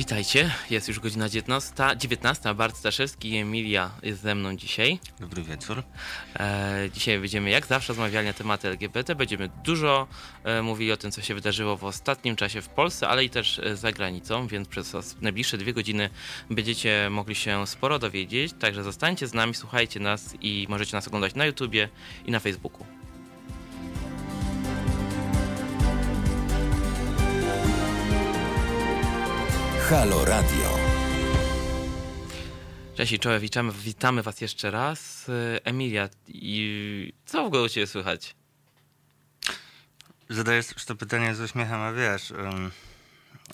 [0.00, 4.98] Witajcie, jest już godzina 19, 19 Bart Staszewski i Emilia jest ze mną dzisiaj.
[5.20, 5.82] Dobry wieczór.
[6.36, 10.06] E, dzisiaj będziemy jak zawsze rozmawiali na tematy LGBT, będziemy dużo
[10.44, 13.58] e, mówili o tym, co się wydarzyło w ostatnim czasie w Polsce, ale i też
[13.58, 16.10] e, za granicą, więc przez najbliższe dwie godziny
[16.50, 21.34] będziecie mogli się sporo dowiedzieć, także zostańcie z nami, słuchajcie nas i możecie nas oglądać
[21.34, 21.88] na YouTubie
[22.24, 22.99] i na Facebooku.
[29.90, 30.78] Halo Radio.
[32.94, 35.30] Cześć i czołem, witamy, witamy was jeszcze raz.
[35.64, 38.34] Emilia, i co w ogóle u ciebie słychać?
[40.28, 42.70] Zadajesz to pytanie z uśmiechem, a wiesz, um,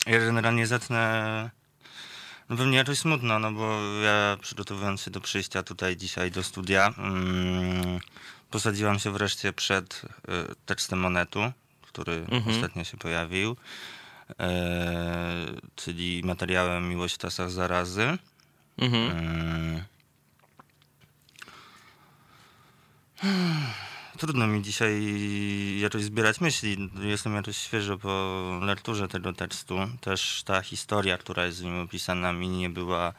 [0.06, 1.50] ja generalnie zacznę
[2.48, 6.94] no pewnie jakoś smutno, no bo ja przygotowując się do przyjścia tutaj dzisiaj do studia,
[6.98, 7.98] um,
[8.50, 10.08] posadziłam się wreszcie przed y,
[10.66, 12.56] tekstem monetu, który mhm.
[12.56, 13.56] ostatnio się pojawił.
[14.40, 18.18] E, czyli materiałem Miłość w czasach zarazy.
[18.78, 19.10] Mhm.
[19.10, 19.84] E,
[24.20, 25.02] trudno mi dzisiaj
[25.80, 26.90] jakoś zbierać myśli.
[27.00, 29.76] Jestem jakoś świeżo po lekturze tego tekstu.
[30.00, 33.12] Też ta historia, która jest w nim opisana, mi nie była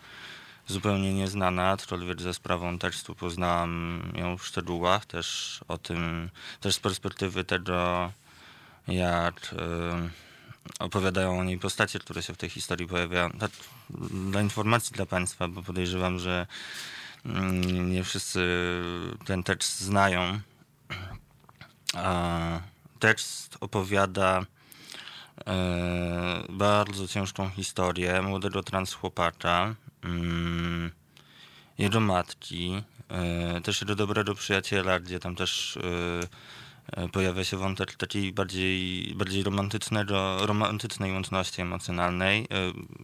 [0.67, 5.05] zupełnie nieznana, aczkolwiek ze sprawą tekstu poznałam ją w szczegółach.
[5.05, 8.11] Też o tym, też z perspektywy tego,
[8.87, 9.55] jak.
[9.57, 10.26] Yy,
[10.79, 13.29] opowiadają o niej postacie, które się w tej historii pojawiają.
[13.29, 13.47] Dla,
[14.31, 16.47] dla informacji dla Państwa, bo podejrzewam, że
[17.25, 18.41] mm, nie wszyscy
[19.25, 20.39] ten tekst znają.
[22.99, 24.45] Tekst opowiada
[25.47, 30.91] e, bardzo ciężką historię młodego transchłopacza, mm,
[31.77, 36.27] jego matki, e, też jego dobrego przyjaciela, gdzie tam też E,
[37.11, 42.43] pojawia się wątek takiej bardziej, bardziej romantycznego, romantycznej łączności emocjonalnej.
[42.43, 42.45] E,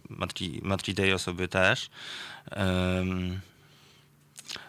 [0.08, 1.90] matki, matki tej osoby też.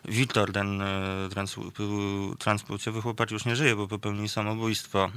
[0.05, 1.55] Wiktor, ten e, trans,
[2.39, 5.11] transpłciowy chłopak już nie żyje, bo popełnił samobójstwo.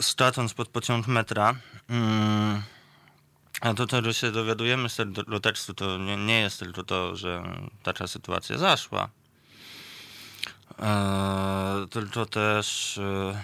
[0.00, 1.54] Stracąc pod pociąg metra.
[1.88, 2.62] Mm,
[3.60, 7.42] a to, czego się dowiadujemy z tego tekstu, to nie, nie jest tylko to, że
[7.82, 9.19] taka sytuacja zaszła E,
[11.90, 13.42] tylko też, e,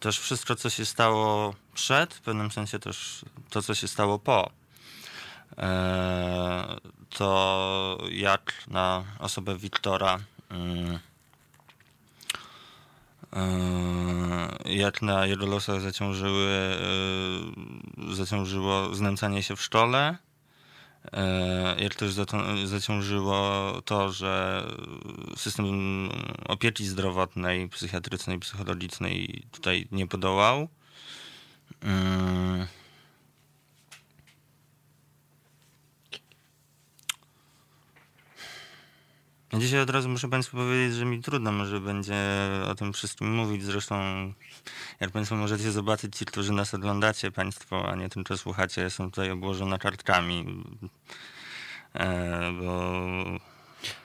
[0.00, 4.50] też wszystko, co się stało przed, w pewnym sensie też to, co się stało po.
[5.58, 6.76] E,
[7.10, 10.18] to jak na osobę Wiktora,
[10.50, 10.98] mm,
[14.64, 16.76] jak na jego losach zaciążyły,
[18.12, 20.33] zaciążyło znęcanie się w szkole, E,
[21.78, 22.14] jak też
[22.64, 24.64] zaciążyło to, że
[25.36, 25.66] system
[26.48, 30.68] opieki zdrowotnej, psychiatrycznej, psychologicznej tutaj nie podołał.
[31.80, 32.66] Mm.
[39.58, 42.16] Dzisiaj od razu muszę Państwu powiedzieć, że mi trudno może będzie
[42.70, 43.64] o tym wszystkim mówić.
[43.64, 43.94] Zresztą,
[45.00, 49.30] jak Państwo możecie zobaczyć, ci, którzy nas oglądacie, Państwo, a nie tylko słuchacie, jestem tutaj
[49.30, 50.64] obłożona kartkami.
[51.94, 53.00] E, bo...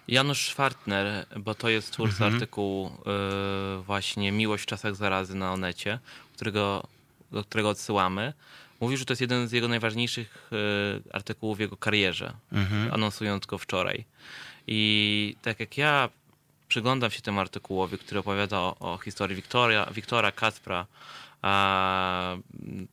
[0.07, 2.33] Janusz Schwartner, bo to jest twórca mhm.
[2.33, 2.87] artykułu
[3.79, 5.99] y, właśnie Miłość w czasach zarazy na Onecie,
[6.33, 6.87] którego,
[7.31, 8.33] do którego odsyłamy.
[8.79, 10.49] Mówi, że to jest jeden z jego najważniejszych
[11.07, 12.93] y, artykułów w jego karierze, mhm.
[12.93, 14.05] anonsując go wczoraj.
[14.67, 16.09] I tak jak ja
[16.69, 20.85] przyglądam się temu artykułowi, który opowiada o, o historii Wiktoria, Wiktora Kacpra,
[21.41, 22.35] a,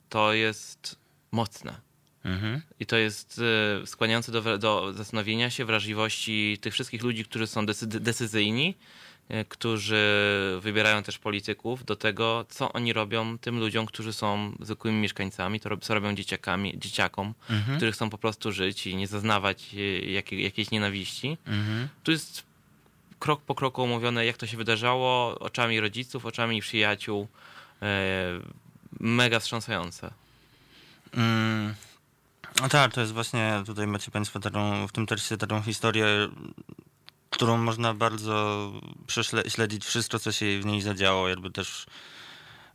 [0.09, 0.97] to jest
[1.33, 1.81] mocne.
[2.25, 2.63] Mhm.
[2.81, 3.41] I to jest
[3.83, 8.75] y, skłaniające do, do zastanowienia się wrażliwości tych wszystkich ludzi, którzy są decyzyjni
[9.29, 9.97] E, którzy
[10.61, 15.77] wybierają też polityków do tego, co oni robią tym ludziom, którzy są zwykłymi mieszkańcami, to
[15.77, 17.77] co robią dzieciakami, dzieciakom, mhm.
[17.77, 19.75] którzy chcą po prostu żyć i nie zaznawać
[20.07, 21.39] jakiej, jakiejś nienawiści.
[21.47, 21.89] Mhm.
[22.03, 22.47] Tu jest
[23.19, 27.29] krok po kroku omówione, jak to się wydarzało, oczami rodziców, oczami przyjaciół.
[27.83, 27.87] E,
[29.01, 30.11] mega wstrząsające.
[31.15, 31.75] Mm.
[32.61, 36.29] No tak, to jest właśnie, tutaj macie Państwo taką, w tym tekście taką historię
[37.37, 38.73] którą można bardzo
[39.07, 41.87] prześledzić wszystko, co się w niej zadziało, jakby też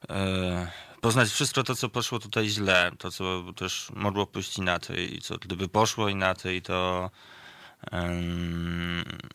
[0.09, 0.71] e,
[1.01, 5.37] poznać wszystko to, co poszło tutaj źle, to, co też mogło pójść inaczej i co
[5.37, 7.09] gdyby poszło inaczej, to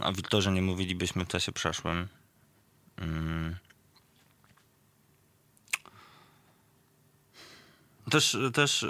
[0.00, 2.08] o Wiktorze nie mówilibyśmy w czasie przeszłym.
[2.96, 3.56] Mm.
[8.10, 8.88] Też, też e,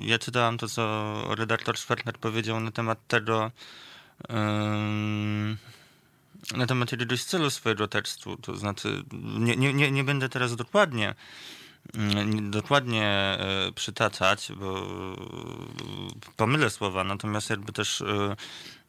[0.00, 3.50] ja czytałem to, co redaktor Schwertner powiedział na temat tego,
[6.56, 8.36] na temat jakiegoś celu swojego tekstu.
[8.36, 9.04] To znaczy,
[9.38, 11.14] nie, nie, nie będę teraz dokładnie
[12.42, 14.86] dokładnie e, przytaczać, bo
[16.36, 18.36] pomylę słowa, natomiast jakby też e,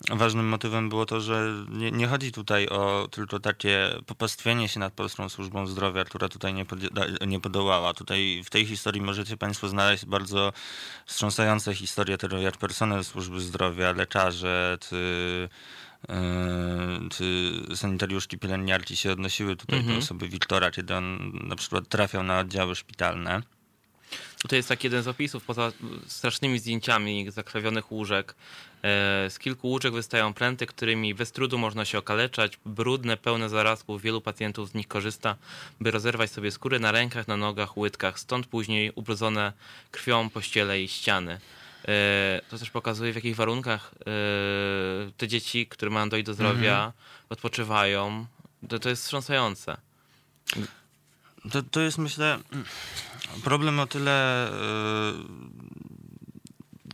[0.10, 4.94] ważnym motywem było to, że nie, nie, chodzi tutaj o tylko takie popastwienie się nad
[4.94, 7.94] Polską Służbą Zdrowia, która tutaj nie, poda- nie podołała.
[7.94, 10.54] Tutaj w tej historii możecie Państwo znaleźć bardzo
[11.06, 15.50] wstrząsające historie tego, jak personel służby zdrowia, lekarze, czy
[17.12, 19.96] czy sanitariuszki, pielęgniarki się odnosiły tutaj mhm.
[19.96, 23.42] do osoby Wiktora, kiedy on na przykład trafiał na oddziały szpitalne.
[24.42, 25.72] Tutaj jest taki jeden z opisów, poza
[26.08, 28.36] strasznymi zdjęciami zakrawionych łóżek.
[28.84, 32.60] E, z kilku łóżek wystają pręty, którymi bez trudu można się okaleczać.
[32.66, 35.36] Brudne, pełne zarazków, wielu pacjentów z nich korzysta,
[35.82, 38.20] by rozerwać sobie skóry na rękach, na nogach, łydkach.
[38.20, 39.54] Stąd później ubrudzone
[39.92, 41.40] krwią pościele i ściany.
[41.88, 46.76] E, to też pokazuje, w jakich warunkach e, te dzieci, które mają dojść do zdrowia,
[46.76, 46.94] mhm.
[47.30, 48.26] odpoczywają.
[48.70, 49.78] To, to jest wstrząsające.
[51.52, 52.40] To, to jest, myślę,
[53.44, 55.24] problem o tyle yy,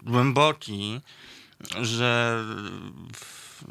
[0.03, 1.01] głęboki,
[1.81, 2.44] że
[3.15, 3.63] w,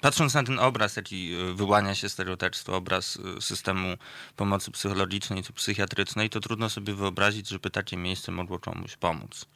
[0.00, 3.96] patrząc na ten obraz, jaki wyłania się z tego tekstu, obraz systemu
[4.36, 9.46] pomocy psychologicznej czy psychiatrycznej, to trudno sobie wyobrazić, żeby takie miejsce mogło komuś pomóc.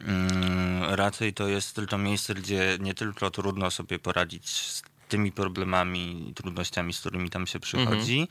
[0.00, 6.28] Mm, raczej to jest tylko miejsce, gdzie nie tylko trudno sobie poradzić z tymi problemami
[6.30, 8.28] i trudnościami, z którymi tam się przychodzi,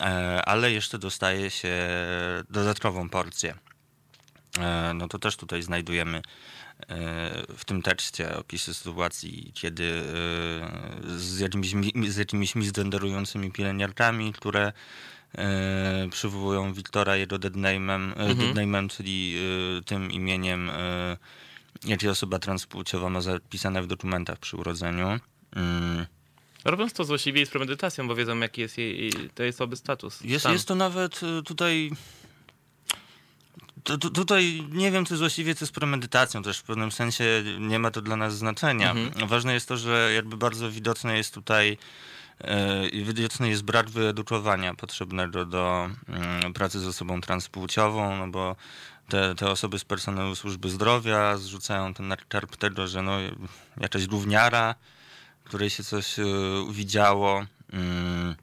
[0.00, 0.42] mhm.
[0.46, 1.88] ale jeszcze dostaje się
[2.50, 3.54] dodatkową porcję.
[4.58, 6.22] E, no to też tutaj znajdujemy e,
[7.56, 10.02] w tym tekście opisy sytuacji, kiedy
[11.16, 11.74] z jakimiś,
[12.08, 14.72] z jakimiś misgenderującymi pielęgniarkami, które
[15.38, 18.38] e, przywołują Wiktora jego deadname'em, mhm.
[18.38, 19.36] deadname'em czyli
[19.78, 21.16] e, tym imieniem, e,
[21.84, 25.20] jakie osoba transpłciowa ma zapisane w dokumentach przy urodzeniu.
[25.56, 26.06] Mm.
[26.64, 30.20] Robiąc to złośliwie i z premedytacją, bo wiedzą, jaki jest jej, tej osoby status.
[30.20, 31.90] Jest, jest to nawet e, tutaj...
[33.84, 37.24] To, to, tutaj nie wiem, czy złośliwie, czy z premedytacją też w pewnym sensie
[37.58, 38.90] nie ma to dla nas znaczenia.
[38.90, 39.28] Mhm.
[39.28, 41.78] Ważne jest to, że jakby bardzo widoczne jest tutaj
[42.92, 48.56] widoczny jest brak wyedukowania potrzebnego do mm, pracy z osobą transpłciową, no bo
[49.08, 53.12] te, te osoby z personelu służby zdrowia zrzucają ten karp tego, że no,
[53.80, 54.74] jakaś gówniara,
[55.44, 56.24] której się coś e,
[56.70, 58.34] widziało mm,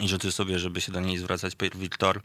[0.00, 2.20] i życzy sobie, żeby się do niej zwracać Wiktor.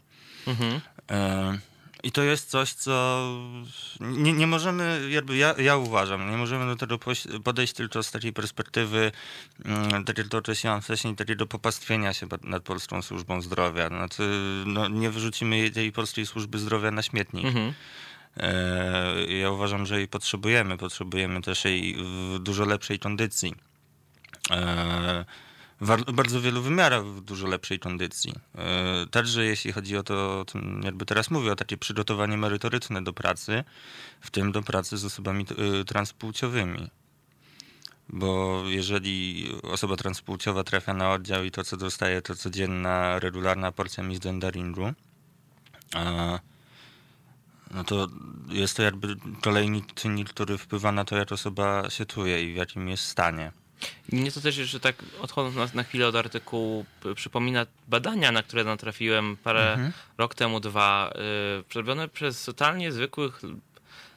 [0.46, 0.80] Mhm.
[1.10, 1.58] E,
[2.02, 3.26] i to jest coś, co
[4.00, 6.98] nie, nie możemy, jakby ja, ja uważam, nie możemy do tego
[7.44, 9.12] podejść tylko z takiej perspektywy,
[9.64, 13.88] mm, tak jak to określiłam wcześniej, takiego popastwienia się nad Polską Służbą Zdrowia.
[13.88, 14.22] Znaczy,
[14.66, 17.46] no, nie wyrzucimy tej Polskiej Służby Zdrowia na śmietnik.
[17.46, 17.72] Mhm.
[18.36, 20.76] E, ja uważam, że jej potrzebujemy.
[20.76, 23.54] Potrzebujemy też jej w dużo lepszej kondycji.
[26.12, 28.32] Bardzo wielu wymiarach w dużo lepszej kondycji.
[28.54, 30.44] E, także jeśli chodzi o to,
[30.82, 33.64] jakby teraz mówię, o takie przygotowanie merytoryczne do pracy,
[34.20, 35.46] w tym do pracy z osobami
[35.80, 36.90] e, transpłciowymi.
[38.08, 44.04] Bo jeżeli osoba transpłciowa trafia na oddział i to, co dostaje, to codzienna, regularna porcja
[44.04, 44.92] misgenderingu,
[47.70, 48.08] no to
[48.48, 52.56] jest to jakby kolejny czynnik, który wpływa na to, jak osoba się czuje i w
[52.56, 53.52] jakim jest stanie.
[54.12, 56.84] Mnie to też jeszcze tak odchodząc na, na chwilę od artykułu
[57.14, 59.92] przypomina badania, na które natrafiłem parę mhm.
[60.18, 61.12] rok temu, dwa,
[61.56, 63.40] yy, przerobione przez totalnie zwykłych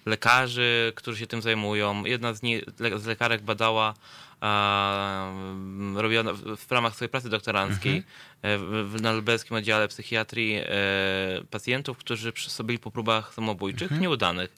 [0.06, 2.06] lekarzy, którzy się tym zajmują.
[2.06, 2.62] Jedna z, nie,
[2.98, 3.94] z lekarek badała
[5.96, 8.04] robiona w ramach swojej pracy doktoranckiej
[8.44, 8.90] mhm.
[8.90, 10.66] w, na lubelskim oddziale psychiatrii e,
[11.52, 12.34] pacjentów, którzy
[12.64, 14.02] byli po próbach samobójczych, mhm.
[14.02, 14.56] nieudanych.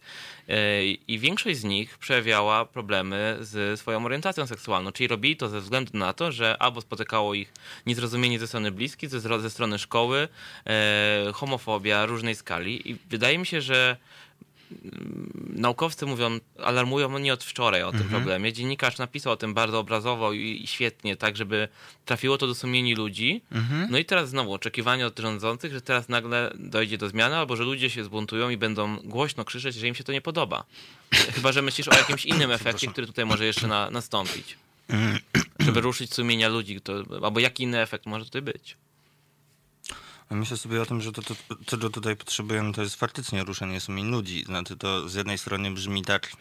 [0.50, 5.62] E, I większość z nich przejawiała problemy z swoją orientacją seksualną, czyli robili to ze
[5.62, 7.54] względu na to, że albo spotykało ich
[7.86, 10.28] niezrozumienie ze strony bliskich, ze, ze strony szkoły,
[10.66, 12.92] e, homofobia różnej skali.
[12.92, 13.98] I wydaje mi się, że
[15.50, 18.22] naukowcy mówią, alarmują nie od wczoraj o tym mhm.
[18.22, 18.54] problemie.
[18.54, 21.68] Dziennikarz napisał o tym bardzo obrazowo i, świetnie, tak żeby
[22.06, 23.42] trafiło to do sumieni ludzi.
[23.52, 23.88] Mhm.
[23.92, 27.64] No i teraz znowu oczekiwanie od rządzących, że teraz nagle dojdzie do zmiany, albo że
[27.64, 30.64] ludzie się zbuntują i będą głośno krzyczeć, że im się to nie podoba.
[31.12, 34.58] Chyba, że myślisz o jakimś innym efekcie, który tutaj może jeszcze na, nastąpić.
[35.60, 36.94] Żeby ruszyć sumienia ludzi, to,
[37.24, 38.78] albo jaki inny efekt może tutaj być.
[40.30, 44.12] Myślę sobie o tym, że to, to, czego tutaj potrzebujemy, to jest faktycznie ruszenie sumień
[44.12, 44.44] ludzi.
[44.46, 46.32] Znaczy to z jednej strony brzmi tak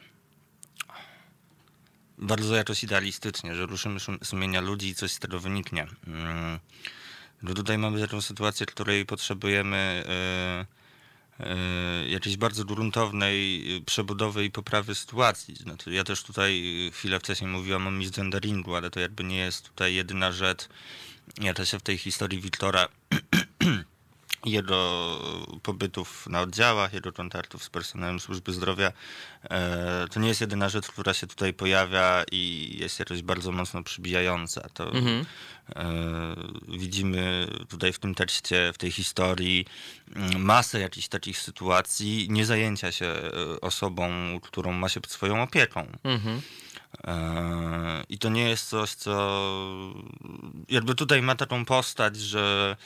[2.19, 5.87] bardzo jakoś idealistycznie, że ruszymy sumienia ludzi i coś z tego wyniknie.
[6.07, 6.59] Mm.
[7.55, 10.05] Tutaj mamy taką sytuację, której potrzebujemy
[11.39, 15.57] yy, yy, jakiejś bardzo gruntownej przebudowy i poprawy sytuacji.
[15.57, 16.63] Znaczy, ja też tutaj
[16.93, 20.69] chwilę wcześniej mówiłam o misgenderingu, ale to jakby nie jest tutaj jedyna rzecz.
[21.41, 22.89] Ja też się w tej historii Wiktora
[24.45, 25.19] jego
[25.63, 28.93] pobytów na oddziałach, jego kontaktów z personelem służby zdrowia.
[29.51, 33.83] E, to nie jest jedyna rzecz, która się tutaj pojawia i jest jakoś bardzo mocno
[33.83, 34.69] przybijająca.
[34.75, 35.27] To mhm.
[35.77, 35.87] E,
[36.69, 39.67] widzimy tutaj w tym tekście, w tej historii
[40.17, 43.15] mm, masę jakichś takich sytuacji nie zajęcia się
[43.61, 44.11] osobą,
[44.43, 45.87] którą ma się pod swoją opieką.
[46.05, 46.41] Mhm.
[47.05, 49.43] E, I to nie jest coś, co
[50.69, 52.77] jakby tutaj ma taką postać, że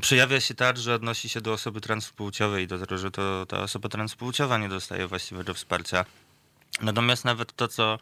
[0.00, 3.88] przejawia się tak, że odnosi się do osoby transpłciowej, do tego, że to ta osoba
[3.88, 6.04] transpłciowa nie dostaje właściwego wsparcia.
[6.80, 7.98] Natomiast nawet to, co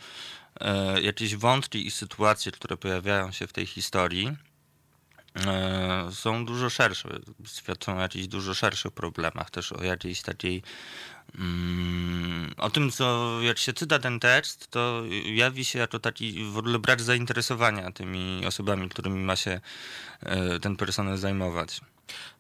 [0.61, 4.37] e, jakieś wątki i sytuacje, które pojawiają się w tej historii,
[5.47, 7.09] e, są dużo szersze,
[7.47, 10.62] świadczą o jakichś dużo szerszych problemach, też o jakiejś takiej
[12.56, 16.78] o tym, co jak się czyta ten tekst, to jawi się jako taki w ogóle
[16.78, 19.60] brak zainteresowania tymi osobami, którymi ma się
[20.20, 21.80] e, ten personel zajmować.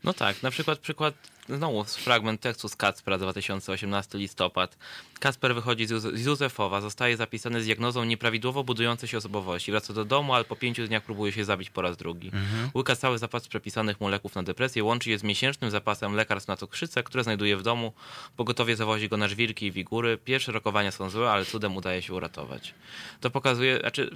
[0.04, 1.14] No tak, na przykład przykład,
[1.48, 4.78] znowu fragment tekstu z Kacpra 2018 listopad.
[5.20, 9.70] Kacper wychodzi z Józefowa, zostaje zapisany z diagnozą nieprawidłowo budującej się osobowości.
[9.70, 12.26] Wraca do domu, ale po pięciu dniach próbuje się zabić po raz drugi.
[12.28, 12.70] Mhm.
[12.74, 16.56] Łyka cały zapas przepisanych mu leków na depresję, łączy je z miesięcznym zapasem lekarstw na
[16.56, 17.92] cukrzycę, które znajduje w domu.
[18.36, 20.18] Pogotowie zawozi go na żwirki i wigury.
[20.18, 22.74] Pierwsze rokowania są złe, ale cudem udaje się uratować.
[23.20, 24.10] To pokazuje, znaczy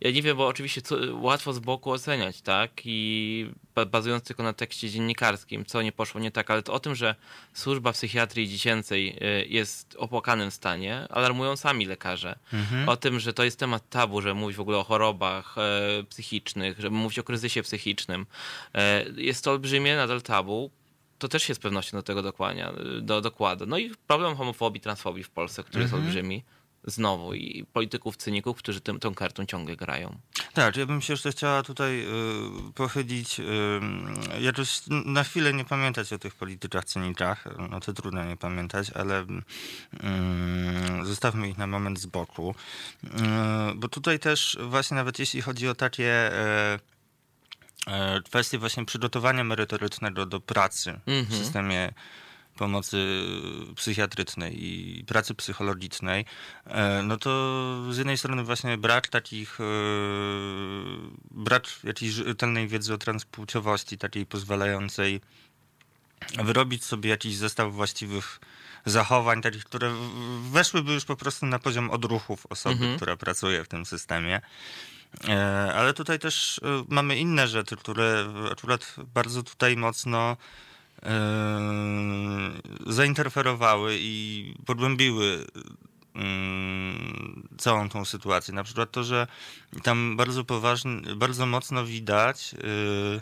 [0.00, 2.70] ja nie wiem, bo oczywiście co, łatwo z boku oceniać, tak?
[2.84, 3.46] I
[3.90, 7.14] bazując tylko na tekście dziennikarskim, co nie poszło nie tak, ale to o tym, że
[7.54, 12.38] służba psychiatrii dziecięcej y, jest w opłakanym stanie, alarmują sami lekarze.
[12.52, 12.88] Mhm.
[12.88, 16.80] O tym, że to jest temat tabu, że mówić w ogóle o chorobach e, psychicznych,
[16.80, 18.26] żeby mówić o kryzysie psychicznym.
[18.74, 20.70] E, jest to olbrzymie nadal tabu,
[21.18, 23.66] to też się z pewnością do tego dokłania, do, dokłada.
[23.66, 26.02] No i problem homofobii, transfobii w Polsce, który mhm.
[26.02, 26.42] jest olbrzymi
[26.84, 30.18] znowu i polityków, cyników, którzy tym, tą kartą ciągle grają.
[30.54, 33.44] Tak, ja bym się jeszcze chciała tutaj y, pochylić, y,
[34.40, 39.22] jakoś na chwilę nie pamiętać o tych politykach, cynikach, no to trudno nie pamiętać, ale
[39.22, 39.26] y,
[41.02, 42.54] zostawmy ich na moment z boku,
[43.04, 43.08] y,
[43.74, 46.30] bo tutaj też właśnie nawet jeśli chodzi o takie
[47.86, 51.26] y, kwestie właśnie przygotowania merytorycznego do pracy mm -hmm.
[51.26, 51.44] w mhm.
[51.44, 51.92] systemie
[52.60, 53.24] pomocy
[53.76, 56.24] psychiatrycznej i pracy psychologicznej,
[56.66, 57.30] e, no to
[57.90, 59.64] z jednej strony właśnie brak takich, e,
[61.30, 65.20] brak jakiejś rzetelnej wiedzy o transpłciowości, takiej pozwalającej
[66.44, 68.40] wyrobić sobie jakiś zestaw właściwych
[68.86, 69.94] zachowań, takich, które
[70.52, 72.96] weszłyby już po prostu na poziom odruchów osoby, mhm.
[72.96, 74.40] która pracuje w tym systemie.
[75.28, 80.36] E, ale tutaj też mamy inne rzeczy, które akurat bardzo tutaj mocno
[82.86, 85.46] zainterferowały i pogłębiły
[86.14, 86.22] yy,
[87.58, 88.54] całą tą sytuację.
[88.54, 89.26] Na przykład to, że
[89.82, 93.20] tam bardzo poważnie, bardzo mocno widać yy,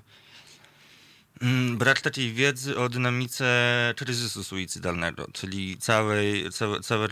[1.77, 7.09] brak takiej wiedzy o dynamice kryzysu suicydalnego, czyli całej, całej, całej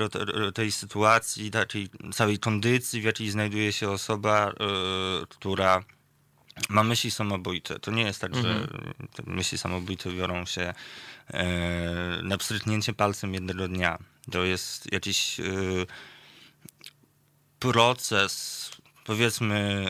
[0.54, 4.52] tej sytuacji, takiej, całej kondycji, w jakiej znajduje się osoba,
[5.28, 5.84] która
[6.68, 7.78] ma myśli samobójcze.
[7.78, 8.54] To nie jest tak, mhm.
[8.54, 8.68] że
[9.14, 10.74] te myśli samobójcze biorą się
[11.30, 13.98] e, na pstryknięcie palcem jednego dnia.
[14.30, 15.44] To jest jakiś e,
[17.58, 18.70] proces,
[19.04, 19.86] powiedzmy,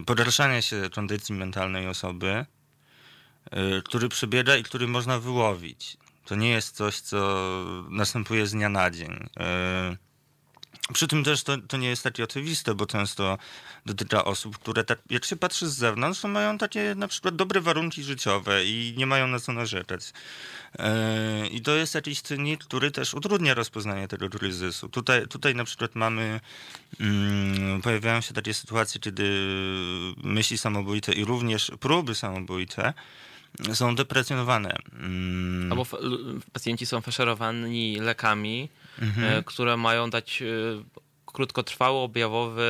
[0.00, 2.46] e, pogarszania się kondycji mentalnej osoby,
[3.50, 5.96] e, który przebiega i który można wyłowić.
[6.24, 7.44] To nie jest coś, co
[7.90, 9.28] następuje z dnia na dzień.
[9.40, 9.96] E,
[10.92, 13.38] przy tym też to, to nie jest takie oczywiste, bo często
[13.86, 17.60] dotyka osób, które tak, jak się patrzy z zewnątrz, to mają takie na przykład dobre
[17.60, 20.12] warunki życiowe i nie mają na co narzekać.
[20.78, 24.88] Yy, I to jest jakiś czynnik, który też utrudnia rozpoznanie tego kryzysu.
[24.88, 26.40] Tutaj, tutaj na przykład mamy,
[27.00, 27.06] yy,
[27.82, 29.24] pojawiają się takie sytuacje, kiedy
[30.16, 32.94] myśli samobójcze i również próby samobójcze
[33.72, 34.76] są deprecjonowane.
[34.92, 35.72] Mm.
[35.72, 35.86] Albo
[36.52, 38.68] pacjenci są faszerowani lekami,
[39.02, 39.38] mhm.
[39.38, 40.46] E, które mają dać e,
[41.32, 42.66] krótkotrwały, objawowy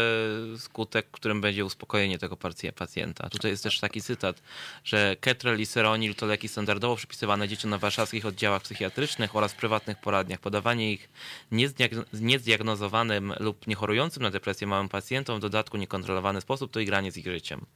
[0.59, 2.37] skutek, którym będzie uspokojenie tego
[2.77, 3.31] pacjenta.
[3.31, 4.43] Tutaj jest też taki cytat,
[4.85, 10.01] że ketrel i seronil to leki standardowo przypisywane dzieciom na warszawskich oddziałach psychiatrycznych oraz prywatnych
[10.01, 10.41] poradniach.
[10.41, 11.09] Podawanie ich
[12.13, 17.27] niezdiagnozowanym lub niechorującym na depresję małym pacjentom w dodatku niekontrolowany sposób to igranie z ich
[17.27, 17.67] życiem.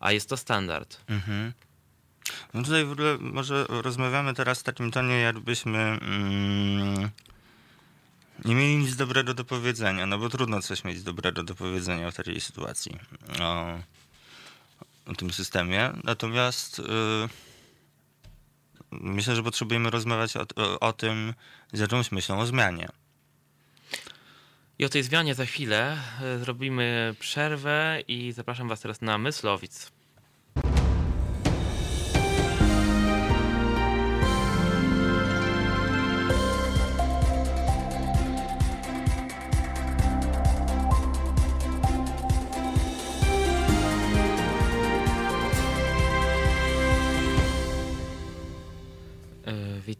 [0.00, 1.00] A jest to standard.
[1.08, 1.52] Mhm.
[2.54, 7.10] No tutaj w ogóle może rozmawiamy teraz w takim tonie, jakbyśmy mm,
[8.44, 12.14] nie mieli nic dobrego do powiedzenia, no bo trudno coś mieć dobrego do powiedzenia w
[12.14, 12.98] takiej sytuacji
[13.40, 13.78] o,
[15.06, 15.90] o tym systemie.
[16.04, 17.28] Natomiast yy,
[18.90, 21.34] myślę, że potrzebujemy rozmawiać o, o, o tym
[21.72, 22.88] z jakąś myślą o zmianie.
[24.78, 25.98] I o tej zmianie za chwilę
[26.36, 29.92] y, zrobimy przerwę i zapraszam Was teraz na Myslowic.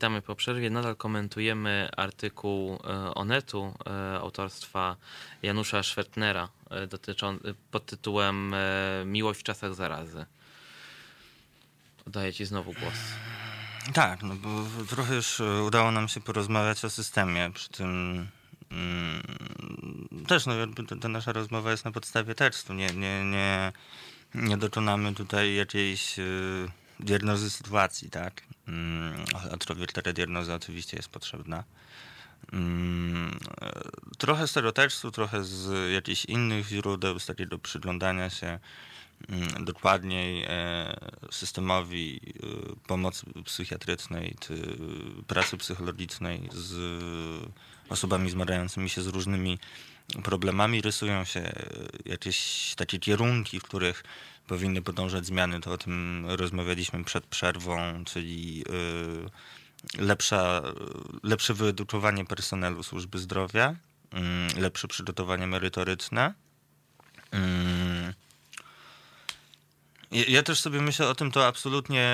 [0.01, 0.71] Witamy po przerwie.
[0.71, 4.97] Nadal komentujemy artykuł e, Onetu e, autorstwa
[5.43, 6.49] Janusza Schwertnera
[6.89, 8.55] dotyczący pod tytułem
[9.07, 10.27] Miłość w czasach zarazy.
[12.07, 12.95] Oddaję Ci znowu głos.
[13.95, 18.27] Tak, no bo trochę już udało nam się porozmawiać o systemie, przy tym
[18.71, 19.23] mm,
[20.27, 20.55] też no,
[21.01, 22.75] ta nasza rozmowa jest na podstawie tekstu.
[22.75, 23.73] Nie, nie, nie,
[24.35, 26.17] nie dokonamy tutaj jakiejś
[27.01, 28.43] diagnozy sytuacji, tak?
[28.71, 31.65] Mm, aczkolwiek taka diagnoza oczywiście jest potrzebna.
[32.53, 33.39] Mm,
[34.19, 38.59] trochę z tego tekstu, trochę z jakichś innych źródeł, z takiego przyglądania się
[39.29, 40.97] mm, dokładniej e,
[41.31, 44.77] systemowi e, pomocy psychiatrycznej czy
[45.27, 46.75] pracy psychologicznej z
[47.89, 49.59] osobami zmagającymi się z różnymi
[50.25, 51.53] problemami rysują się
[52.05, 54.05] jakieś takie kierunki, w których
[54.51, 58.65] powinny podążać zmiany, to o tym rozmawialiśmy przed przerwą, czyli
[59.99, 60.63] y, lepsza,
[61.23, 63.77] lepsze wyedukowanie personelu służby zdrowia,
[64.57, 66.35] y, lepsze przygotowanie merytoryczne.
[67.35, 68.15] Y,
[70.11, 72.11] ja też sobie myślę o tym to absolutnie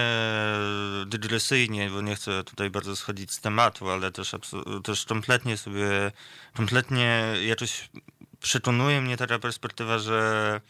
[1.07, 4.35] dygresyjnie, bo nie chcę tutaj bardzo schodzić z tematu, ale też,
[4.85, 6.13] też kompletnie sobie,
[6.55, 7.89] kompletnie jakoś
[8.41, 10.61] przekonuje mnie taka perspektywa, że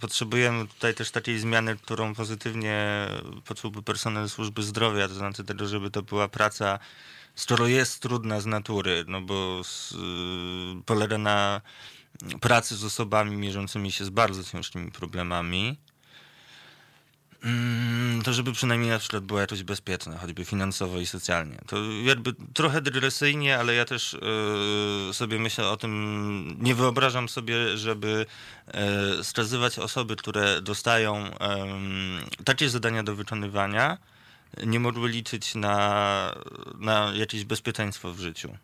[0.00, 3.06] potrzebujemy tutaj też takiej zmiany, którą pozytywnie
[3.44, 6.78] poczułby personel służby zdrowia, to znaczy tego, żeby to była praca,
[7.34, 9.96] skoro jest trudna z natury, no bo z, y,
[10.86, 11.60] polega na
[12.40, 15.78] pracy z osobami mierzącymi się z bardzo ciężkimi problemami,
[18.24, 21.58] to żeby przynajmniej na przykład była jakoś bezpieczna, choćby finansowo i socjalnie.
[21.66, 24.16] To jakby trochę dygresyjnie, ale ja też
[25.06, 28.26] yy, sobie myślę o tym, nie wyobrażam sobie, żeby
[29.18, 33.98] yy, skazywać osoby, które dostają yy, takie zadania do wykonywania,
[34.66, 36.34] nie mogły liczyć na,
[36.78, 38.56] na jakieś bezpieczeństwo w życiu.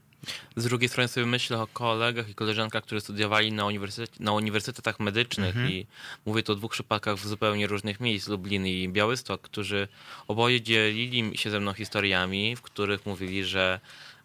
[0.56, 5.00] Z drugiej strony sobie myślę o kolegach i koleżankach, którzy studiowali na, uniwersytet, na uniwersytetach
[5.00, 5.70] medycznych mhm.
[5.70, 5.86] i
[6.26, 9.88] mówię to o dwóch przypadkach w zupełnie różnych miejsc, Lublin i Białystok, którzy
[10.28, 13.80] oboje dzielili się ze mną historiami, w których mówili, że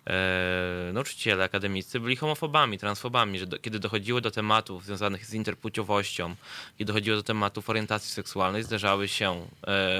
[0.07, 6.35] e, nauczyciele akademicy byli homofobami, transfobami, że do, kiedy dochodziło do tematów związanych z interpłciowością,
[6.77, 9.99] kiedy dochodziło do tematów orientacji seksualnej, zdarzały się e,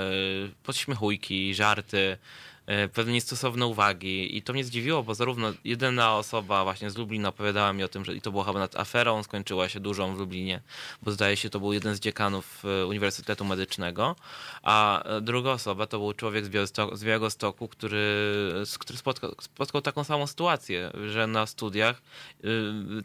[0.63, 2.17] podśmiechujki, żarty,
[2.93, 4.37] pewne niestosowne uwagi.
[4.37, 8.05] I to mnie zdziwiło, bo zarówno jedna osoba właśnie z Lublina opowiadała mi o tym,
[8.05, 10.61] że i to było chyba nad aferą, skończyła się dużą w Lublinie,
[11.01, 14.15] bo zdaje się to był jeden z dziekanów e, Uniwersytetu Medycznego,
[14.63, 16.45] a e, druga osoba to był człowiek
[16.93, 17.99] z Białego Stoku, który,
[18.79, 22.01] który spotkał, spotkał taką samą sytuację, że na studiach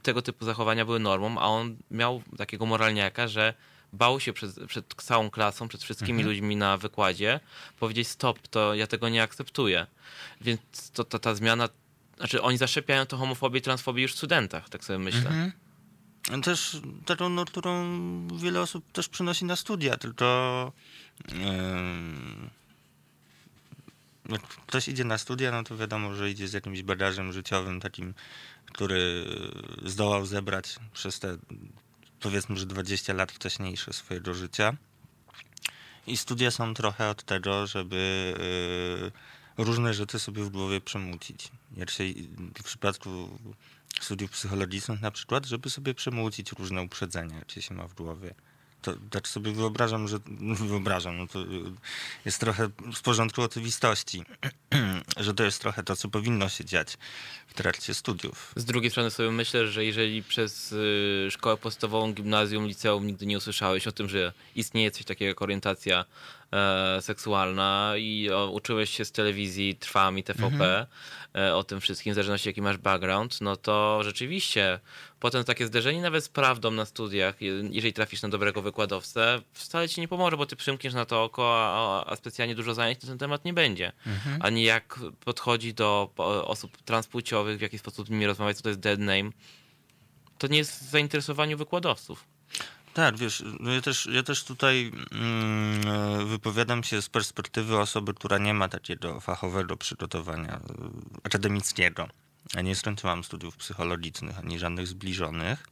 [0.02, 3.54] tego typu zachowania były normą, a on miał takiego moralniaka, że
[3.92, 6.28] bał się przed, przed całą klasą, przed wszystkimi mhm.
[6.28, 7.40] ludźmi na wykładzie
[7.78, 9.86] powiedzieć stop, to ja tego nie akceptuję.
[10.40, 11.68] Więc to, to ta zmiana,
[12.16, 15.20] znaczy oni zaszczepiają to homofobię i transfobię już w studentach, tak sobie myślę.
[15.20, 15.52] Mhm.
[16.42, 17.98] Też taką, którą
[18.36, 20.72] wiele osób też przynosi na studia, tylko
[21.28, 21.36] yy,
[24.28, 28.14] jak ktoś idzie na studia, no to wiadomo, że idzie z jakimś bagażem życiowym takim,
[28.72, 29.24] który
[29.84, 31.36] zdołał zebrać przez te
[32.20, 34.76] powiedzmy, że 20 lat wcześniejsze swojego życia.
[36.06, 38.34] I studia są trochę od tego, żeby
[39.58, 41.50] y, różne rzeczy sobie w głowie przemłócić.
[41.76, 42.04] Jak się
[42.58, 43.38] w przypadku
[44.00, 48.34] studiów psychologicznych na przykład, żeby sobie przemłócić różne uprzedzenia, jakie się ma w głowie
[48.86, 50.18] to tak sobie wyobrażam, że
[50.70, 51.38] wyobrażam, no to
[52.24, 54.24] jest trochę z porządku oczywistości,
[55.16, 56.98] że to jest trochę to, co powinno się dziać
[57.46, 58.52] w trakcie studiów.
[58.56, 63.38] Z drugiej strony sobie myślę, że jeżeli przez y, szkołę podstawową, gimnazjum, liceum nigdy nie
[63.38, 66.04] usłyszałeś o tym, że istnieje coś takiego jak orientacja
[67.00, 70.86] seksualna i uczyłeś się z telewizji Trwami, TVP mhm.
[71.34, 74.80] e, o tym wszystkim, w zależności jaki masz background, no to rzeczywiście
[75.20, 77.34] potem takie zderzenie nawet z prawdą na studiach,
[77.70, 81.54] jeżeli trafisz na dobrego wykładowcę, wcale ci nie pomoże, bo ty przymkniesz na to oko,
[81.58, 83.92] a, a specjalnie dużo zajęć na ten temat nie będzie.
[84.06, 84.42] Mhm.
[84.42, 86.10] Ani jak podchodzi do
[86.44, 89.30] osób transpłciowych, w jaki sposób z nimi rozmawiać, co to jest dead name,
[90.38, 92.24] to nie jest w zainteresowaniu wykładowców.
[92.96, 98.38] Tak, wiesz, no ja też, ja też tutaj mm, wypowiadam się z perspektywy osoby, która
[98.38, 100.60] nie ma takiego fachowego przygotowania e,
[101.22, 102.08] akademickiego.
[102.54, 105.66] Ja nie skończyłam studiów psychologicznych ani żadnych zbliżonych.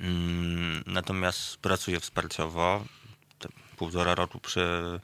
[0.00, 2.84] Mm, natomiast pracuję wsparciowo.
[3.38, 5.00] Te półtora roku prze,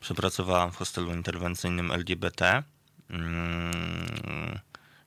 [0.00, 2.62] przepracowałam w hostelu interwencyjnym LGBT.
[3.10, 4.58] Mm,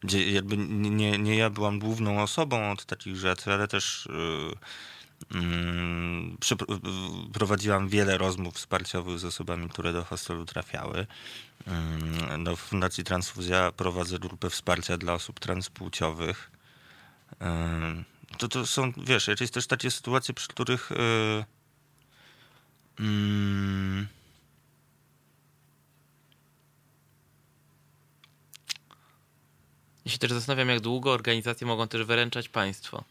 [0.01, 4.55] gdzie jakby nie, nie ja byłam główną osobą od takich rzeczy, ale też Mm,
[7.33, 11.07] prowadziłam wiele rozmów wsparciowych z osobami, które do hostelu trafiały.
[11.67, 16.51] Mm, no, w Fundacji Transfuzja prowadzę grupę wsparcia dla osób transpłciowych.
[18.37, 21.45] To, to są, wiesz, jest też takie sytuacje, przy których yy,
[23.05, 24.07] yy,
[30.05, 33.03] Ja się też zastanawiam, jak długo organizacje mogą też wyręczać państwo.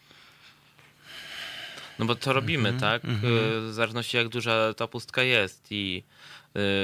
[2.03, 3.05] No bo to robimy, mm -hmm, tak?
[3.05, 3.21] Mm -hmm.
[3.69, 6.03] W zależności jak duża ta pustka jest i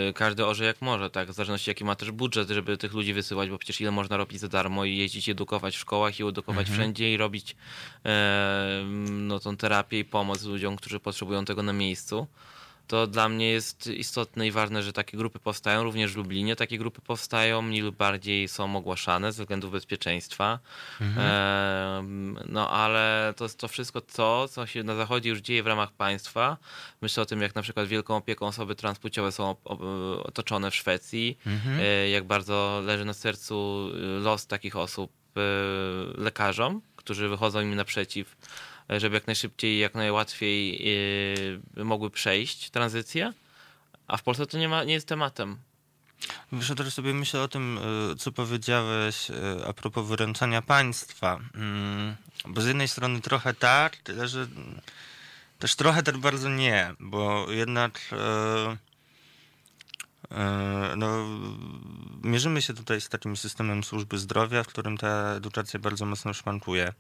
[0.09, 1.31] y, każdy orze jak może, tak?
[1.31, 4.41] W zależności jaki ma też budżet, żeby tych ludzi wysyłać, bo przecież ile można robić
[4.41, 6.81] za darmo i jeździć, edukować w szkołach i edukować mm -hmm.
[6.81, 7.57] wszędzie i robić
[8.05, 12.27] e, no, tą terapię i pomoc ludziom, którzy potrzebują tego na miejscu
[12.89, 15.83] to dla mnie jest istotne i ważne, że takie grupy powstają.
[15.83, 20.59] Również w Lublinie takie grupy powstają, mniej lub bardziej są ogłaszane ze względów bezpieczeństwa.
[21.01, 21.27] Mhm.
[21.27, 22.03] E,
[22.49, 25.93] no ale to jest to wszystko to, co się na zachodzie już dzieje w ramach
[25.93, 26.57] państwa.
[27.01, 29.57] Myślę o tym, jak na przykład wielką opieką osoby transpłciowe są
[30.25, 31.81] otoczone w Szwecji, mhm.
[31.81, 33.89] e, jak bardzo leży na sercu
[34.21, 35.41] los takich osób e,
[36.21, 38.37] lekarzom, którzy wychodzą im naprzeciw
[38.89, 40.85] żeby jak najszybciej, jak najłatwiej
[41.75, 43.33] yy, mogły przejść tranzycję,
[44.07, 45.59] a w Polsce to nie, ma, nie jest tematem.
[46.53, 47.79] Wiesz, teraz sobie myślę o tym,
[48.13, 49.35] y, co powiedziałeś y,
[49.67, 51.41] a propos wyręczania państwa.
[51.55, 54.47] Mm, bo z jednej strony trochę tak, tyle że
[55.59, 58.01] też trochę tak bardzo nie, bo jednak
[60.97, 61.27] no,
[62.23, 66.93] mierzymy się tutaj z takim systemem służby zdrowia, w którym ta edukacja bardzo mocno szwankuje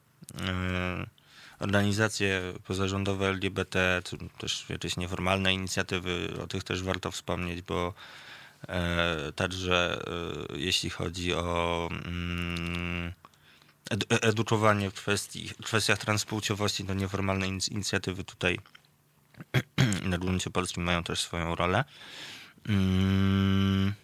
[1.58, 4.02] organizacje pozarządowe LGBT,
[4.38, 7.94] też jakieś nieformalne inicjatywy, o tych też warto wspomnieć, bo
[8.68, 10.02] e, także
[10.52, 13.12] e, jeśli chodzi o mm,
[14.10, 18.58] edukowanie w, kwestii, kwestiach transpłciowości, to nieformalne inicjatywy tutaj
[20.10, 21.84] na gruncie polskim mają też swoją rolę.
[22.68, 23.94] Mm,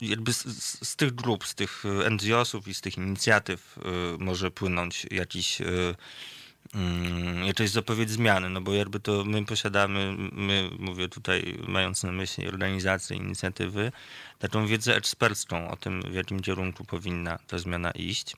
[0.00, 0.44] jakby z,
[0.88, 3.80] z, tych grup, z tych e, NGO-sów i z tych inicjatyw y,
[4.18, 10.70] może płynąć jakiś y, y, jakaś zapowiedź zmiany, no bo jakby to my posiadamy, my
[10.78, 13.92] mówię tutaj mając na myśli organizacje, inicjatywy,
[14.38, 18.36] taką wiedzę ekspercką o tym, w jakim kierunku powinna ta zmiana iść.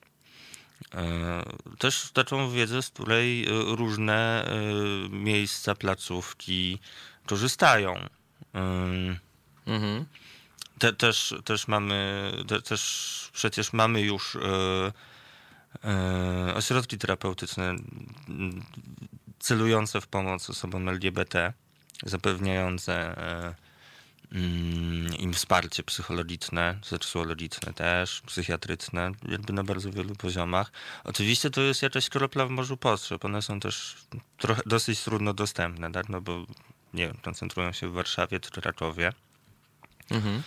[1.79, 4.47] Też taką wiedzę, z której różne
[5.09, 6.79] miejsca, placówki
[7.25, 8.09] korzystają.
[9.65, 10.05] Mhm
[10.79, 14.39] te, też, też mamy, te, też przecież mamy już e,
[15.83, 17.75] e, ośrodki terapeutyczne
[19.39, 21.53] celujące w pomoc osobom LGBT,
[22.05, 23.15] zapewniające
[24.31, 30.71] mm, im wsparcie psychologiczne, seksuologiczne też, psychiatryczne, jakby na bardzo wielu poziomach.
[31.03, 33.25] Oczywiście to jest jakaś kropla w morzu potrzeb.
[33.25, 33.95] One są też
[34.37, 36.09] trochę, dosyć trudno dostępne, tak?
[36.09, 36.45] no bo
[36.93, 39.13] nie wiem, koncentrują się w Warszawie czy Krakowie.
[40.11, 40.43] Mhm.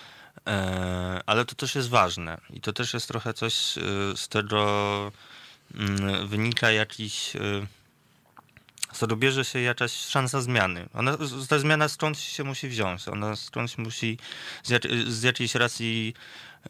[0.47, 3.83] E, ale to też jest ważne i to też jest trochę coś e,
[4.17, 5.13] z tego
[5.75, 7.67] mm, wynika jakiś e,
[8.93, 10.89] z tego bierze się jakaś szansa zmiany.
[10.95, 13.09] Ona, ta zmiana skądś się musi wziąć.
[13.09, 14.19] Ona skądś musi
[14.63, 16.15] z, z jakiejś racji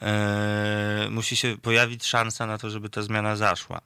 [0.00, 3.80] e, musi się pojawić szansa na to, żeby ta zmiana zaszła.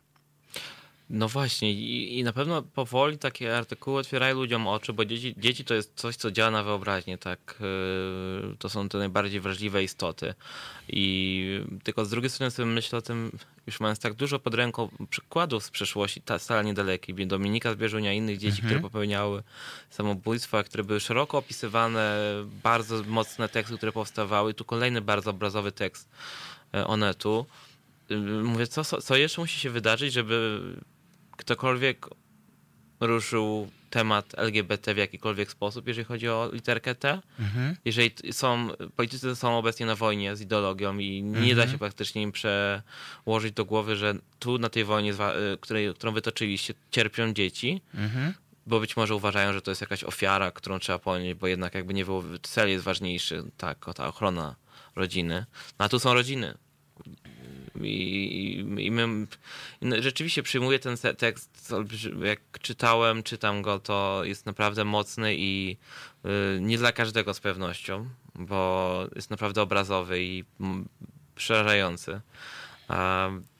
[1.12, 5.64] No właśnie i, i na pewno powoli takie artykuły otwierają ludziom oczy, bo dzieci, dzieci
[5.64, 7.59] to jest coś, co działa na wyobraźnię, tak?
[7.61, 10.35] Yy, to są te najbardziej wrażliwe istoty.
[10.88, 13.33] I tylko z drugiej strony sobie myślę o tym,
[13.66, 18.38] już mając tak dużo pod ręką przykładów z przeszłości, ta wcale niedalekiej, Dominika Zbierzunia, innych
[18.38, 18.68] dzieci, mhm.
[18.68, 19.42] które popełniały
[19.90, 22.16] samobójstwa, które były szeroko opisywane,
[22.62, 24.55] bardzo mocne teksty, które powstawały.
[24.55, 26.09] Tu kolejny bardzo obrazowy tekst
[26.75, 27.46] e, Onetu.
[28.11, 30.61] Yy, mówię, co, co jeszcze musi się wydarzyć, żeby
[31.40, 32.07] ktokolwiek
[33.00, 37.20] ruszył temat LGBT w jakikolwiek sposób, jeżeli chodzi o literkę T.
[37.38, 37.76] Mhm.
[37.85, 41.57] Jeżeli są, politycy są obecnie na wojnie z ideologią i nie mhm.
[41.57, 45.16] da się praktycznie im przełożyć do głowy, że tu na tej wojnie, y,
[45.61, 48.35] której, którą wytoczyliście, cierpią dzieci, mhm.
[48.66, 51.94] bo być może uważają, że to jest jakaś ofiara, którą trzeba ponieść, bo jednak jakby
[51.94, 54.57] nie było, cel jest ważniejszy, tak, ta ochrona
[54.96, 55.46] rodziny.
[55.79, 56.55] No, a tu są rodziny.
[57.80, 59.26] I, i my,
[60.02, 61.72] rzeczywiście przyjmuję ten tekst,
[62.24, 65.76] jak czytałem, czytam go, to jest naprawdę mocny i
[66.56, 70.44] y, nie dla każdego z pewnością, bo jest naprawdę obrazowy i
[71.35, 72.20] przerażający.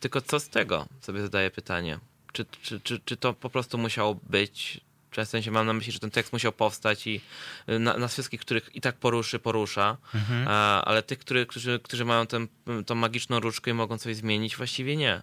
[0.01, 0.87] Tylko co z tego?
[1.01, 1.99] Sobie zadaję pytanie.
[2.33, 4.81] Czy, czy, czy, czy to po prostu musiało być?
[5.11, 7.21] W sensie mam na myśli, że ten tekst musiał powstać i
[7.69, 10.49] y, na, nas wszystkich, których i tak poruszy, porusza, mhm.
[10.49, 12.47] a, ale tych, który, którzy, którzy mają tę
[12.87, 15.23] tą magiczną różkę i mogą coś zmienić, właściwie nie.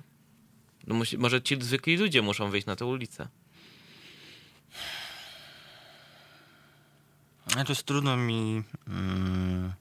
[0.87, 3.27] No musi, może ci zwykli ludzie muszą wyjść na tę ulicę.
[7.55, 8.63] Ja to jest trudno mi.
[8.87, 9.73] Mm,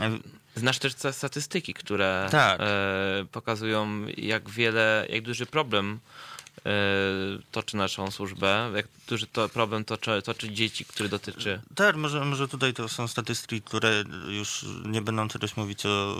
[0.00, 0.18] e,
[0.56, 2.60] Znasz też statystyki, które tak.
[2.60, 6.00] E, pokazują, jak wiele, jak duży problem
[7.50, 11.60] toczy naszą służbę, jak duży to problem toczy, toczy dzieci, który dotyczy.
[11.74, 16.16] Tak, może, może tutaj to są statystyki, które już nie będą teraz mówić o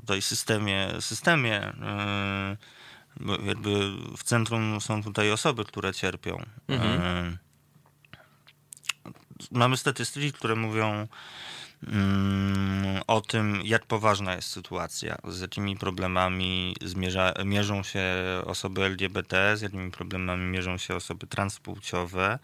[0.00, 1.62] tutaj systemie, systemie.
[1.62, 2.56] E,
[3.20, 6.44] bo jakby w centrum są tutaj osoby, które cierpią.
[6.68, 7.00] Mhm.
[7.02, 7.38] E,
[9.50, 11.08] mamy statystyki, które mówią
[13.06, 18.02] o tym, jak poważna jest sytuacja, z jakimi problemami zmierza, mierzą się
[18.44, 22.38] osoby LGBT, z jakimi problemami mierzą się osoby transpłciowe.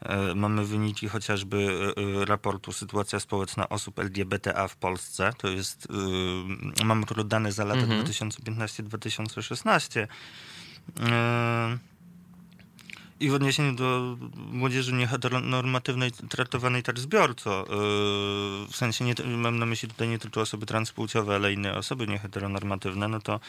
[0.00, 5.32] E, mamy wyniki chociażby e, e, raportu Sytuacja społeczna osób LGBTA w Polsce.
[5.38, 5.88] To jest,
[6.84, 8.04] mamy tu dane za lata mhm.
[8.04, 10.06] 2015-2016.
[13.20, 19.66] I w odniesieniu do młodzieży nieheteronormatywnej traktowanej tak zbiorczo, yy, w sensie nie, mam na
[19.66, 23.40] myśli tutaj nie tylko osoby transpłciowe, ale inne osoby nieheteronormatywne, no to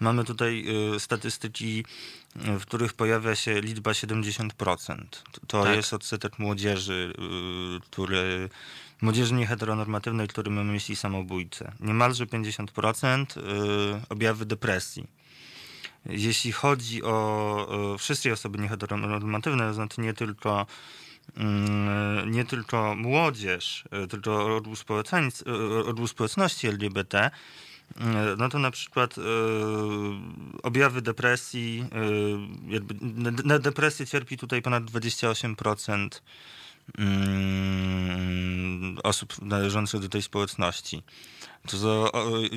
[0.00, 1.84] mamy tutaj yy, statystyki,
[2.36, 4.96] w których pojawia się liczba 70%.
[5.46, 5.76] To tak.
[5.76, 7.12] jest odsetek młodzieży,
[7.82, 8.48] który
[9.02, 11.72] młodzieży nieheteronormatywnej, który mamy myśli samobójce.
[11.80, 13.26] Niemalże 50%
[14.08, 15.19] objawy depresji
[16.06, 20.66] jeśli chodzi o wszystkie osoby nieheteronormatywne, to znaczy nie tylko
[21.36, 24.56] mm, nie tylko młodzież, e, tylko
[25.86, 27.30] odłóż społeczności LGBT, e,
[28.38, 29.22] no to na przykład e,
[30.62, 31.84] objawy depresji,
[32.68, 32.94] jakby,
[33.44, 36.08] na depresję cierpi tutaj ponad 28%
[36.98, 41.02] mm, osób należących do tej społeczności.
[41.68, 42.12] To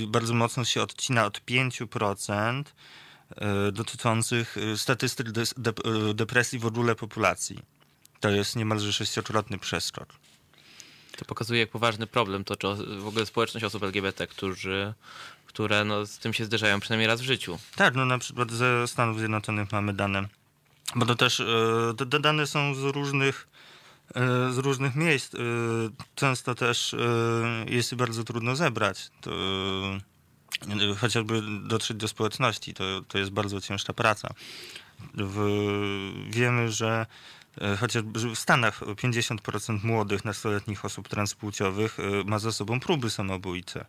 [0.08, 2.66] bardzo mocno się odcina od 5% E,
[3.72, 7.60] dotyczących e, statystyk e, depresji w ogóle populacji.
[8.20, 10.08] To jest niemalże sześciokrotny przeskok.
[11.18, 14.94] To pokazuje, jak poważny problem to w ogóle społeczność osób LGBT, którzy,
[15.46, 17.60] które no, z tym się zderzają przynajmniej raz w życiu.
[17.76, 20.28] Tak, no na przykład ze Stanów Zjednoczonych mamy dane,
[20.96, 21.42] bo to też
[21.98, 23.48] te dane są z różnych
[24.52, 25.36] z różnych miejsc.
[26.16, 26.96] Często też
[27.68, 29.10] jest bardzo trudno zebrać.
[29.22, 29.32] To
[30.98, 34.34] chociażby dotrzeć do społeczności, to, to jest bardzo ciężka praca.
[35.14, 35.40] W,
[36.30, 37.06] wiemy, że
[37.62, 43.86] e, chociażby w Stanach 50% młodych, nastoletnich osób transpłciowych e, ma za sobą próby samobójcze.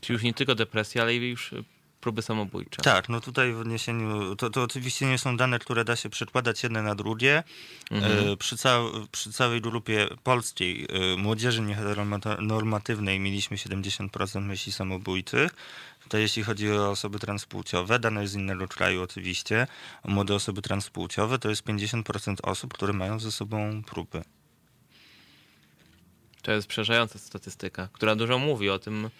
[0.00, 1.54] Czyli już nie tylko depresja, ale już
[2.02, 2.82] próby samobójcze.
[2.82, 6.62] Tak, no tutaj w odniesieniu, to, to oczywiście nie są dane, które da się przekładać
[6.62, 7.42] jedne na drugie.
[7.90, 8.28] Mhm.
[8.28, 15.54] E, przy, cał, przy całej grupie polskiej e, młodzieży nieheteronormatywnej mieliśmy 70% myśli samobójczych.
[16.02, 19.66] Tutaj jeśli chodzi o osoby transpłciowe, dane z innego kraju oczywiście,
[20.02, 24.22] o młode osoby transpłciowe to jest 50% osób, które mają ze sobą próby.
[26.42, 29.10] To jest przerażająca statystyka, która dużo mówi o tym,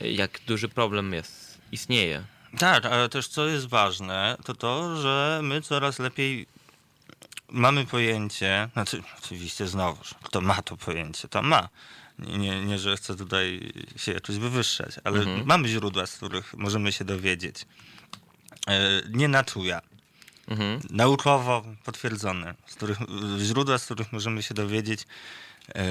[0.00, 2.24] jak duży problem jest istnieje.
[2.58, 6.46] Tak, ale też co jest ważne, to to, że my coraz lepiej
[7.48, 11.68] mamy pojęcie, znaczy oczywiście znowuż, kto ma to pojęcie, to ma.
[12.18, 15.46] Nie, nie, nie że chcę tutaj się jakoś wywyższać, ale mhm.
[15.46, 17.66] mamy źródła, z których możemy się dowiedzieć.
[18.66, 19.80] E, nie na czuja.
[20.48, 20.80] Mhm.
[20.90, 22.98] Naukowo potwierdzone, z których,
[23.38, 25.06] źródła, z których możemy się dowiedzieć,
[25.74, 25.84] e,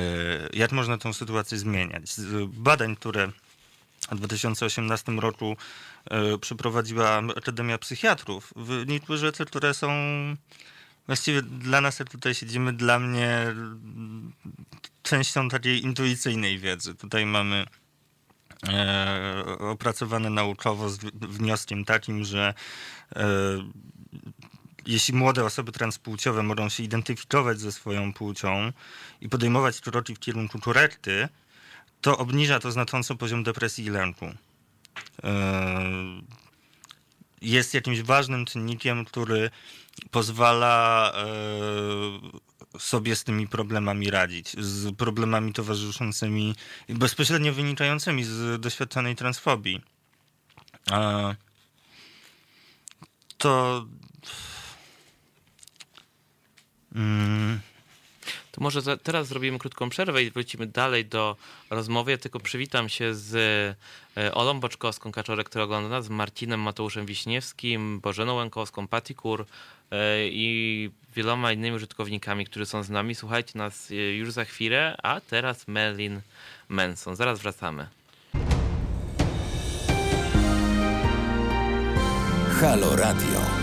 [0.53, 2.09] jak można tą sytuację zmieniać.
[2.09, 3.31] Z badań, które
[4.11, 5.57] w 2018 roku
[6.05, 9.89] e, przeprowadziła Akademia Psychiatrów, wynikły rzeczy, które są
[11.07, 13.55] właściwie dla nas, jak tutaj siedzimy, dla mnie
[15.03, 16.95] częścią takiej intuicyjnej wiedzy.
[16.95, 17.65] Tutaj mamy
[18.67, 22.53] e, opracowane naukowo z wnioskiem takim, że
[23.15, 23.25] e,
[24.85, 28.71] jeśli młode osoby transpłciowe mogą się identyfikować ze swoją płcią
[29.21, 31.27] i podejmować kroki w kierunku korekty,
[32.05, 34.25] to obniża to znacząco poziom depresji i lęku.
[34.25, 34.33] E,
[37.41, 39.49] jest jakimś ważnym czynnikiem, który
[40.11, 46.55] pozwala e, sobie z tymi problemami radzić, z problemami towarzyszącymi,
[46.89, 49.81] bezpośrednio wynikającymi z doświadczonej transfobii.
[50.91, 51.35] E,
[53.37, 53.85] to.
[56.95, 57.59] Mm,
[58.55, 61.35] to może za, teraz zrobimy krótką przerwę i wrócimy dalej do
[61.69, 62.11] rozmowy.
[62.11, 63.35] Ja tylko przywitam się z
[64.17, 69.45] e, Olą Boczkowską, Kaczorek, która ogląda nas, z Marcinem Mateuszem Wiśniewskim, Bożeną Łękowską, Patikur
[69.91, 73.15] e, i wieloma innymi użytkownikami, którzy są z nami.
[73.15, 76.21] Słuchajcie nas e, już za chwilę, a teraz Merlin
[76.69, 77.15] Manson.
[77.15, 77.87] Zaraz wracamy.
[82.59, 83.54] Halo Radio.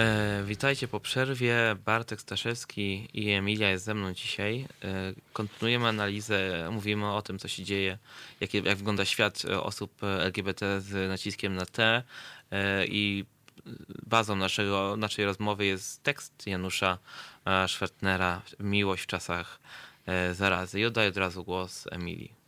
[0.00, 1.76] E, witajcie po przerwie.
[1.84, 4.66] Bartek Staszewski i Emilia jest ze mną dzisiaj.
[4.84, 7.98] E, kontynuujemy analizę, mówimy o tym, co się dzieje,
[8.40, 12.02] jak, jak wygląda świat osób LGBT z naciskiem na T.
[12.50, 13.24] E, I
[14.06, 16.98] bazą naszego, naszej rozmowy jest tekst Janusza
[17.44, 19.60] e, Schwertnera Miłość w czasach
[20.06, 20.80] e, zarazy.
[20.80, 22.40] I oddaję od razu głos Emilii.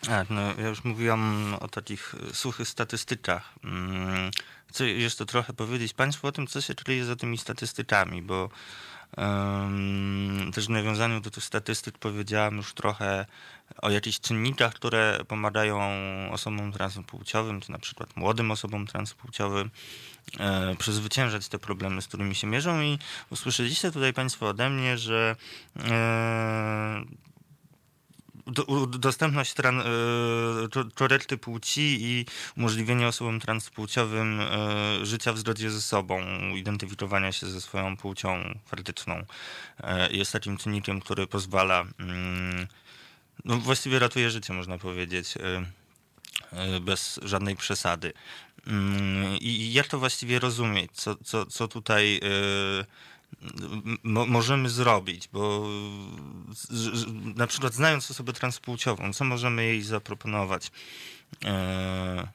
[0.00, 3.54] Tak, no ja już mówiłam o takich suchych statystykach.
[3.64, 4.30] Mm,
[4.68, 8.50] chcę jeszcze trochę powiedzieć Państwu o tym, co się kryje za tymi statystykami, bo
[9.16, 13.26] um, też w nawiązaniu do tych statystyk powiedziałam już trochę
[13.82, 15.80] o jakichś czynnikach, które pomagają
[16.32, 19.70] osobom transpłciowym, czy na przykład młodym osobom transpłciowym
[20.38, 22.80] e, przezwyciężać te problemy, z którymi się mierzą.
[22.82, 22.98] I
[23.30, 25.36] usłyszeliście tutaj Państwo ode mnie, że
[25.76, 27.04] e,
[28.88, 29.82] dostępność tran,
[30.94, 36.20] korekty płci i umożliwienie osobom transpłciowym e, życia w zgodzie ze sobą,
[36.54, 39.24] identyfikowania się ze swoją płcią faktyczną
[39.80, 42.66] e, jest takim czynnikiem, który pozwala, mm,
[43.44, 45.34] no właściwie ratuje życie, można powiedzieć,
[46.80, 48.12] bez żadnej przesady.
[48.66, 50.90] Mm, I jak to właściwie rozumieć?
[50.94, 52.20] Co, co, co tutaj
[54.02, 55.66] mo możemy zrobić, bo
[57.36, 60.70] na przykład znając osobę transpłciową, co możemy jej zaproponować?
[61.44, 62.28] E,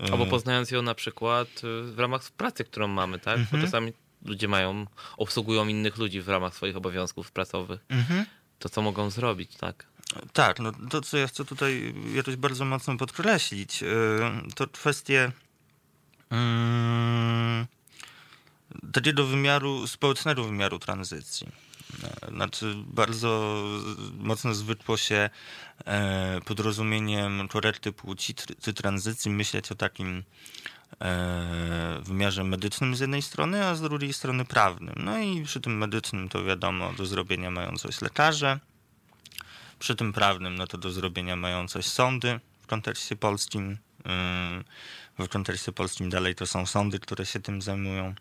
[0.00, 3.36] e Albo poznając ją na przykład y, w ramach pracy, którą mamy, tak?
[3.36, 3.62] Bo mhm.
[3.62, 3.92] czasami
[4.24, 7.80] ludzie mają, obsługują innych ludzi w ramach swoich obowiązków pracowych.
[7.88, 8.26] Mhm.
[8.58, 9.86] To co mogą zrobić, tak?
[10.32, 13.86] Tak, no to co ja chcę tutaj jakoś bardzo mocno podkreślić, y,
[14.54, 15.32] to kwestie
[16.30, 17.66] mm,
[18.92, 21.48] takiego wymiaru, społecznego wymiaru tranzycji.
[22.04, 23.62] E, znaczy, bardzo
[24.18, 25.30] mocno zwykło się
[25.86, 30.22] e, pod rozumieniem korekty płci czy tranzycji myśleć o takim
[31.00, 34.94] e, wymiarze medycznym z jednej strony, a z drugiej strony prawnym.
[34.96, 38.60] No i przy tym medycznym to wiadomo, do zrobienia mają coś lekarze,
[39.78, 43.78] przy tym prawnym no to do zrobienia mają coś sądy w kontekście polskim.
[45.18, 48.14] W kontekście polskim dalej to są sądy, które się tym zajmują.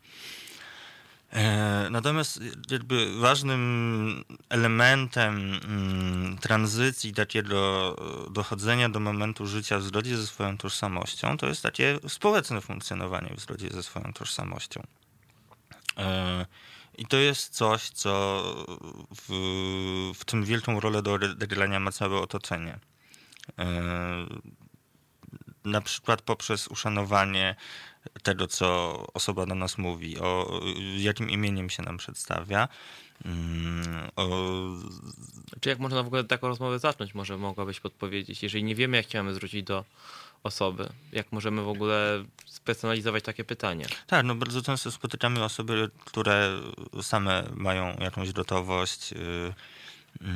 [1.31, 2.39] E, natomiast
[2.71, 7.95] jakby ważnym elementem mm, tranzycji takiego
[8.31, 13.39] dochodzenia do momentu życia w zgodzie ze swoją tożsamością to jest takie społeczne funkcjonowanie w
[13.39, 14.81] zgodzie ze swoją tożsamością.
[15.97, 16.45] E,
[16.97, 18.43] I to jest coś, co
[19.15, 19.31] w,
[20.15, 22.79] w tym wielką rolę do odegrania ma całe otoczenie.
[23.59, 23.65] E,
[25.65, 27.55] na przykład poprzez uszanowanie
[28.23, 30.61] tego, co osoba do nas mówi, o
[30.97, 32.67] jakim imieniem się nam przedstawia.
[33.25, 34.27] Mm, o...
[35.61, 37.13] Czy jak można w ogóle taką rozmowę zacząć?
[37.13, 39.85] Może mogłabyś podpowiedzieć, jeżeli nie wiemy, jak chciałem zwrócić do
[40.43, 43.85] osoby, jak możemy w ogóle spersonalizować takie pytanie?
[44.07, 46.61] Tak, no bardzo często spotykamy osoby, które
[47.01, 49.53] same mają jakąś gotowość, yy,
[50.21, 50.27] yy,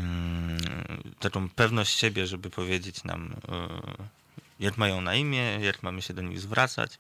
[1.19, 4.06] taką pewność siebie, żeby powiedzieć nam, yy,
[4.60, 6.99] jak mają na imię, jak mamy się do nich zwracać.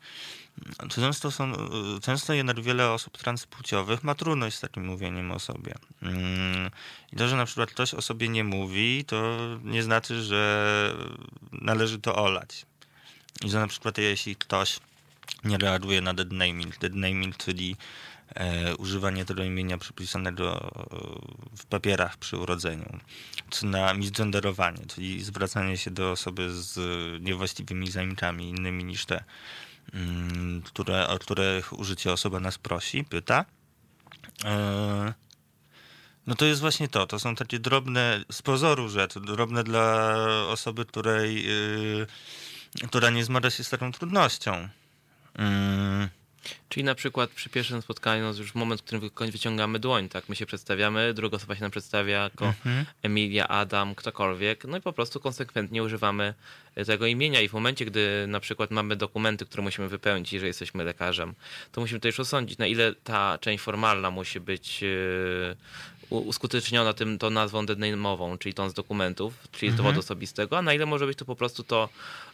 [0.89, 1.53] Często, są,
[2.01, 5.75] często jednak wiele osób transpłciowych ma trudność z takim mówieniem o sobie.
[6.01, 6.71] Mm,
[7.13, 10.93] I to, że na przykład ktoś o sobie nie mówi, to nie znaczy, że
[11.51, 12.65] należy to olać.
[13.45, 14.79] I że na przykład jeśli ktoś
[15.43, 17.75] nie reaguje na dead naming, dead naming, czyli
[18.35, 20.71] e, używanie tego imienia przypisanego
[21.57, 22.99] w papierach przy urodzeniu,
[23.49, 26.79] czy na misgenderowanie, czyli zwracanie się do osoby z
[27.23, 29.23] niewłaściwymi zajęciami innymi niż te,
[30.63, 33.45] które, o których użycie osoba nas prosi, pyta.
[34.45, 35.13] E,
[36.27, 37.07] no to jest właśnie to.
[37.07, 40.15] To są takie drobne, z pozoru rzeczy, drobne dla
[40.47, 42.07] osoby, której, yy,
[42.87, 44.69] która nie zmaga się z taką trudnością.
[45.39, 46.24] Yy.
[46.69, 50.29] Czyli na przykład przy pierwszym spotkaniu, no już moment, w którym wyciągamy dłoń, tak?
[50.29, 52.85] My się przedstawiamy, druga osoba się nam przedstawia jako mhm.
[53.03, 56.33] Emilia, Adam, ktokolwiek, no i po prostu konsekwentnie używamy
[56.85, 60.83] tego imienia i w momencie, gdy na przykład mamy dokumenty, które musimy wypełnić, że jesteśmy
[60.83, 61.33] lekarzem,
[61.71, 65.55] to musimy też osądzić, na ile ta część formalna musi być e,
[66.09, 69.99] uskuteczniona tym, tą nazwą deadname'ową, czyli tą z dokumentów, czyli z dowodu mhm.
[69.99, 72.24] osobistego, a na ile może być to po prostu to e,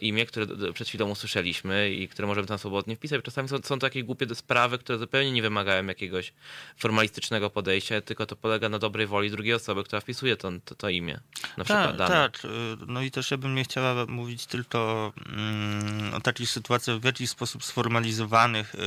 [0.00, 3.24] imię, które przed chwilą usłyszeliśmy i które możemy tam swobodnie wpisać.
[3.24, 6.32] Czasami są, są takie głupie sprawy, które zupełnie nie wymagają jakiegoś
[6.76, 10.88] formalistycznego podejścia, tylko to polega na dobrej woli drugiej osoby, która wpisuje to, to, to
[10.88, 11.20] imię.
[11.56, 12.38] Na przykład tak, tak.
[12.86, 17.30] No i też ja bym nie chciała mówić tylko mm, o takich sytuacjach w jakiś
[17.30, 18.78] sposób sformalizowanych, y,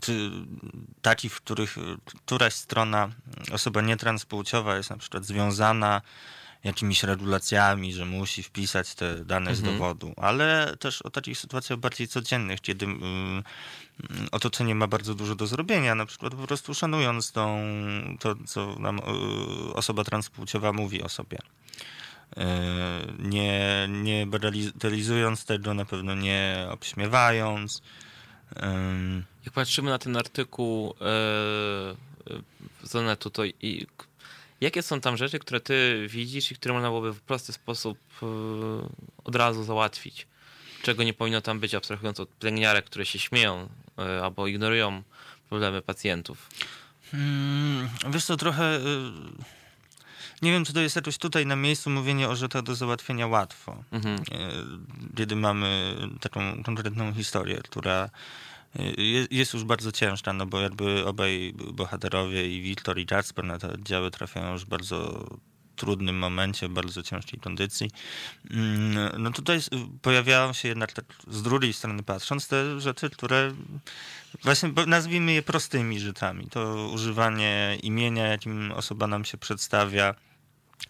[0.00, 0.30] czy
[1.02, 1.76] takich, w których
[2.24, 3.10] któraś strona
[3.52, 6.02] osoba nietranspłciowa jest na przykład związana
[6.64, 9.78] jakimiś regulacjami, że musi wpisać te dane z Mhm.
[9.78, 15.34] dowodu, ale też o takich sytuacjach bardziej codziennych, kiedy y, y, otoczenie ma bardzo dużo
[15.34, 17.58] do zrobienia, na przykład po prostu szanując tą,
[18.20, 19.02] to, co nam y,
[19.74, 21.38] osoba transpłciowa mówi o sobie.
[21.38, 22.42] Y,
[23.18, 27.82] Nie, nie bagatelizując tego, na pewno nie obśmiewając.
[29.44, 30.94] Jak patrzymy na ten artykuł e,
[32.82, 33.86] z Onetu, to i,
[34.60, 38.26] jakie są tam rzeczy, które ty widzisz i które można byłoby w prosty sposób e,
[39.24, 40.26] od razu załatwić?
[40.82, 45.02] Czego nie powinno tam być, abstrahując od pielęgniarek, które się śmieją e, albo ignorują
[45.48, 46.48] problemy pacjentów?
[47.14, 48.76] Mm, Wiesz co, trochę.
[48.76, 48.80] y,
[50.42, 53.84] Nie wiem, czy to jest jakoś tutaj na miejscu mówienie o rzeczach do załatwienia łatwo.
[53.92, 54.18] Mhm.
[55.16, 58.10] Kiedy mamy taką konkretną historię, która
[59.30, 63.72] jest już bardzo ciężka, no bo jakby obaj bohaterowie i Wiktor i Jasper na te
[63.72, 65.26] oddziały trafiają już w bardzo
[65.76, 67.90] trudnym momencie, bardzo ciężkiej kondycji.
[68.50, 69.60] Mm, No tutaj
[70.02, 73.52] pojawiają się jednak tak z drugiej strony patrząc te rzeczy, które
[74.42, 76.46] Właśnie nazwijmy je prostymi rzeczami.
[76.50, 80.14] To używanie imienia, jakim osoba nam się przedstawia.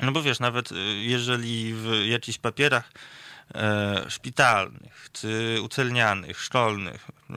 [0.01, 2.93] No bo wiesz, nawet y, jeżeli w jakichś papierach
[4.09, 7.35] szpitalnych, czy uczelnianych, szkolnych, y,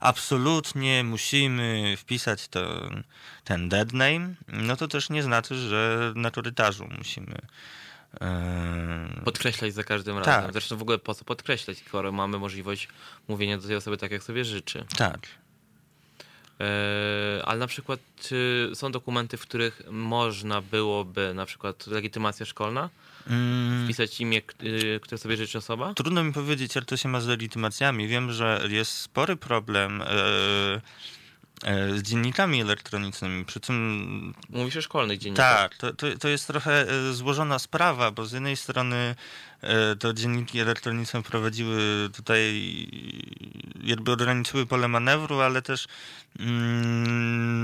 [0.00, 3.02] absolutnie musimy wpisać ten,
[3.44, 7.34] ten dead name, no to też nie znaczy, że na korytarzu musimy
[8.20, 10.26] e, Podkreślać za każdym Tak.
[10.26, 10.52] razem.
[10.52, 12.88] Zresztą w ogóle po co podkreślać, skoro mamy możliwość
[13.28, 14.84] mówienia do tej osoby tak, jak sobie życzy.
[14.96, 15.18] tak.
[16.60, 22.90] E, ale na przykład czy są dokumenty, w których można byłoby, na przykład legitymacja szkolna.
[23.84, 25.94] Wpisać imię, y, które sobie życzy osoba?
[25.94, 28.08] Trudno mi powiedzieć, jak to się ma z legitymacjami.
[28.08, 30.06] Wiem, że jest spory problem e,
[31.64, 33.44] e, z dziennikami elektronicznymi.
[33.44, 35.60] Przy tym Mówisz o szkolnych dziennikach.
[35.70, 39.14] tak, to, to, to jest trochę e, złożona sprawa, bo z jednej strony
[39.98, 42.62] to dzienniki elektroniczne prowadziły tutaj,
[43.82, 45.86] jakby ograniczyły pole manewru, ale też
[46.38, 47.60] mm,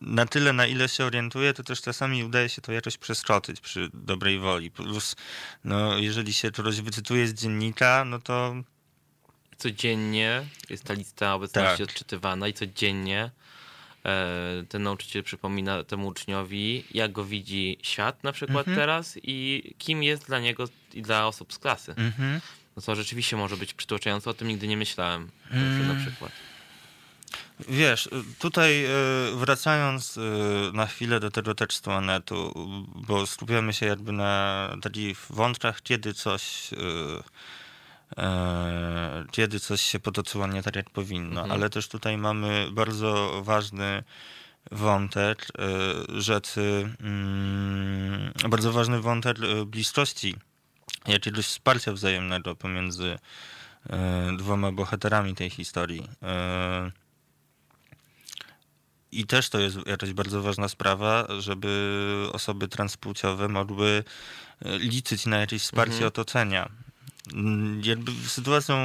[0.00, 3.90] na tyle, na ile się orientuję, to też czasami udaje się to jakoś przeskoczyć przy
[3.94, 4.70] dobrej woli.
[4.70, 5.16] Plus,
[5.64, 8.54] no, jeżeli się czegoś wycytuje z dziennika, no to
[9.56, 11.90] Codziennie jest ta lista obecności Tak.
[11.90, 13.43] odczytywana i codziennie e,
[14.68, 18.76] ten nauczyciel przypomina temu uczniowi, jak go widzi świat na przykład Mhm.
[18.76, 21.94] teraz i kim jest dla niego i dla osób z klasy.
[21.96, 22.40] mhm.
[22.76, 25.30] No to rzeczywiście może być przytłaczające, o tym nigdy nie myślałem.
[25.50, 25.88] Mm.
[25.88, 26.32] Na przykład.
[27.68, 28.88] Wiesz, tutaj e,
[29.34, 30.20] wracając e,
[30.72, 32.52] na chwilę do tego tekstu Anetu,
[32.94, 37.22] bo skupiamy się jakby na takich wątkach, kiedy coś, e, e,
[39.30, 41.50] kiedy coś się potoczyło nie tak jak powinno, Mhm.
[41.52, 44.02] ale też tutaj mamy bardzo ważny
[44.72, 50.34] wątek e, rzeczy, mm, bardzo ważny wątek e, bliskości,
[51.06, 53.18] jakiegoś wsparcia wzajemnego pomiędzy
[53.90, 56.08] e, dwoma bohaterami tej historii.
[56.22, 56.90] E,
[59.12, 64.04] i też to jest jakaś bardzo ważna sprawa, żeby osoby transpłciowe mogły
[64.64, 66.08] e, liczyć na jakieś wsparcie Mhm.
[66.08, 66.68] otoczenia.
[67.32, 68.76] Mm, Jakby sytuacją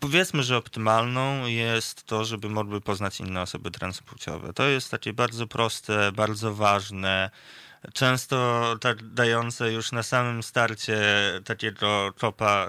[0.00, 4.52] powiedzmy, że optymalną jest to, żeby mogły poznać inne osoby transpłciowe.
[4.52, 7.30] To jest takie bardzo proste, bardzo ważne,
[7.94, 10.98] często tak dające już na samym starcie
[11.44, 12.66] takiego topa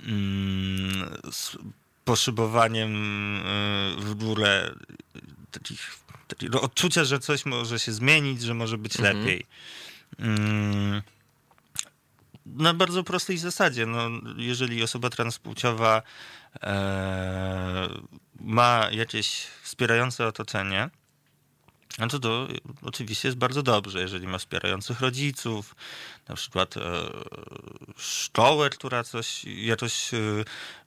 [0.00, 1.56] y, mm, z
[2.04, 2.90] poszybowaniem
[3.36, 3.40] y,
[3.98, 4.74] w górę
[5.50, 5.98] takich,
[6.28, 9.18] takiego odczucia, że coś może się zmienić, że może być Mhm.
[9.18, 9.46] lepiej.
[10.18, 11.02] Mm,
[12.56, 13.86] na bardzo prostej zasadzie.
[13.86, 16.02] No, jeżeli osoba transpłciowa
[16.62, 17.88] e,
[18.40, 20.90] ma jakieś wspierające otoczenie,
[21.98, 22.48] no to to
[22.82, 25.74] oczywiście jest bardzo dobrze, jeżeli ma wspierających rodziców,
[26.28, 26.80] na przykład e,
[27.96, 30.18] szkołę, która coś jakoś, e,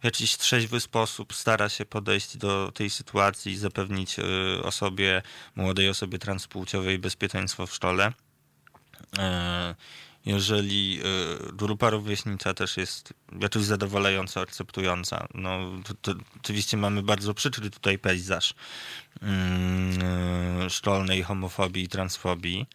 [0.02, 4.24] w jakiś trzeźwy sposób stara się podejść do tej sytuacji i zapewnić e,
[4.64, 5.22] osobie,
[5.56, 8.14] młodej osobie transpłciowej bezpieczeństwo w szkole.
[9.18, 9.76] E,
[10.26, 11.00] jeżeli
[11.50, 17.70] y, grupa rówieśnicza też jest jakoś zadowalająco akceptująca, no to, to oczywiście mamy bardzo przykry
[17.70, 18.54] tutaj pejzaż
[19.22, 22.66] mm, szkolnej homofobii i transfobii.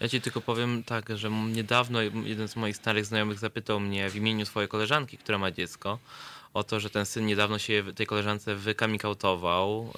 [0.00, 4.16] Ja ci tylko powiem tak, że niedawno jeden z moich starych znajomych zapytał mnie w
[4.16, 5.98] imieniu swojej koleżanki, która ma dziecko,
[6.56, 9.92] o to, że ten syn niedawno się tej koleżance wykamikautował,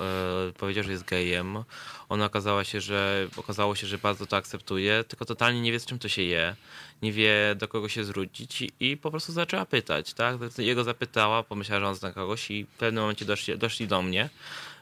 [0.48, 1.64] e, powiedział, że jest gejem.
[2.08, 5.86] Ona okazała się, że okazało się, że bardzo to akceptuje, tylko totalnie nie wie, z
[5.86, 6.56] czym to się je,
[7.02, 10.36] nie wie, do kogo się zwrócić i, i po prostu zaczęła pytać, tak?
[10.58, 14.28] Jego zapytała, pomyślała, że on zna kogoś i w pewnym momencie doszli, doszli do mnie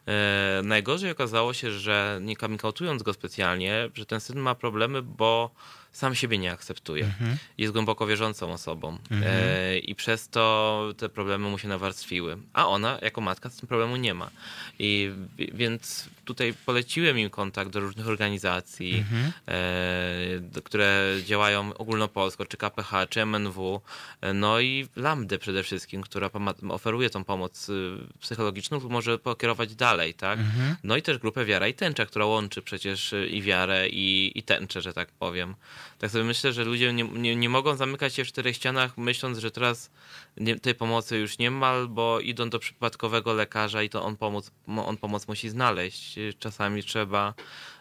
[0.06, 5.50] E, najgorzej okazało się, że nie kamikautując go specjalnie, że ten syn ma problemy, bo
[5.96, 7.04] sam siebie nie akceptuje.
[7.04, 7.36] Mhm.
[7.58, 9.22] Jest głęboko wierzącą osobą mhm.
[9.26, 12.38] e, i przez to te problemy mu się nawarstwiły.
[12.52, 14.30] A ona jako matka z tym problemu nie ma.
[14.78, 19.32] I więc tutaj poleciłem im kontakt do różnych organizacji, mhm.
[19.48, 23.80] e, które działają ogólnopolsko, czy KPH, czy MNW,
[24.20, 26.30] e, no i Lambdę przede wszystkim, która
[26.68, 30.38] oferuje tą pomoc y, psychologiczną, może pokierować dalej, tak?
[30.38, 30.76] Mhm.
[30.84, 34.42] No i też grupę Wiara i Tęcza, która łączy przecież y, i wiarę i, i
[34.42, 35.54] tęczę, że tak powiem.
[35.98, 39.38] Tak sobie myślę, że ludzie nie, nie, nie mogą zamykać się w czterech ścianach, myśląc,
[39.38, 39.90] że teraz
[40.36, 44.50] nie, tej pomocy już nie ma, albo idą do przypadkowego lekarza i to on pomoc,
[44.66, 46.15] on pomoc musi znaleźć.
[46.38, 47.34] Czasami trzeba,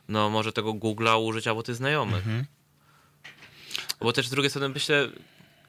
[0.08, 2.18] no może tego Google'a użyć albo tych znajomych.
[2.18, 2.46] Mhm.
[4.02, 5.10] Bo też z drugiej strony myślę,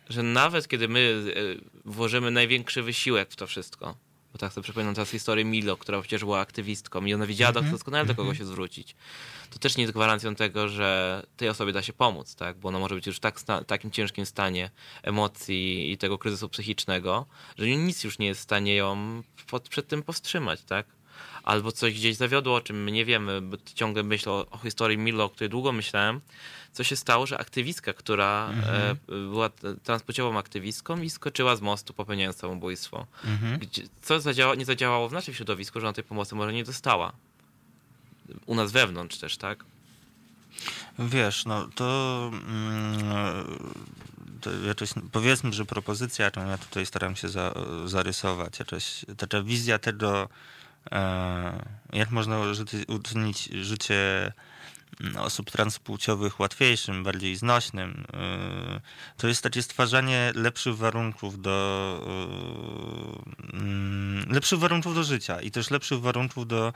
[0.08, 3.96] że nawet kiedy my e, włożymy największy wysiłek w to wszystko,
[4.32, 7.64] bo tak sobie przypominam teraz historię Milo, która przecież była aktywistką i ona wiedziała mm
[7.64, 7.70] -hmm.
[7.70, 8.38] doskonale do kogo mhm.
[8.38, 8.94] się zwrócić.
[9.50, 12.56] To też nie jest gwarancją tego, że tej osobie da się pomóc, tak?
[12.56, 14.70] bo ona może być już w tak takim ciężkim stanie
[15.02, 17.26] emocji i tego kryzysu psychicznego,
[17.58, 20.62] że nic już nie jest w stanie ją pod, przed tym powstrzymać.
[20.62, 20.86] Tak?
[21.42, 24.98] Albo coś gdzieś zawiodło, o czym my nie wiemy, bo ciągle myślę o, o historii
[24.98, 26.20] Milo, o której długo myślałem,
[26.72, 28.96] co się stało, że aktywistka, która mhm.
[29.08, 29.50] E, była
[29.84, 33.06] transpłciową aktywistką i skoczyła z mostu popełniając samobójstwo.
[33.24, 33.58] Mhm.
[33.58, 37.12] Gdzie, co zadziała, nie zadziałało w naszym środowisku, że ona tej pomocy może nie dostała.
[38.46, 39.64] U nas wewnątrz też, tak?
[40.98, 42.98] Wiesz, no to, mm,
[44.40, 47.54] to jakoś, powiedzmy, że propozycja, jaką ja tutaj staram się za,
[47.84, 50.28] zarysować, jakaś, taka wizja tego,
[51.92, 52.38] jak można
[52.88, 54.32] uczynić życie
[55.00, 58.04] Mm, osób transpłciowych łatwiejszym, bardziej znośnym.
[58.76, 62.00] Y, to jest takie stwarzanie lepszych warunków do
[63.52, 66.72] y, mm, lepszych warunków do życia i też lepszych warunków do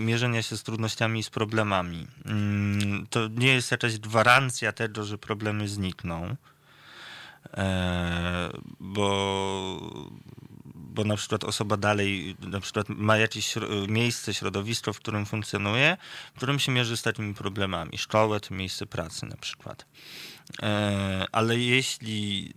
[0.00, 2.06] mierzenia się z trudnościami i z problemami.
[2.26, 6.36] Mm, to nie jest jakaś gwarancja tego, że problemy znikną
[7.56, 9.80] e, bo
[10.94, 13.54] bo na przykład osoba dalej na przykład ma jakieś
[13.88, 15.96] miejsce, środowisko, w którym funkcjonuje,
[16.34, 17.98] w którym się mierzy z takimi problemami.
[17.98, 19.86] Szkołę, to miejsce pracy na przykład.
[20.62, 22.52] E, ale jeśli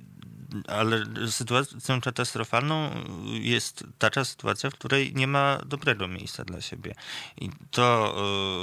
[0.68, 2.92] ale sytuacją katastrofalną
[3.26, 6.96] jest taka sytuacja, w której nie ma dobrego miejsca dla siebie.
[7.38, 8.16] I to,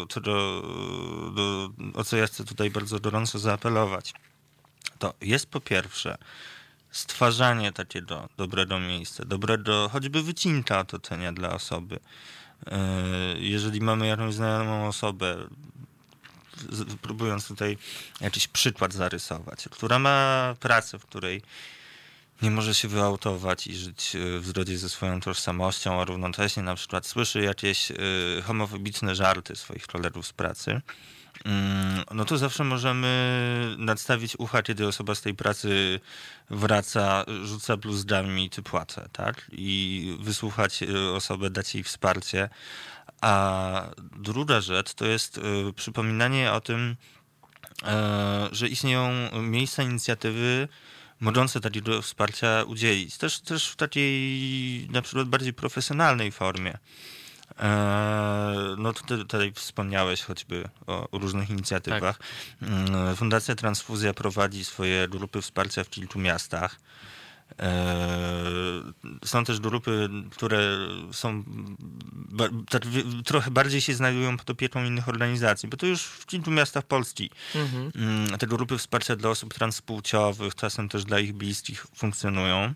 [0.09, 0.63] to do,
[1.35, 4.15] do, o co ja chcę tutaj bardzo gorąco zaapelować,
[4.99, 6.19] to jest po pierwsze
[6.95, 12.01] stwarzanie takiego dobrego miejsca, dobrego choćby wycinka otoczenia dla osoby.
[12.67, 12.79] E,
[13.39, 15.37] jeżeli mamy jakąś znajomą osobę,
[17.03, 17.79] próbując tutaj
[18.21, 21.43] jakiś przykład zarysować, która ma pracę, w której
[22.43, 26.75] nie może się wyautować i żyć e, w zgodzie ze swoją tożsamością, a równocześnie na
[26.75, 27.95] przykład słyszy jakieś e,
[28.43, 30.81] homofobiczne żarty swoich kolegów z pracy,
[32.11, 36.01] no to zawsze możemy nadstawić ucha, kiedy osoba z tej pracy
[36.51, 39.51] wraca, rzuca bluzdami ty płacę, tak?
[39.53, 42.49] I wysłuchać y, osobę, dać jej wsparcie.
[43.21, 43.83] A
[44.17, 46.97] druga rzecz to jest y, przypominanie o tym,
[47.83, 49.11] e, że istnieją
[49.43, 50.69] miejsca inicjatywy
[51.21, 53.19] mogące takiego wsparcia udzielić.
[53.19, 56.79] Też, też w takiej na przykład bardziej profesjonalnej formie.
[57.59, 62.19] E, no to tutaj wspomniałeś choćby o, różnych inicjatywach.
[62.19, 63.17] Tak.
[63.17, 66.81] Fundacja Transfuzja prowadzi swoje grupy wsparcia w kilku miastach.
[67.61, 67.87] E,
[69.25, 70.79] są też grupy, które
[71.13, 71.45] są
[72.71, 72.83] tak,
[73.25, 77.31] trochę bardziej się znajdują pod opieką innych organizacji, bo to już w kilku miastach Polski
[77.55, 77.93] mhm.
[77.95, 82.75] Mm, te grupy wsparcia dla osób transpłciowych, czasem też dla ich bliskich funkcjonują.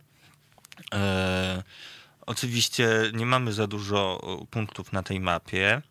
[2.28, 4.20] E, Oczywiście nie mamy za dużo
[4.50, 5.82] punktów na tej mapie,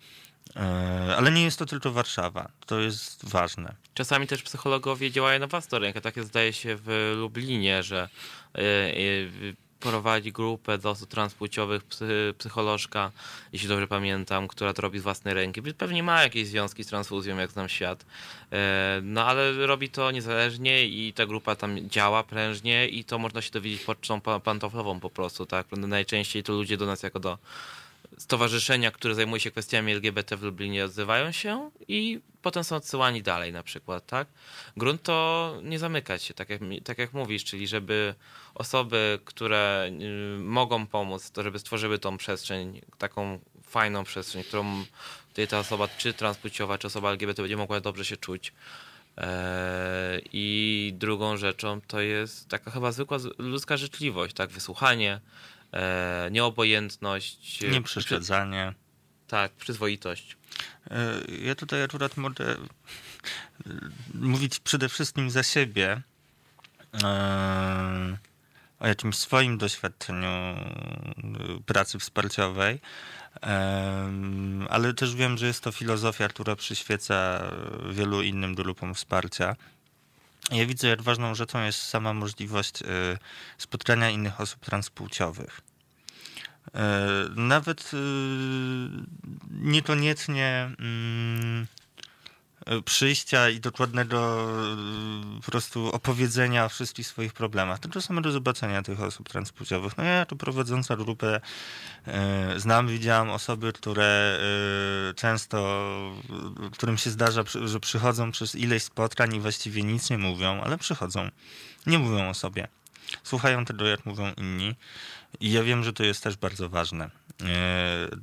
[0.55, 2.51] e, ale nie jest to tylko Warszawa.
[2.65, 3.75] To jest ważne.
[3.93, 6.01] Czasami też psychologowie działają na własną rękę.
[6.01, 8.09] Tak zdaje się, w Lublinie, że
[8.55, 8.97] e, e,
[9.79, 11.81] prowadzi grupę do osób transpłciowych,
[12.37, 13.11] psycholożka,
[13.53, 15.61] jeśli dobrze pamiętam, która to robi z własnej ręki.
[15.61, 18.05] Pewnie ma jakieś związki z transfuzją, jak znam świat.
[18.51, 23.41] E, no ale robi to niezależnie i ta grupa tam działa prężnie i to można
[23.41, 25.71] się dowiedzieć pocztą pantoflową po prostu, tak?
[25.71, 27.37] Najczęściej to ludzie do nas jako do
[28.17, 33.53] stowarzyszenia, które zajmuje się kwestiami LGBT w Lublinie odzywają się i potem są odsyłani dalej
[33.53, 34.27] na przykład, tak?
[34.77, 38.15] Grunt to nie zamykać się, tak jak, tak jak mówisz, czyli żeby
[38.55, 39.91] osoby, które
[40.35, 44.85] y, mogą pomóc, to żeby stworzyły tą przestrzeń, taką fajną przestrzeń, którą
[45.49, 48.53] ta osoba, czy transpłciowa, czy osoba LGBT będzie mogła dobrze się czuć.
[49.17, 54.49] E, I drugą rzeczą to jest taka chyba zwykła ludzka życzliwość, tak?
[54.49, 55.19] Wysłuchanie,
[56.31, 57.61] nieobojętność.
[57.61, 58.73] Nieprzeszkadzanie.
[59.27, 60.37] Tak, przyzwoitość.
[61.41, 62.55] Ja tutaj akurat mogę
[64.13, 66.01] mówić przede wszystkim za siebie
[68.79, 70.55] o jakimś swoim doświadczeniu
[71.65, 72.79] pracy wsparciowej,
[74.69, 77.43] ale też wiem, że jest to filozofia, która przyświeca
[77.91, 79.55] wielu innym grupom wsparcia.
[80.51, 82.85] Ja widzę, jak ważną rzeczą jest sama możliwość y,
[83.57, 85.61] spotkania innych osób transpłciowych.
[86.67, 86.71] Y,
[87.35, 87.97] nawet y,
[89.51, 91.67] niekoniecznie mm,
[92.85, 94.47] przyjścia i dokładnego
[95.45, 99.97] po prostu opowiedzenia o wszystkich swoich problemach, tylko samego zobaczenia tych osób transpłciowych.
[99.97, 101.41] No ja tu prowadząca grupę
[102.57, 104.39] znam, widziałam osoby, które
[105.15, 105.87] często,
[106.71, 111.29] którym się zdarza, że przychodzą przez ileś spotkań i właściwie nic nie mówią, ale przychodzą.
[111.85, 112.67] Nie mówią o sobie.
[113.23, 114.75] Słuchają tego, jak mówią inni.
[115.39, 117.09] I ja wiem, że to jest też bardzo ważne.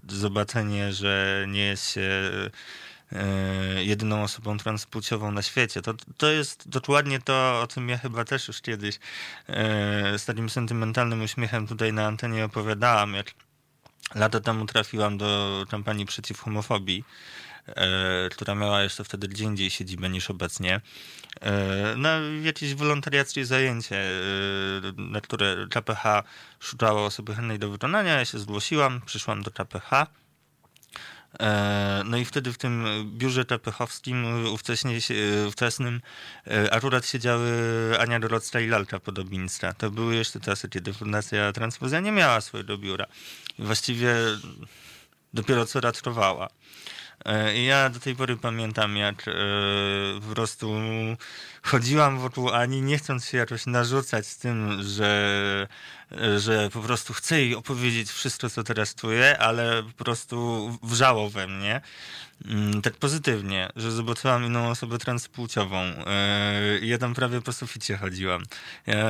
[0.09, 2.11] Zobaczenie, że nie jest się
[3.77, 5.83] jedyną osobą transpłciową na świecie.
[5.83, 8.99] To, to jest dokładnie to, o czym ja chyba też już kiedyś
[10.19, 13.35] z takim sentymentalnym uśmiechem tutaj na antenie opowiadałam, jak
[14.15, 17.05] lata temu trafiłam do kampanii przeciw homofobii,
[17.67, 20.81] e, która miała jeszcze wtedy gdzie indziej siedzibę niż obecnie,
[21.41, 24.13] e, na jakieś wolontariackie zajęcie, e,
[24.97, 26.23] na które KPH
[26.61, 28.19] szukało osoby chętnej do wykonania.
[28.19, 30.07] Ja się zgłosiłam, przyszłam do KPH.
[31.41, 32.85] E, no i wtedy w tym
[33.19, 34.47] biurze tepechowskim
[35.47, 36.01] ówczesnym
[36.47, 37.51] e, akurat siedziały
[37.99, 39.75] Ania Dorocka i Lalka Podobińska.
[39.75, 43.07] To były jeszcze czasy, kiedy Fundacja Transfuzja nie miała swojego biura.
[43.59, 44.15] Właściwie
[45.35, 46.49] dopiero co raczkowała.
[47.25, 49.25] E, ja do tej pory pamiętam, jak
[50.29, 50.75] po prostu
[51.63, 55.69] chodziłam wokół Ani, nie chcąc się jakoś narzucać z tym, że
[56.39, 61.47] że po prostu chcę jej opowiedzieć wszystko, co teraz czuję, ale po prostu wrzało we
[61.47, 61.81] mnie.
[62.45, 65.77] Mm, tak pozytywnie, że zobaczyłam inną osobę transpłciową.
[65.77, 68.43] E, ja tam prawie po suficie chodziłam.
[68.87, 69.07] Ja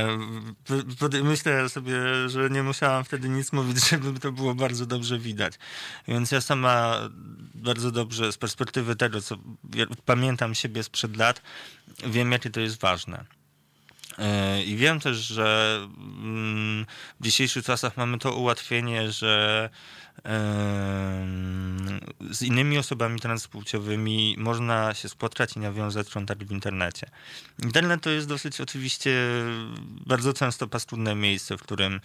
[1.22, 1.95] myślę sobie,
[2.26, 5.55] że nie musiałam wtedy nic mówić, żeby to było bardzo dobrze widać.
[6.09, 7.01] Więc ja sama
[7.55, 9.37] bardzo dobrze z perspektywy tego, co
[10.05, 11.43] pamiętam siebie sprzed lat,
[12.07, 13.24] wiem, jakie to jest ważne.
[14.18, 16.87] E, I wiem też, że mm,
[17.20, 19.70] w dzisiejszych czasach mamy to ułatwienie, że
[22.31, 27.07] z innymi osobami transpłciowymi można się spotkać i nawiązać kontakt w internecie.
[27.62, 29.12] Internet to jest dosyć oczywiście
[30.07, 32.01] bardzo często paskudne miejsce, w którym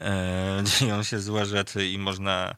[0.00, 2.54] e, dzieją się złe rzeczy i można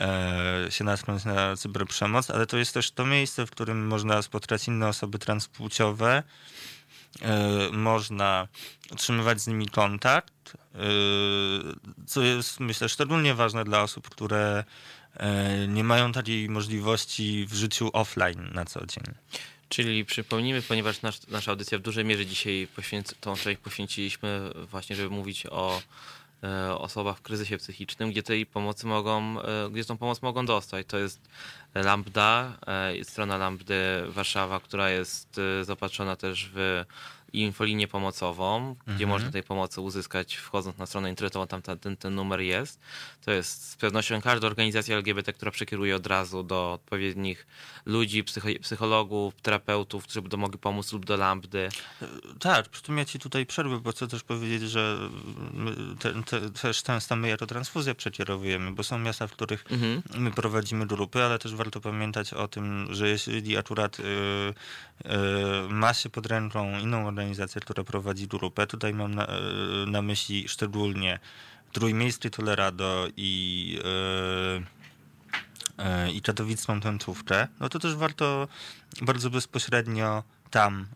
[0.00, 4.68] e, się natknąć na cyberprzemoc, ale to jest też to miejsce, w którym można spotkać
[4.68, 6.22] inne osoby transpłciowe,
[7.20, 8.48] E, można
[8.92, 10.78] utrzymywać z nimi kontakt, e,
[12.06, 14.64] co jest myślę szczególnie ważne dla osób, które
[15.68, 19.04] nie mają takiej możliwości w życiu offline na co dzień.
[19.68, 24.96] Czyli przypomnijmy, ponieważ nasz, nasza audycja w dużej mierze dzisiaj poświęc, tą część poświęciliśmy właśnie,
[24.96, 25.82] żeby mówić o
[26.78, 29.36] osobach w kryzysie psychicznym, gdzie tej pomocy mogą,
[29.70, 30.86] gdzie tą pomoc mogą dostać.
[30.86, 31.20] To jest
[31.74, 33.74] Lambda, e, strona Lambdy
[34.08, 36.84] Warszawa, która jest e, zaopatrzona też w
[37.32, 38.96] infolinię pomocową, mhm.
[38.96, 42.80] gdzie można tej pomocy uzyskać wchodząc na stronę internetową, tam ten, ten numer jest.
[43.24, 47.46] To jest z pewnością każda organizacja LGBT, która przekieruje od razu do odpowiednich
[47.86, 48.24] ludzi,
[48.62, 51.68] psychologów, terapeutów, którzy będą mogli pomóc lub do lambdy.
[52.40, 54.98] Tak, przy tym ja ci tutaj przerwę, bo chcę też powiedzieć, że
[56.00, 60.02] te, te, też często my transfuzję przekierowujemy, bo są miasta, w których mhm.
[60.14, 65.94] my prowadzimy grupy, ale też warto pamiętać o tym, że jeśli akurat y, y, ma
[65.94, 67.21] się pod ręką inną organizację,
[67.60, 69.30] która prowadzi grupę, tutaj mam na, y,
[69.86, 71.18] na myśli szczególnie
[71.72, 73.78] Trójmiejskie Tolerado i
[76.14, 78.48] i katowicką tęczówkę, no to też warto
[79.02, 80.86] bardzo bezpośrednio tam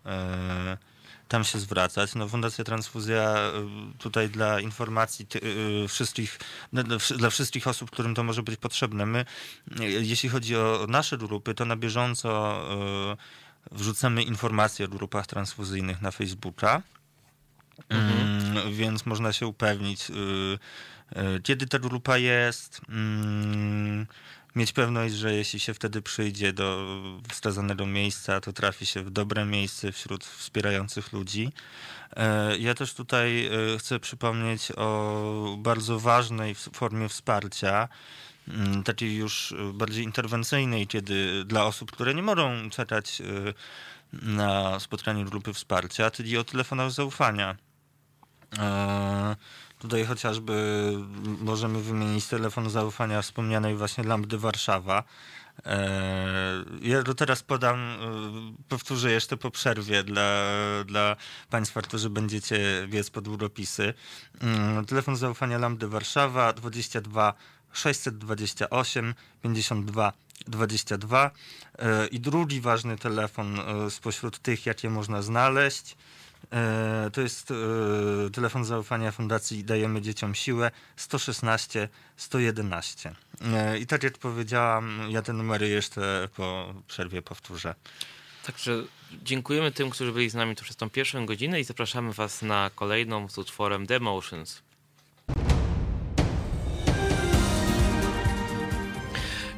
[1.29, 2.15] tam się zwracać.
[2.15, 3.35] No, Fundacja Transfuzja
[3.99, 5.27] tutaj dla informacji
[5.85, 6.39] y, wszystkich,
[7.17, 9.07] dla wszystkich osób, którym to może być potrzebne.
[9.07, 9.25] My,
[9.81, 12.61] jeśli chodzi o nasze grupy, to na bieżąco
[13.73, 16.83] wrzucamy informacje o grupach transfuzyjnych na Facebooka.
[17.89, 18.57] Mhm.
[18.57, 20.09] Mm, więc można się upewnić,
[21.43, 24.07] kiedy ta grupa jest mm,
[24.57, 26.87] mieć pewność, że jeśli się wtedy przyjdzie do
[27.29, 31.53] wskazanego miejsca, to trafi się w dobre miejsce wśród wspierających ludzi.
[32.17, 37.89] E, ja też tutaj e, chcę przypomnieć o bardzo ważnej formie wsparcia,
[38.85, 43.25] takiej już bardziej interwencyjnej, kiedy dla osób, które nie mogą czekać e,
[44.13, 47.57] na spotkanie grupy wsparcia, czyli o telefonach zaufania.
[49.79, 50.93] Tutaj chociażby
[51.41, 55.05] możemy wymienić telefon zaufania wspomnianej właśnie Lambdy Warszawa.
[55.65, 57.97] E, ja to teraz podam, e,
[58.69, 60.43] powtórzę jeszcze po przerwie dla,
[60.85, 61.17] dla
[61.51, 63.95] Państwa, którzy będziecie wiec pod długopisy.
[64.41, 67.35] Mm, telefon zaufania Lambdy Warszawa 22
[67.77, 70.13] 628 52
[70.47, 71.31] 22
[72.11, 75.97] i drugi ważny telefon e, spośród tych, jakie można znaleźć,
[76.53, 77.55] E, to jest e,
[78.31, 83.15] telefon zaufania Fundacji Dajemy Dzieciom Siłę 116 111.
[83.41, 87.75] E, I tak jak powiedziałam, ja te numery jeszcze po przerwie powtórzę.
[88.47, 88.83] Także
[89.23, 92.71] dziękujemy tym, którzy byli z nami tu przez tą pierwszą godzinę i zapraszamy Was na
[92.75, 94.63] kolejną z utworem The Motions.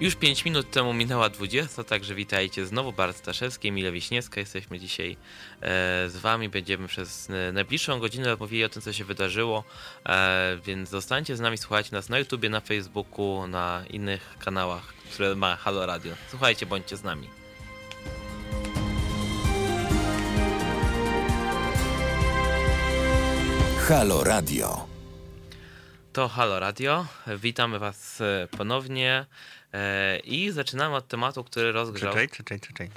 [0.01, 2.93] Już 5 minut temu minęła 20, także witajcie znowu.
[2.93, 4.41] Bart Staszewski, Emile Wiśniewska.
[4.41, 5.17] Jesteśmy dzisiaj e,
[6.09, 6.49] z wami.
[6.49, 9.65] Będziemy przez najbliższą godzinę mówili o tym, co się wydarzyło,
[10.07, 15.35] e, więc zostańcie z nami, słuchajcie nas na YouTubie, na Facebooku, na innych kanałach, które
[15.35, 16.15] ma Halo Radio.
[16.31, 17.29] Słuchajcie, bądźcie z nami.
[23.89, 24.87] Halo Radio.
[26.13, 27.07] To Halo Radio.
[27.27, 29.27] Witamy Was e, ponownie.
[29.73, 32.13] E, I zaczynamy od tematu, który rozgrzał.
[32.13, 32.91] Czekaj, czekaj, czekaj.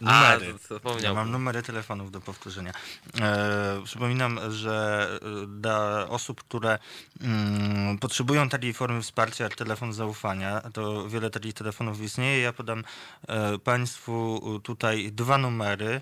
[0.00, 0.54] Numery.
[0.84, 2.72] A, ja mam numery telefonów do powtórzenia.
[3.20, 6.78] E, przypominam, że e, dla osób, które
[7.20, 12.40] mm, potrzebują takiej formy wsparcia jak telefon zaufania, to wiele takich telefonów istnieje.
[12.40, 12.84] Ja podam
[13.28, 16.00] e, Państwu tutaj dwa numery.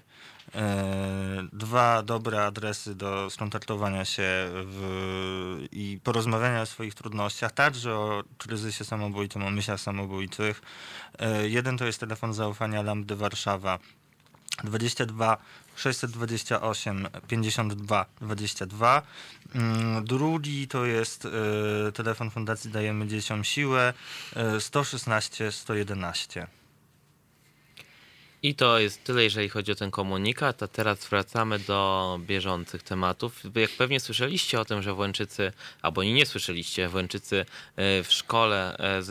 [0.55, 4.23] E, dwa dobre adresy do skontaktowania się
[4.53, 10.63] w, i porozmawiania o swoich trudnościach, także o kryzysie samobójczym, o myślach samobójczych.
[11.19, 13.79] E, jeden to jest telefon zaufania Lambdy Warszawa
[14.65, 15.37] 22
[15.77, 19.03] 628 52 22.
[20.03, 21.25] Drugi to jest
[21.89, 23.95] e, telefon Fundacji Dajemy Dzieciom Siłę
[24.59, 26.58] 116 111.
[28.43, 33.43] I to jest tyle, jeżeli chodzi o ten komunikat, a teraz wracamy do bieżących tematów.
[33.55, 39.03] Jak pewnie słyszeliście o tym, że Włęczycy, albo nie, słyszeliście, Włęczycy e, w szkole, e,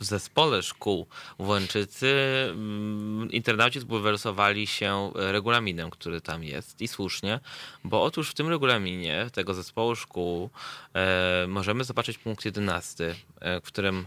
[0.00, 1.06] w zespole szkół
[1.38, 2.08] Włęczycy,
[2.50, 7.40] mm, internauci zbulwersowali się regulaminem, który tam jest i słusznie,
[7.84, 10.50] bo otóż w tym regulaminie tego zespołu szkół
[10.94, 13.14] e, możemy zobaczyć punkt 11,
[13.62, 14.04] w którym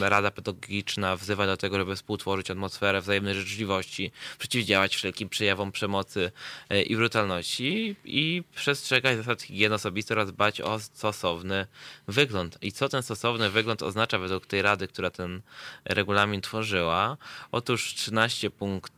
[0.00, 6.32] Rada Pedagogiczna wzywa do tego, żeby współtworzyć atmosferę wzajemnej wzajemnej życzliwości, przeciwdziałać wszelkim przejawom przemocy
[6.70, 11.66] e, i brutalności i przestrzegać zasad higieny osobistej oraz dbać o stosowny
[12.08, 12.58] wygląd.
[12.62, 15.42] I co ten stosowny wygląd oznacza według tej rady, która ten
[15.84, 17.16] regulamin tworzyła?
[17.52, 18.92] Otóż 13 punkt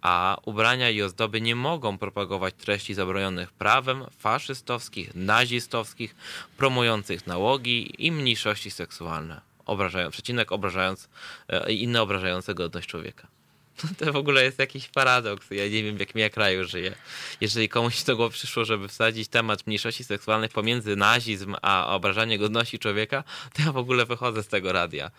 [0.00, 6.14] a ubrania i ozdoby nie mogą propagować treści zabronionych prawem, faszystowskich, nazistowskich,
[6.56, 9.40] promujących nałogi i mniejszości seksualne.
[9.66, 11.08] Obrażając, przecinek obrażając
[11.48, 13.37] e, inne obrażające godność człowieka.
[13.98, 15.46] To w ogóle jest jakiś paradoks.
[15.50, 16.94] Ja nie wiem, w jakim ja kraju żyję.
[17.40, 22.78] Jeżeli komuś do głowy przyszło, żeby wsadzić temat mniejszości seksualnych pomiędzy nazizm a obrażanie godności
[22.78, 23.24] człowieka,
[23.54, 25.10] to ja w ogóle wychodzę z tego radia.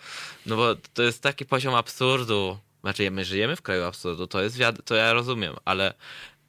[0.46, 2.60] No bo to jest taki poziom absurdu.
[2.82, 5.94] Znaczy, my żyjemy w kraju absurdu, to jest to ja rozumiem, ale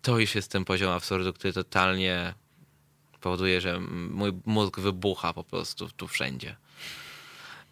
[0.02, 2.34] to już jest ten poziom absurdu, który totalnie
[3.20, 3.80] powoduje, że
[4.10, 6.56] mój mózg wybucha po prostu tu wszędzie.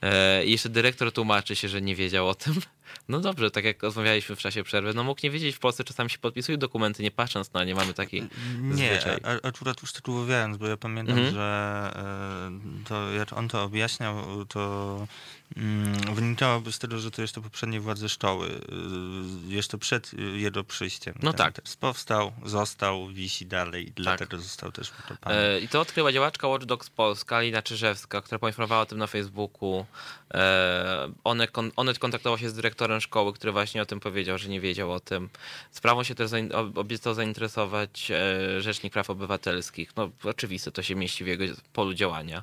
[0.02, 2.54] E, jeszcze dyrektor tłumaczy się, że nie wiedział o tym.
[3.08, 6.10] No dobrze, tak jak rozmawialiśmy w czasie przerwy, no mógł nie wiedzieć, w Polsce czasami
[6.10, 8.22] się podpisują dokumenty, nie patrząc na nie, mamy taki
[8.60, 9.18] Nie, zwyczaj.
[9.22, 9.76] a, akurat
[10.08, 11.34] mówiąc, bo ja pamiętam, mhm.
[11.34, 15.06] że e, to jak on to objaśniał, to
[16.14, 21.14] wynikałoby z tego, że to jeszcze poprzedniej władze szkoły, e, jeszcze przed jego przyjściem.
[21.22, 21.54] No tak.
[21.80, 23.94] Powstał, został, wisi dalej, tak.
[23.94, 25.36] dlatego został też wytopany.
[25.36, 29.06] E, I to odkryła działaczka Watch Dogs Polska, Lina Czyżewska, która poinformowała o tym na
[29.06, 29.86] Facebooku.
[31.24, 34.92] Onet, Onet kontaktował się z dyrektorem szkoły, który właśnie o tym powiedział, że nie wiedział
[34.92, 35.28] o tym.
[35.70, 36.30] Sprawą się też
[36.74, 39.96] obiecał zainteresować e, Rzecznik Praw Obywatelskich.
[39.96, 42.42] No oczywiste, to się mieści w jego polu działania.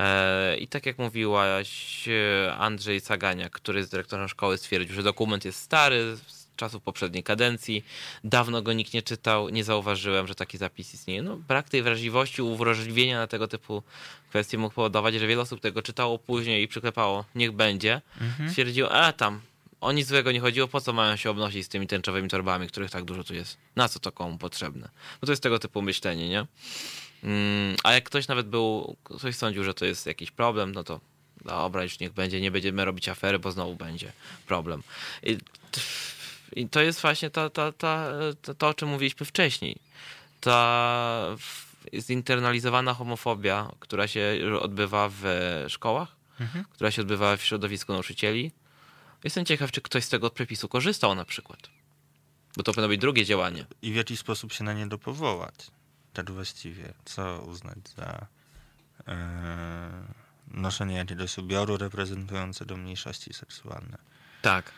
[0.00, 5.44] E, I tak jak mówiłaś, e, Andrzej Cagania, który jest dyrektorem szkoły, stwierdził, że dokument
[5.44, 6.16] jest stary,
[6.56, 7.84] czasów poprzedniej kadencji.
[8.24, 11.22] Dawno go nikt nie czytał, nie zauważyłem, że taki zapis istnieje.
[11.22, 13.82] No, brak tej wrażliwości, uwrażliwienia na tego typu
[14.28, 18.00] kwestie mógł powodować, że wiele osób tego czytało później i przyklepało, niech będzie.
[18.20, 18.50] Mhm.
[18.50, 19.40] Stwierdził, a tam,
[19.80, 22.90] o nic złego nie chodziło, po co mają się obnosić z tymi tęczowymi torbami, których
[22.90, 23.56] tak dużo tu jest?
[23.76, 24.88] Na co to komu potrzebne?
[25.22, 26.46] No to jest tego typu myślenie, nie?
[27.24, 31.00] Mm, a jak ktoś nawet był, ktoś sądził, że to jest jakiś problem, no to
[31.44, 34.12] dobra, już niech będzie, nie będziemy robić afery, bo znowu będzie
[34.46, 34.82] problem.
[35.22, 35.38] I,
[36.56, 38.06] i to jest właśnie to, to, to,
[38.42, 39.76] to, to, o czym mówiliśmy wcześniej.
[40.40, 41.36] Ta
[41.98, 45.24] zinternalizowana homofobia, która się odbywa w
[45.68, 46.64] szkołach, mhm.
[46.72, 48.52] która się odbywa w środowisku nauczycieli.
[49.24, 51.70] Jestem ciekaw, czy ktoś z tego przepisu korzystał na przykład.
[52.56, 53.66] Bo to powinno być drugie działanie.
[53.82, 55.54] I w jaki sposób się na nie dopowołać?
[56.12, 56.92] Tak właściwie.
[57.04, 58.26] Co uznać za
[59.08, 59.90] e,
[60.48, 63.98] noszenie jakiegoś ubioru reprezentującego mniejszości seksualne?
[64.42, 64.72] Tak.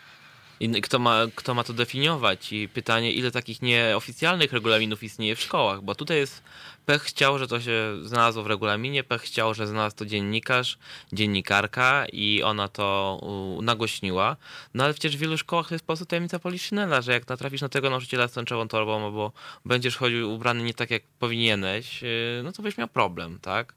[0.63, 2.53] I kto ma, kto ma to definiować?
[2.53, 5.83] I pytanie, ile takich nieoficjalnych regulaminów istnieje w szkołach?
[5.83, 6.43] Bo tutaj jest
[6.87, 10.79] pech chciał, że to się znalazło w regulaminie, pech chciał, że znalazł to dziennikarz,
[11.13, 13.21] dziennikarka i ona to
[13.63, 14.37] nagłośniła.
[14.75, 17.69] No ale przecież w wielu szkołach jest po prostu tajemnica poliszynela, że jak natrafisz na
[17.69, 19.33] tego nauczyciela z tęczową torbą, albo
[19.65, 23.75] będziesz chodził ubrany nie tak, jak powinieneś, y, no to byś miał problem, tak?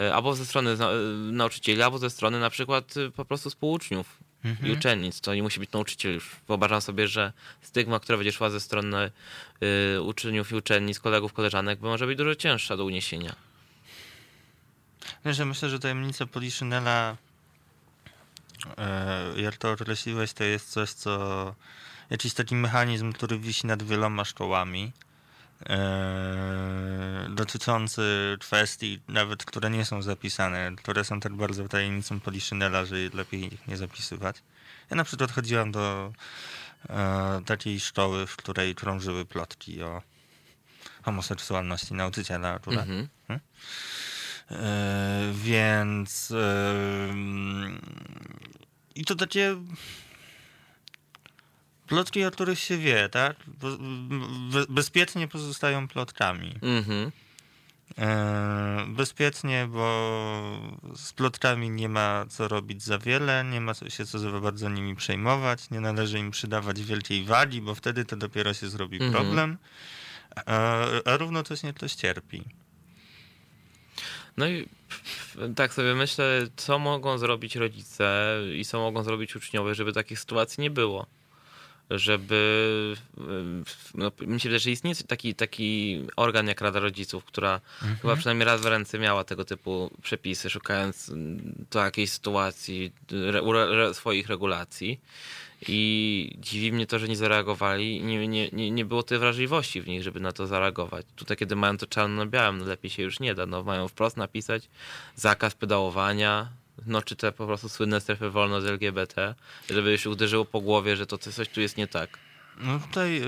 [0.00, 0.76] Y, albo ze strony y,
[1.32, 4.68] nauczycieli, albo ze strony na przykład po prostu współuczniów mhm.
[4.68, 5.20] i uczennic.
[5.20, 6.30] To nie musi być nauczyciel już.
[6.48, 7.32] Wyobrażam sobie, że
[7.62, 9.10] stygma, która będzie szła ze strony
[9.96, 13.34] y, uczniów i uczennic, kolegów, koleżanek, może być dużo cięższa do uniesienia.
[15.24, 17.16] Wiesz, ja myślę, że tajemnica Poliszynela,
[18.78, 21.54] e, jak to określiłeś, to jest coś, co
[22.10, 24.92] jakiś taki mechanizm, który wisi nad wieloma szkołami
[27.28, 33.54] dotyczący kwestii, nawet które nie są zapisane, które są tak bardzo tajemnicą Poliszynela, że lepiej
[33.54, 34.42] ich nie zapisywać.
[34.90, 36.12] Ja na przykład chodziłam do
[36.88, 40.02] e, takiej szkoły, w której krążyły plotki o
[41.02, 42.86] homoseksualności nauczyciela akurat.
[42.88, 43.38] Mm -hmm.
[44.50, 46.74] e, więc e,
[48.94, 49.56] i to takie
[51.92, 53.36] plotki, o których się wie, tak?
[54.68, 56.54] Bezpiecznie pozostają plotkami.
[56.62, 57.12] Mhm.
[57.98, 59.84] E, bezpiecznie, bo
[60.94, 64.96] z plotkami nie ma co robić za wiele, nie ma się co za bardzo nimi
[64.96, 69.12] przejmować, nie należy im przydawać wielkiej wagi, bo wtedy to dopiero się zrobi mhm.
[69.12, 69.58] problem,
[70.46, 72.44] a, a równocześnie ktoś cierpi.
[74.36, 74.68] No i
[75.56, 80.60] tak sobie myślę, co mogą zrobić rodzice i co mogą zrobić uczniowie, żeby takich sytuacji
[80.60, 81.06] nie było
[81.98, 82.96] żeby.
[83.94, 87.96] No, mi się wydaje, że istnieje taki, taki organ jak Rada Rodziców, która mhm.
[88.02, 91.10] chyba przynajmniej raz w ręce miała tego typu przepisy, szukając
[91.70, 93.40] do jakiejś sytuacji re,
[93.70, 95.00] re, swoich regulacji.
[95.68, 98.02] I dziwi mnie to, że nie zareagowali.
[98.02, 101.06] Nie, nie, nie, nie było tej wrażliwości w nich, żeby na to zareagować.
[101.16, 103.46] Tutaj, kiedy mają to czarno na białym, no lepiej się już nie da.
[103.46, 104.68] No, mają wprost napisać
[105.16, 106.48] zakaz pedałowania,
[106.86, 109.34] no czy te po prostu słynne strefy wolno z LGBT,
[109.70, 112.18] żeby się uderzyło po głowie, że to coś tu jest nie tak.
[112.58, 113.24] No tutaj y,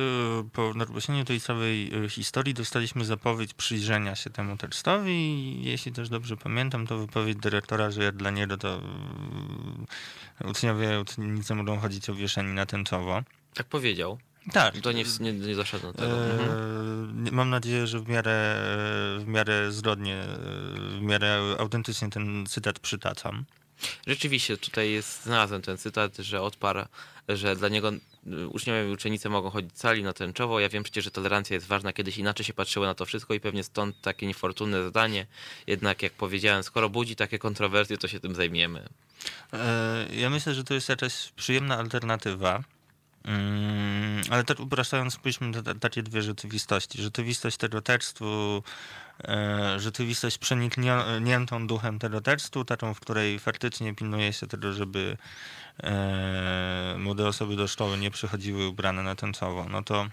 [0.52, 6.08] po nagłośnieniu tej całej y, historii dostaliśmy zapowiedź przyjrzenia się temu tekstowi i jeśli też
[6.08, 8.80] dobrze pamiętam, to wypowiedź dyrektora, że jak dla niego to
[10.44, 13.22] y, uczniowie, uczennice mogą chodzić owieszeni na tęczowo.
[13.54, 14.18] Tak powiedział.
[14.52, 14.78] Tak.
[14.80, 15.92] To nie, nie, nie tego.
[15.94, 17.34] Mhm.
[17.34, 18.56] Mam nadzieję, że w miarę,
[19.18, 20.24] w miarę zgodnie,
[20.98, 23.44] w miarę autentycznie ten cytat przytaczam.
[24.06, 26.80] Rzeczywiście, tutaj jest, znalazłem ten cytat, że odparł,
[27.28, 27.92] że dla niego
[28.48, 30.60] uczniowie i uczennice mogą chodzić cali na tęczowo.
[30.60, 31.92] Ja wiem przecież, że tolerancja jest ważna.
[31.92, 35.26] Kiedyś inaczej się patrzyło na to wszystko i pewnie stąd takie niefortunne zadanie.
[35.66, 38.88] Jednak, jak powiedziałem, skoro budzi takie kontrowersje, to się tym zajmiemy.
[39.52, 42.62] E, ja myślę, że to jest jakaś przyjemna alternatywa
[44.30, 47.02] ale tak upraszczając, spójrzmy na takie dwie rzeczywistości.
[47.02, 48.62] Rzeczywistość tego tekstu,
[49.24, 55.16] e, rzeczywistość przenikniętą duchem tego tekstu, taką, w której faktycznie pilnuje się tego, żeby
[55.82, 59.66] e, młode osoby do szkoły nie przychodziły ubrane na tęczowo.
[59.68, 60.06] No to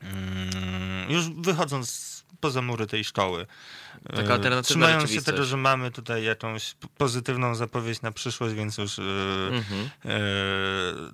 [0.00, 2.13] mm, już wychodząc
[2.44, 3.46] poza mury tej szkoły.
[4.16, 8.78] Taka e, alternatywa Trzymając się tego, że mamy tutaj jakąś pozytywną zapowiedź na przyszłość, więc
[8.78, 9.90] już mhm.
[10.04, 10.10] e,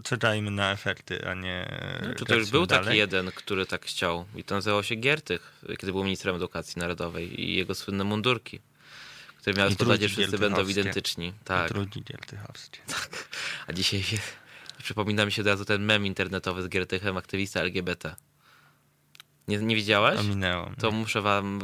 [0.03, 1.68] czekajmy na efekty, a nie.
[2.09, 2.85] No, tutaj już był dalej.
[2.85, 7.41] taki jeden, który tak chciał i to nazywał się Giertych, kiedy był ministrem edukacji narodowej
[7.41, 8.61] i jego słynne mundurki
[9.39, 11.33] które miały spowodować, że wszyscy będą identyczni.
[11.45, 11.72] Tak.
[11.72, 12.05] drugi.
[12.87, 13.28] Tak.
[13.66, 14.03] A dzisiaj
[14.85, 18.16] przypomina mi się od razu ten mem internetowy z Giertychem, aktywista LGBT.
[19.51, 20.20] Nie, nie widziałeś?
[20.20, 20.70] Ominęło.
[20.80, 21.61] To muszę wam,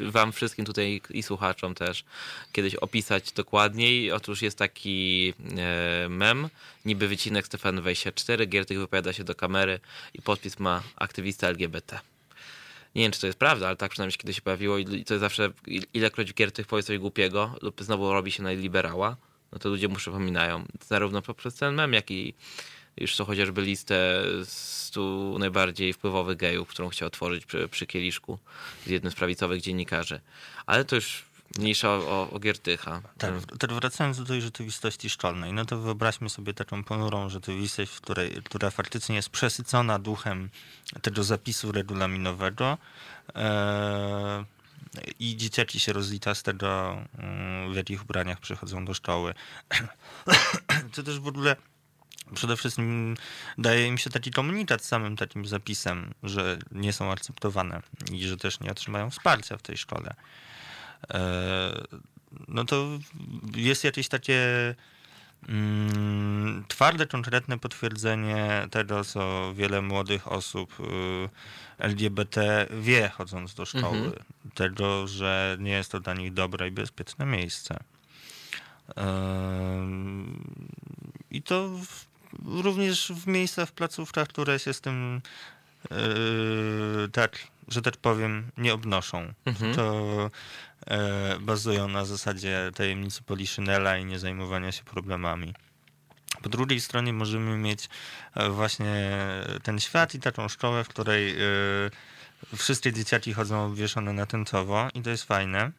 [0.00, 2.04] wam wszystkim tutaj i słuchaczom też
[2.52, 4.12] kiedyś opisać dokładniej.
[4.12, 6.48] Otóż jest taki e, mem,
[6.84, 9.80] niby wycinek Stefan 24, Giertych wypowiada się do kamery
[10.14, 12.00] i podpis ma aktywista LGBT.
[12.94, 15.20] Nie wiem, czy to jest prawda, ale tak przynajmniej kiedyś się pojawiło i to jest
[15.20, 15.50] zawsze,
[15.94, 19.16] ilekroć Giertych powie coś głupiego lub znowu robi się na liberała,
[19.52, 20.64] no to ludzie mu przypominają.
[20.86, 22.34] Zarówno poprzez ten mem, jak i
[23.00, 28.38] już to chociażby listę 100 najbardziej wpływowych gejów, którą chciał otworzyć przy, przy Kieliszku
[28.86, 30.20] z jednym z prawicowych dziennikarzy.
[30.66, 31.24] Ale to już
[31.58, 33.02] mniejsza o, o Giertycha.
[33.18, 38.00] Tak, tak, wracając do tej rzeczywistości szkolnej, no to wyobraźmy sobie taką ponurą rzeczywistość, w
[38.00, 40.50] której, która faktycznie jest przesycona duchem
[41.02, 42.78] tego zapisu regulaminowego.
[43.34, 44.44] Eee,
[45.18, 46.98] i dzieciaki się rozlicza z tego,
[47.72, 49.34] w jakich ubraniach przychodzą do szkoły.
[50.92, 51.56] Co też w ogóle
[52.34, 53.16] przede wszystkim
[53.58, 58.36] daje im się taki komunikat z samym takim zapisem, że nie są akceptowane i że
[58.36, 60.14] też nie otrzymają wsparcia w tej szkole.
[61.14, 61.84] E,
[62.48, 62.88] no to
[63.56, 64.40] jest jakieś takie
[65.48, 71.28] mm, twarde, konkretne potwierdzenie tego, co wiele młodych osób y,
[71.78, 73.98] LGBT wie chodząc do szkoły.
[73.98, 74.12] Mhm.
[74.54, 77.78] Tego, że nie jest to dla nich dobre i bezpieczne miejsce.
[81.30, 81.70] I to
[82.44, 85.20] również w miejscach, w placówkach, które się z tym
[85.90, 89.32] yy, tak, że tak powiem, nie obnoszą.
[89.44, 89.74] Mhm.
[89.74, 90.30] To
[90.86, 95.54] e, bazują na zasadzie tajemnicy Poliszynela i nie zajmowania się problemami.
[96.42, 97.88] Po drugiej stronie możemy mieć
[98.34, 99.18] e, właśnie
[99.62, 101.36] ten świat i taką szkołę, w której
[102.56, 105.72] wszystkie dzieciaki chodzą obwieszone na tęczowo i to jest fajne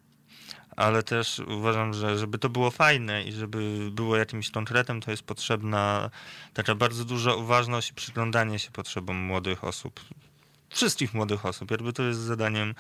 [0.80, 5.24] ale też uważam, że żeby to było fajne i żeby było jakimś konkretem, to jest
[5.24, 6.10] potrzebna
[6.54, 10.00] taka bardzo duża uważność i przyglądanie się potrzebom młodych osób.
[10.70, 12.76] Wszystkich młodych osób, jakby to jest zadaniem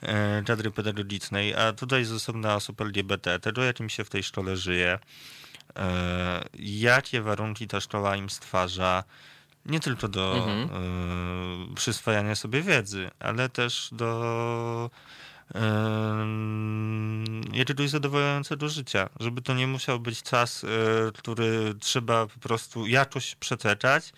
[0.00, 4.56] e, kadry pedagogicznej, a tutaj jest osobna osób LGBT, tego jakim się w tej szkole
[4.56, 4.98] żyje,
[5.76, 9.04] e, jakie warunki ta szkoła im stwarza,
[9.66, 10.68] nie tylko do mhm.
[11.72, 14.90] e, przyswajania sobie wiedzy, ale też do
[17.52, 20.68] jakiegoś zadowalającego życia, żeby to nie musiał być czas, e,
[21.12, 24.12] który trzeba po prostu jakoś przetrzeć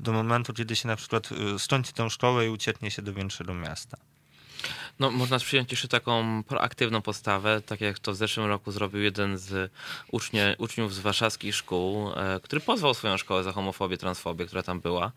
[0.00, 3.54] do momentu, kiedy się na przykład e, skończy tę szkołę i ucieknie się do większego
[3.54, 3.96] miasta.
[4.98, 9.38] No, można przyjąć jeszcze taką proaktywną postawę, tak jak to w zeszłym roku zrobił jeden
[9.38, 9.72] z
[10.10, 14.80] ucznie, uczniów z warszawskich szkół, e, który pozwał swoją szkołę za homofobię, transfobię, która tam
[14.80, 15.12] była.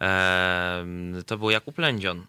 [0.00, 0.84] E,
[1.26, 2.26] to był Jakub Lędzion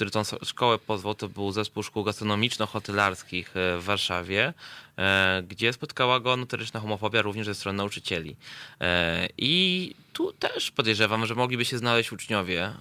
[0.00, 4.54] który tą szkołę pozwał, to był zespół szkół gastronomiczno-hotelarskich e, w Warszawie,
[4.98, 8.36] e, gdzie spotkała go notoryczna homofobia również ze strony nauczycieli.
[8.80, 12.72] E, I tu też podejrzewam, że mogliby się znaleźć uczniowie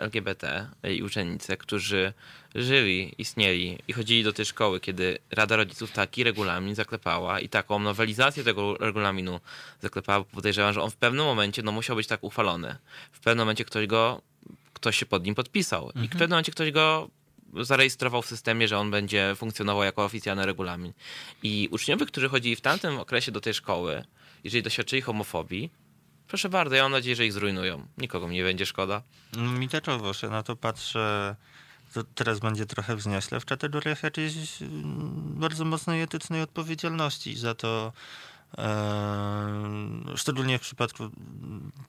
[0.00, 2.12] LGBT i uczennice, którzy
[2.54, 7.78] żyli, istnieli i chodzili do tej szkoły, kiedy Rada Rodziców taki regulamin zaklepała i taką
[7.78, 9.40] nowelizację tego regulaminu
[9.80, 12.76] zaklepała, podejrzewam, że on w pewnym momencie no, musiał być tak uchwalony.
[13.12, 14.22] W pewnym momencie ktoś go
[14.78, 15.86] ktoś się pod nim podpisał.
[15.86, 16.04] Mhm.
[16.04, 17.10] I w pewnym momencie ktoś go
[17.60, 20.92] zarejestrował w systemie, że on będzie funkcjonował jako oficjalny regulamin.
[21.42, 24.04] I uczniowie, którzy chodzili w tamtym okresie do tej szkoły,
[24.44, 25.70] jeżeli doświadczyli homofobii,
[26.28, 27.86] proszę bardzo, ja mam nadzieję, że ich zrujnują.
[27.98, 29.02] Nikogo mi nie będzie szkoda.
[29.36, 29.82] No, mi też
[30.20, 31.36] się na to patrzę
[31.94, 37.92] to teraz będzie trochę wzniośle w kategoriach jakiejś mm, bardzo mocnej etycznej odpowiedzialności za to,
[40.16, 41.10] szczególnie w przypadku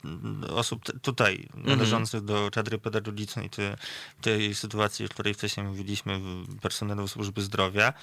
[0.05, 3.76] mm, osób tutaj należących do kadry pedagogicznej, tej,
[4.22, 6.20] tej sytuacji, o której wcześniej mówiliśmy,
[6.62, 7.93] personelu służby zdrowia,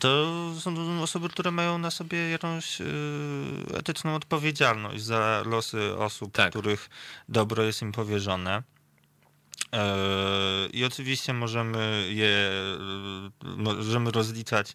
[0.00, 0.26] to
[0.60, 2.84] są osoby, które mają na sobie jakąś e,
[3.74, 6.50] etyczną odpowiedzialność za losy osób, tak.
[6.50, 6.90] których
[7.28, 8.62] dobro jest im powierzone.
[9.72, 12.50] E, I oczywiście możemy je,
[13.56, 14.74] możemy rozliczać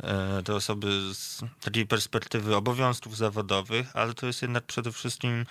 [0.00, 5.46] e, te osoby z takiej perspektywy obowiązków zawodowych, ale to jest jednak przede wszystkim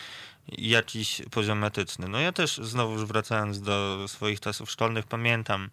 [0.57, 2.07] jakiś poziom etyczny.
[2.07, 5.69] No ja też znowu wracając do swoich czasów szkolnych pamiętam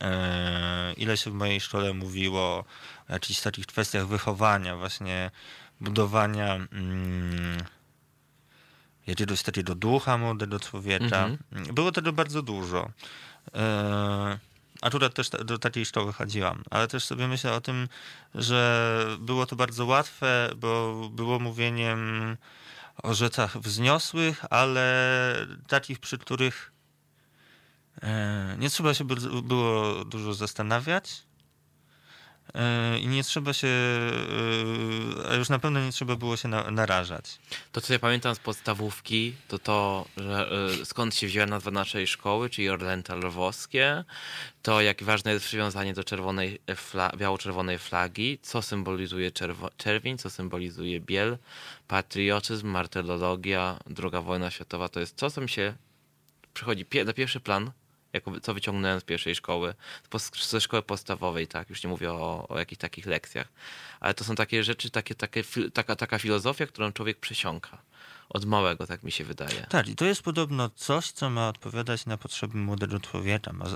[0.00, 2.64] e, ile się w mojej szkole mówiło o
[3.08, 5.30] jakichś takich kwestiach wychowania, właśnie
[5.80, 7.64] budowania mm,
[9.06, 11.26] jakiegoś takiego ducha młodego człowieka.
[11.26, 11.74] Mhm.
[11.74, 12.90] Było tego bardzo dużo.
[13.54, 14.38] E,
[14.82, 17.88] akurat też do takiej szkoły chodziłam, ale też sobie myślę o tym,
[18.34, 22.36] że było to bardzo łatwe, bo było mówieniem
[23.02, 26.72] o rzeczach wzniosłych, ale takich, przy których
[28.02, 29.04] e, nie trzeba się
[29.42, 31.25] było dużo zastanawiać,
[33.00, 33.68] i nie trzeba się,
[35.30, 37.38] e, już na pewno nie trzeba było się na, narażać.
[37.72, 40.50] To, co ja pamiętam z podstawówki, to to, że
[40.82, 44.04] e, skąd się wzięła nazwa naszej szkoły, czyli Orlęta Lwowskie,
[44.62, 49.30] to jak ważne jest przywiązanie do czerwonej fla- biało-czerwonej flagi, co symbolizuje
[49.76, 51.38] czerwień, co symbolizuje biel,
[51.88, 55.74] patriotyzm, martyrologia, druga wojna światowa, to jest to, co mi się
[56.54, 57.70] przychodzi na pierwszy plan
[58.16, 59.74] jako, co wyciągnąłem z pierwszej szkoły,
[60.42, 63.48] ze szkoły podstawowej, tak, już nie mówię o, o jakichś takich lekcjach,
[64.00, 67.82] ale to są takie rzeczy, takie, takie, taka, taka filozofia, którą człowiek przesiąka.
[68.28, 69.66] Od małego, tak mi się wydaje.
[69.68, 73.52] Tak, i to jest podobno coś, co ma odpowiadać na potrzeby młodego człowieka.
[73.52, 73.70] Ma, e,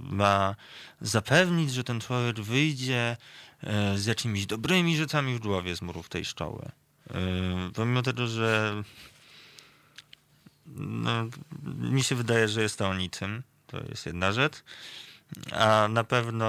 [0.00, 0.56] ma
[1.00, 3.16] zapewnić, że ten człowiek wyjdzie
[3.62, 6.70] e, z jakimiś dobrymi rzeczami w głowie z murów tej szkoły.
[7.10, 7.14] E,
[7.74, 8.82] pomimo tego, że
[10.76, 11.28] no,
[11.64, 13.42] mi się wydaje, że jest to o niczym.
[13.72, 14.62] To jest jedna rzecz.
[15.52, 16.46] A na pewno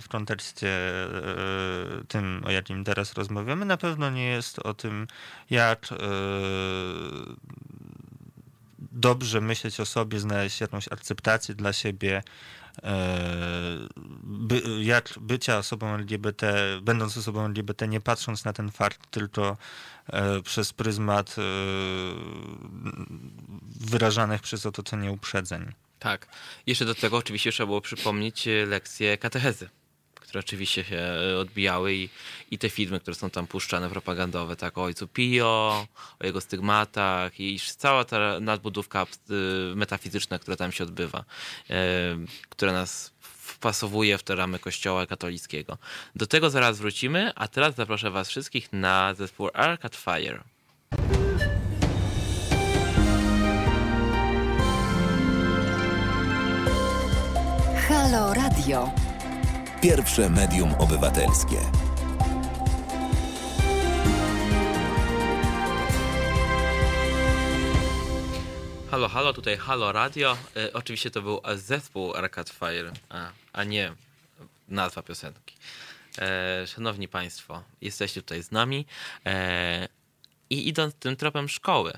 [0.00, 5.06] w kontekście e, tym, o jakim teraz rozmawiamy, na pewno nie jest o tym,
[5.50, 5.96] jak e,
[8.78, 12.22] dobrze myśleć o sobie, znaleźć jakąś akceptację dla siebie,
[14.22, 19.56] by, jak bycia osobą LGBT, będąc osobą LGBT, nie patrząc na ten fakt tylko
[20.44, 21.36] przez pryzmat
[23.80, 25.72] wyrażanych przez otoczenie uprzedzeń.
[25.98, 26.26] Tak.
[26.66, 29.68] Jeszcze do tego oczywiście trzeba było przypomnieć e, lekcje katechezy,
[30.14, 32.08] które oczywiście się e, odbijały i,
[32.50, 35.86] i te filmy, które są tam puszczane, propagandowe, tak o ojcu Pio,
[36.20, 39.34] o jego stygmatach i cała ta nadbudówka e,
[39.74, 41.24] metafizyczna, która tam się odbywa,
[42.48, 45.78] która nas wpasowuje w te ramy kościoła katolickiego.
[46.16, 50.55] Do tego zaraz wrócimy, a teraz zaproszę was wszystkich na zespół Arcade Fire.
[58.66, 58.90] Radio.
[59.82, 61.56] Pierwsze medium obywatelskie.
[68.90, 70.36] Halo, halo, tutaj Halo Radio.
[70.56, 73.92] E, oczywiście to był zespół Arcade Fire, a, a nie
[74.68, 75.54] nazwa piosenki.
[76.18, 78.86] E, szanowni Państwo, jesteście tutaj z nami
[79.26, 79.88] e,
[80.50, 81.92] i idąc tym tropem szkoły,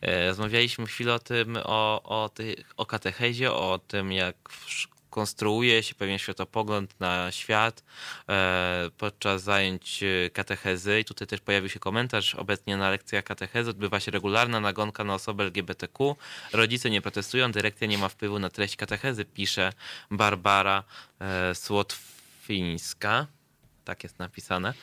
[0.00, 5.82] e, rozmawialiśmy chwilę o tym, o, o, tych, o katechezie, o tym, jak w konstruuje
[5.82, 7.84] się pewien światopogląd na świat
[8.28, 11.00] e, podczas zajęć e, katechezy.
[11.00, 12.34] I tutaj też pojawił się komentarz.
[12.34, 16.16] Obecnie na lekcjach katechezy odbywa się regularna nagonka na osoby LGBTQ.
[16.52, 19.72] Rodzice nie protestują, dyrekcja nie ma wpływu na treść katechezy, pisze
[20.10, 20.82] Barbara
[21.20, 23.26] e, Słotwińska.
[23.84, 24.74] Tak jest napisane.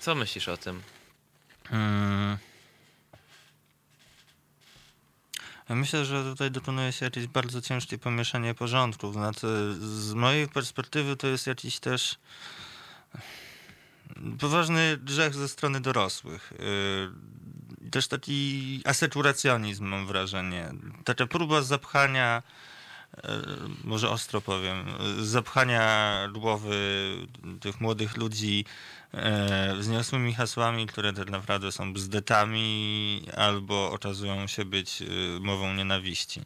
[0.00, 0.82] Co myślisz o tym?
[1.68, 2.38] Hmm.
[5.68, 9.14] Myślę, że tutaj dokonuje się jakieś bardzo ciężkie pomieszanie porządków.
[9.14, 12.18] Znaczy, z mojej perspektywy to jest jakiś też
[14.40, 16.52] poważny grzech ze strony dorosłych.
[17.82, 20.72] Yy, też taki asekuracjonizm mam wrażenie.
[21.04, 22.42] Taka próba zapchania
[23.84, 24.86] może ostro powiem,
[25.18, 26.76] zapchania głowy
[27.60, 28.64] tych młodych ludzi
[29.16, 35.06] E, wzniosłymi hasłami, które tak naprawdę są bzdetami albo okazują się być e,
[35.40, 36.42] mową nienawiści.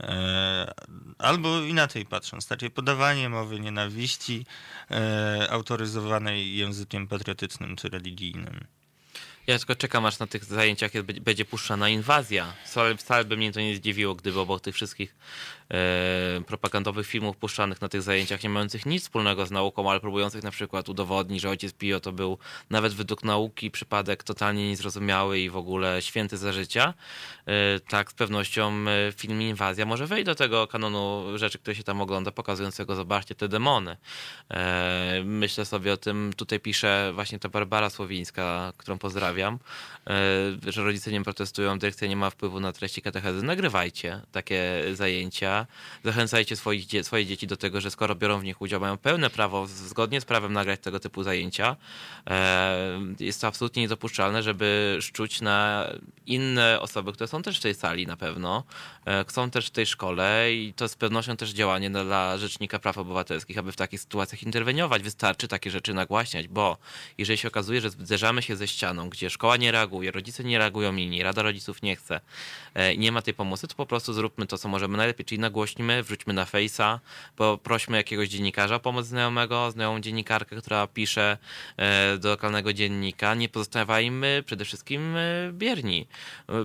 [0.00, 0.74] E,
[1.18, 4.46] albo inaczej patrząc, takie podawanie mowy nienawiści
[5.50, 8.64] autoryzowanej językiem patriotycznym czy religijnym.
[9.46, 12.54] Ja tylko czekam, aż na tych zajęciach będzie puszczana inwazja.
[12.64, 15.14] Wcale, wcale by mnie to nie zdziwiło, gdyby obok tych wszystkich
[15.61, 15.61] e,
[16.46, 20.50] propagandowych filmów puszczanych na tych zajęciach, nie mających nic wspólnego z nauką, ale próbujących na
[20.50, 22.38] przykład udowodnić, że ojciec Pio to był
[22.70, 26.94] nawet według nauki przypadek totalnie niezrozumiały i w ogóle święty za życia,
[27.46, 31.82] e, tak z pewnością e, film Inwazja może wejść do tego kanonu rzeczy, które się
[31.82, 33.96] tam ogląda, pokazującego, zobaczcie te demony.
[34.50, 39.58] E, myślę sobie o tym, tutaj pisze właśnie ta Barbara Słowińska, którą pozdrawiam,
[40.06, 43.42] e, że rodzice nie protestują, dyrekcja nie ma wpływu na treści katechezy.
[43.42, 45.61] Nagrywajcie takie zajęcia,
[46.04, 49.66] zachęcajcie swoich, swoje dzieci do tego, że skoro biorą w nich udział, mają pełne prawo
[49.66, 51.76] zgodnie z prawem nagrać tego typu zajęcia.
[52.30, 55.86] E, jest to absolutnie niedopuszczalne, żeby szczuć na
[56.26, 58.64] inne osoby, które są też w tej sali na pewno,
[59.06, 62.98] e, są też w tej szkole i to z pewnością też działanie dla Rzecznika Praw
[62.98, 65.02] Obywatelskich, aby w takich sytuacjach interweniować.
[65.02, 66.78] Wystarczy takie rzeczy nagłaśniać, bo
[67.18, 70.96] jeżeli się okazuje, że zderzamy się ze ścianą, gdzie szkoła nie reaguje, rodzice nie reagują
[70.96, 72.20] inni, Rada Rodziców nie chce
[72.74, 76.02] e, nie ma tej pomocy, to po prostu zróbmy to, co możemy najlepiej, czyli nagłośnimy,
[76.02, 76.98] wrzućmy na Face'a,
[77.36, 81.38] poprośmy jakiegoś dziennikarza o pomoc znajomego, znajomą dziennikarkę, która pisze
[81.76, 83.34] e, do lokalnego dziennika.
[83.34, 86.06] Nie pozostawajmy przede wszystkim e, bierni,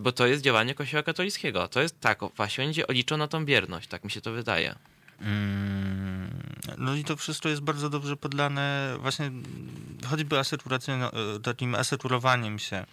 [0.01, 1.67] bo to jest działanie Kościoła katolickiego.
[1.67, 4.75] To jest tak, właśnie będzie oliczono tą bierność, tak mi się to wydaje.
[5.21, 6.29] Mm,
[6.77, 9.31] no i to wszystko jest bardzo dobrze podlane właśnie
[10.09, 10.99] choćby asekuracją,
[11.43, 12.85] takim asekurowaniem się,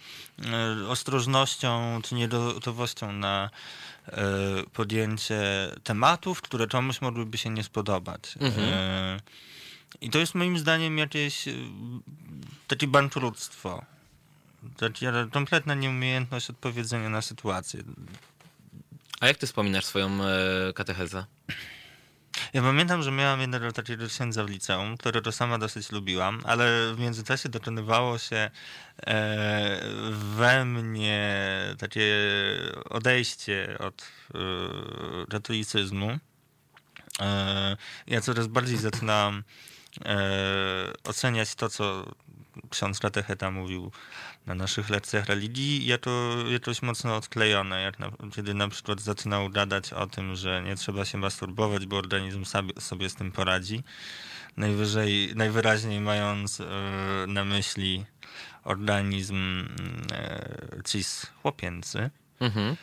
[0.83, 3.94] e, ostrożnością czy niegotowością na E,
[4.73, 8.35] podjęcie tematów, które komuś mogłyby się nie spodobać.
[8.39, 8.69] Mhm.
[8.73, 9.19] E,
[10.01, 11.51] I to jest moim zdaniem jakieś e,
[12.67, 13.85] takie bankructwo.
[14.77, 17.83] Taka kompletna nieumiejętność odpowiedzenia na sytuację.
[19.19, 20.17] A jak ty wspominasz swoją
[20.75, 21.25] katechezę?
[22.53, 26.99] Ja pamiętam, że miałam jednego takiego księdza w liceum, którego sama dosyć lubiłam, ale w
[26.99, 28.51] międzyczasie dokonywało się
[29.07, 29.81] e,
[30.11, 31.45] we mnie
[31.77, 32.13] takie
[32.89, 34.37] odejście od e,
[35.29, 36.17] katolicyzmu.
[37.19, 39.43] E, ja coraz bardziej zaczynam
[41.03, 42.05] oceniać to, co
[42.69, 43.91] ksiądz Ratecheta mówił
[44.45, 49.49] na naszych lekcjach religii, ja to jakoś mocno odklejone, jak na, kiedy na przykład zaczynał
[49.49, 53.83] gadać o tym, że nie trzeba się masturbować, bo organizm sobie, sobie z tym poradzi.
[54.57, 56.65] Najwyżej, najwyraźniej mając e,
[57.27, 58.05] na myśli
[58.63, 59.67] organizm
[60.11, 62.09] e, cis chłopięcy,
[62.39, 62.75] mhm.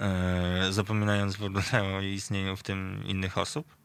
[0.00, 3.83] e, zapominając w ogóle o istnieniu w tym innych osób.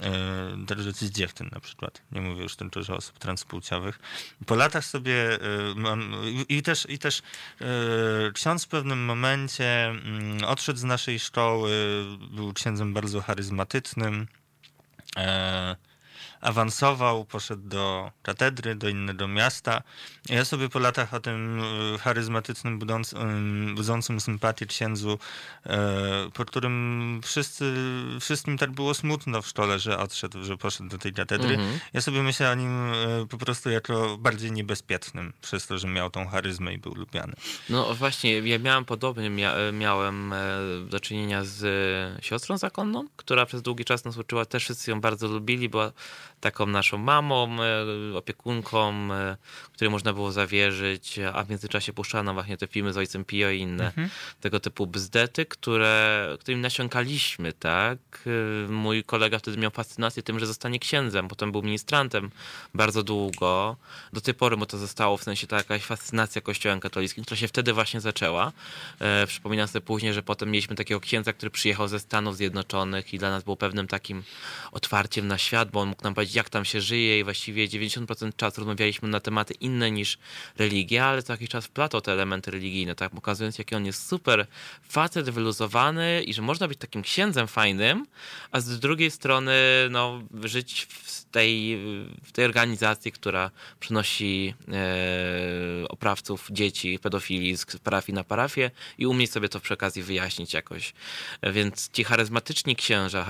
[0.00, 2.02] E, także cis dziewczyn na przykład.
[2.12, 3.98] Nie mówię już tylko, że osób transpłciowych.
[4.46, 5.38] Po latach sobie e,
[5.76, 6.14] mam,
[6.48, 7.22] i też, i też
[7.60, 7.64] e,
[8.32, 11.70] ksiądz w pewnym momencie mm, odszedł z naszej szkoły,
[12.30, 14.26] był księdzem bardzo charyzmatycznym
[16.42, 19.82] awansował, poszedł do katedry, do innego miasta.
[20.28, 21.62] Ja sobie po latach o tym
[21.94, 25.18] e, charyzmatycznym, budzącym, budzącym sympatię księdzu,
[25.66, 27.74] e, po którym wszyscy,
[28.20, 31.54] wszystkim tak było smutno w szkole, że odszedł, że poszedł do tej katedry.
[31.54, 31.78] Mhm.
[31.92, 36.10] Ja sobie myślę o nim e, po prostu jako bardziej niebezpiecznym, przez to, że miał
[36.10, 37.32] tą charyzmę i był lubiany.
[37.68, 40.34] No właśnie, ja miałem podobnie, mia miałem
[40.88, 45.28] do czynienia z siostrą zakonną, która przez długi czas nas uczyła, też wszyscy ją bardzo
[45.28, 45.92] lubili, była
[46.42, 49.36] taką naszą mamą, e, opiekunką, e,
[49.72, 53.58] której można było zawierzyć, a w międzyczasie puszczano właśnie te filmy z Ojcem Pio i
[53.58, 54.10] inne mhm.
[54.40, 57.98] tego typu bzdety, które, którym nasiąkaliśmy, tak?
[58.66, 62.30] E, mój kolega wtedy miał fascynację tym, że zostanie księdzem, potem był ministrantem
[62.74, 63.76] bardzo długo.
[64.12, 67.48] Do tej pory mu to zostało, w sensie ta jakaś fascynacja kościołem katolickim, która się
[67.48, 68.52] wtedy właśnie zaczęła.
[69.26, 73.30] Przypominam sobie później, że potem mieliśmy takiego księdza, który przyjechał ze Stanów Zjednoczonych i dla
[73.30, 74.22] nas był pewnym takim
[74.72, 78.36] otwarciem na świat, bo on mógł nam powiedzieć, jak tam się żyje i właściwie 90%
[78.36, 80.18] czasu rozmawialiśmy na tematy inne niż
[80.58, 84.46] religia, ale co jakiś czas wplatał te elementy religijne, tak, pokazując jaki on jest super
[84.88, 88.06] facet, wyluzowany i że można być takim księdzem fajnym,
[88.50, 89.52] a z drugiej strony
[89.90, 91.76] no, żyć w tej,
[92.22, 93.50] w tej organizacji, która
[93.80, 100.02] przynosi e, oprawców dzieci, pedofili z parafii na parafię i umieć sobie to przy okazji
[100.02, 100.92] wyjaśnić jakoś.
[101.52, 103.26] Więc ci charyzmatyczni księża,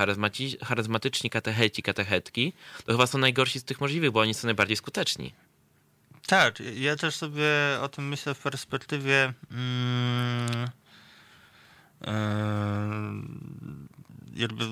[0.63, 2.53] charyzmatyczni katecheci, katechetki,
[2.85, 5.33] to chyba są najgorsi z tych możliwych, bo oni są najbardziej skuteczni.
[6.27, 7.45] Tak, ja też sobie
[7.81, 10.67] o tym myślę w perspektywie mm,
[12.01, 12.13] yy,
[14.35, 14.65] jakby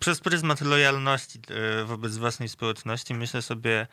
[0.00, 3.86] przez pryzmat lojalności e, wobec własnej społeczności myślę sobie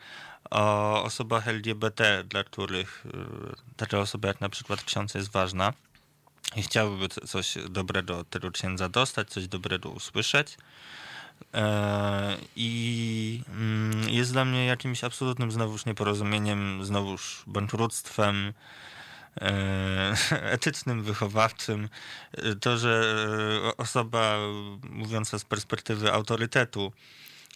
[0.50, 3.10] o osobach LGBT, dla których e,
[3.76, 5.72] taka osoba jak na przykład ksiądz jest ważna
[6.56, 10.56] i chciałby coś dobrego od tego księdza dostać, coś dobrego usłyszeć.
[11.54, 18.52] E, I mm, jest dla mnie jakimś absolutnym znowuż nieporozumieniem, znowuż bankructwem
[19.40, 20.14] e,
[20.56, 21.88] etycznym, wychowawczym.
[22.60, 23.16] To, że
[23.76, 24.36] osoba
[24.90, 26.92] mówiąca z perspektywy autorytetu,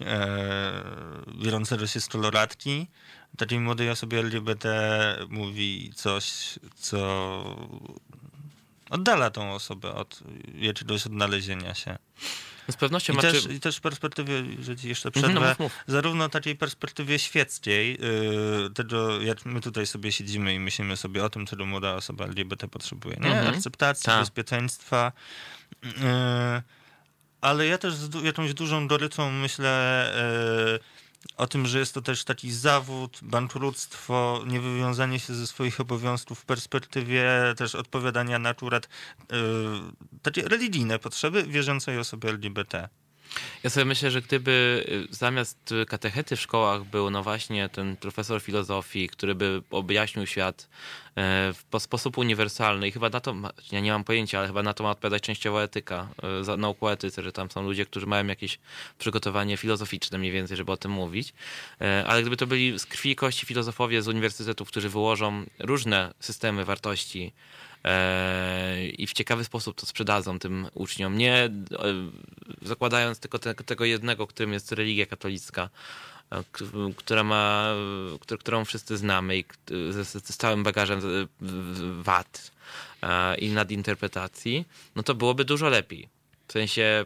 [0.01, 0.82] e,
[1.43, 2.86] biorącego się z koloratki,
[3.36, 4.68] takiej młodej osobie LGBT
[5.28, 6.98] mówi coś, co
[8.90, 10.20] oddala tą osobę od
[10.55, 11.98] jakiegoś odnalezienia się.
[12.68, 15.51] No z pewnością I, też, I też w perspektywie, że ci jeszcze przerwę, mhm, no,
[15.51, 15.84] mów, mów.
[15.86, 17.98] zarówno takiej perspektywie świeckiej,
[18.62, 22.24] yy, tego jak my tutaj sobie siedzimy i myślimy sobie o tym, czego młoda osoba
[22.24, 23.38] LGBT potrzebuje, nie?
[23.38, 23.55] Mhm.
[23.55, 24.20] Akceptacji, Ta.
[24.20, 25.12] bezpieczeństwa,
[25.82, 25.90] yy,
[27.40, 30.12] ale ja też z jakąś dużą goryczą myślę
[30.72, 30.78] yy,
[31.36, 36.44] o tym, że jest to też taki zawód, bankructwo, niewywiązanie się ze swoich obowiązków w
[36.44, 37.24] perspektywie
[37.56, 38.88] też odpowiadania na akurat
[39.30, 39.38] yy,
[40.22, 42.88] takie religijne potrzeby wierzącej osoby LGBT.
[43.62, 48.43] Ja sobie myślę, że gdyby y, zamiast katechety w szkołach był no właśnie ten profesor
[48.43, 50.69] filozofii, który by objaśnił świat
[51.16, 53.35] e, w sposób uniwersalny i chyba na to,
[53.73, 56.09] ja nie mam pojęcia, ale chyba na to ma odpowiadać częściowo etyka,
[56.48, 58.59] e, nauk o etyce, że tam są ludzie, którzy mają jakieś
[58.98, 61.35] przygotowanie filozoficzne mniej więcej, żeby o tym mówić,
[61.81, 66.15] e, ale gdyby to byli z krwi i kości filozofowie z uniwersytetów, którzy wyłożą różne
[66.20, 67.32] systemy wartości,
[68.98, 71.18] i w ciekawy sposób to sprzedadzą tym uczniom.
[71.18, 71.50] Nie e,
[72.62, 75.68] zakładając tylko te, tego jednego, którym jest religia katolicka,
[76.32, 76.44] e,
[76.96, 77.74] która ma,
[78.40, 79.44] którą wszyscy znamy i
[79.90, 81.00] z, z całym bagażem
[82.02, 82.50] wad
[83.02, 84.64] e, i nadinterpretacji,
[84.96, 86.08] no to byłoby dużo lepiej.
[86.48, 87.04] W sensie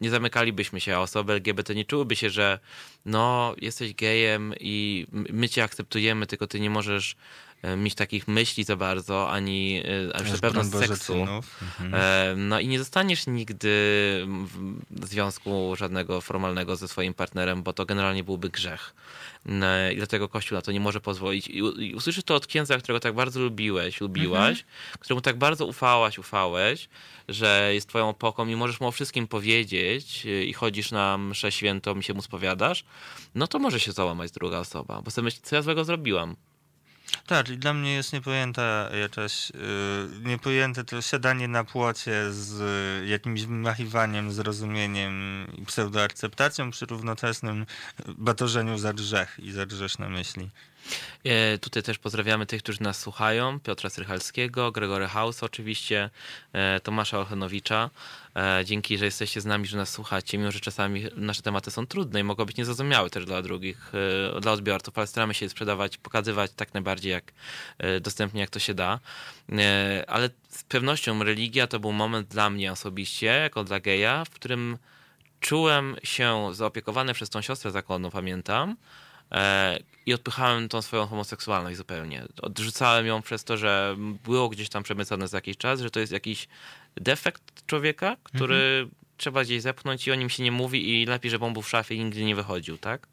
[0.00, 2.58] nie zamykalibyśmy się, a osoby LGBT nie czułyby się, że
[3.04, 7.16] no, jesteś gejem i my cię akceptujemy, tylko ty nie możesz
[7.49, 11.14] E, mieć takich myśli za bardzo, ani e, a już na pewno seksu.
[11.14, 11.94] Mhm.
[11.94, 13.68] E, no i nie zostaniesz nigdy
[14.90, 18.94] w związku żadnego formalnego ze swoim partnerem, bo to generalnie byłby grzech.
[19.92, 21.48] I dlatego Kościół na to nie może pozwolić.
[21.48, 24.98] I usłyszysz to od księdza, którego tak bardzo lubiłeś, lubiłaś, mhm.
[25.00, 26.88] któremu tak bardzo ufałaś, ufałeś,
[27.28, 31.98] że jest twoją opoką i możesz mu o wszystkim powiedzieć i chodzisz na mszę świętą
[31.98, 32.84] i się mu spowiadasz,
[33.34, 36.36] no to może się załamać druga osoba, bo sobie myśli, co ja złego zrobiłam
[37.26, 39.60] Tak, i dla mnie jest niepojęta jakaś, yy,
[40.22, 47.66] niepojęte to siadanie na płocie z jakimś wymachiwaniem, zrozumieniem i pseudoakceptacją przy równoczesnym
[48.08, 50.50] batorzeniu za grzech i za grzeszne myśli.
[51.24, 53.60] E, tutaj też pozdrawiamy tych, którzy nas słuchają.
[53.60, 56.10] Piotra Strychalskiego, Gregory House oczywiście,
[56.52, 57.90] e, Tomasza Ochenowicza.
[58.36, 61.86] E, dzięki, że jesteście z nami, że nas słuchacie, mimo że czasami nasze tematy są
[61.86, 63.92] trudne i mogą być niezrozumiałe też dla drugich,
[64.40, 67.32] dla odbiorców, ale staramy się je sprzedawać, pokazywać tak najbardziej jak
[68.00, 69.00] dostępnie, jak to się da.
[70.06, 74.78] Ale z pewnością religia to był moment dla mnie osobiście, jako dla geja, w którym
[75.40, 78.76] czułem się zaopiekowany przez tą siostrę zakonną, pamiętam,
[80.06, 82.24] i odpychałem tą swoją homoseksualność zupełnie.
[82.42, 86.12] Odrzucałem ją przez to, że było gdzieś tam przemycone za jakiś czas, że to jest
[86.12, 86.48] jakiś
[86.96, 88.90] defekt człowieka, który mhm.
[89.16, 91.68] trzeba gdzieś zepchnąć i o nim się nie mówi i lepiej, żeby on był w
[91.68, 93.06] szafie i nigdy nie wychodził, tak?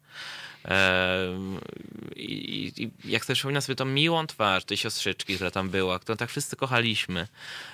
[2.16, 6.16] I, i jak sobie przypominam sobie tą miłą twarz tej siostrzyczki, która tam była, którą
[6.16, 7.28] tak wszyscy kochaliśmy,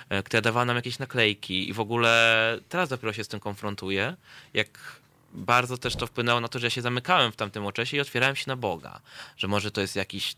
[0.09, 4.15] e, która dawała nam jakieś naklejki i w ogóle teraz dopiero się z tym konfrontuję,
[4.53, 4.99] jak
[5.35, 8.35] bardzo też to wpłynęło na to, że ja się zamykałem w tamtym okresie i otwierałem
[8.35, 9.01] się na Boga.
[9.37, 10.35] Że może to jest jakiś,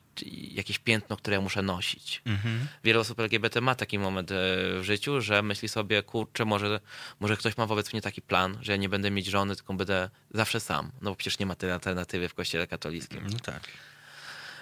[0.52, 2.22] jakieś piętno, które ja muszę nosić.
[2.26, 2.68] Mhm.
[2.84, 4.36] Wiele osób LGBT ma taki moment e,
[4.80, 6.80] w życiu, że myśli sobie, kurczę, może,
[7.20, 10.10] może ktoś ma wobec mnie taki plan, że ja nie będę mieć żony, tylko będę
[10.34, 10.92] zawsze sam.
[11.02, 13.28] No bo przecież nie ma tej alternatywy w kościele katolickim.
[13.32, 13.62] No tak.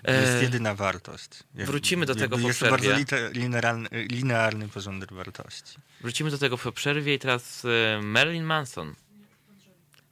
[0.07, 1.29] Jest e, jedyna wartość.
[1.53, 2.87] Wrócimy do tego po jest przerwie.
[2.87, 5.77] Jest to bardzo linearny, linearny porządek wartości.
[6.01, 8.95] Wrócimy do tego po przerwie i teraz e, Marilyn Manson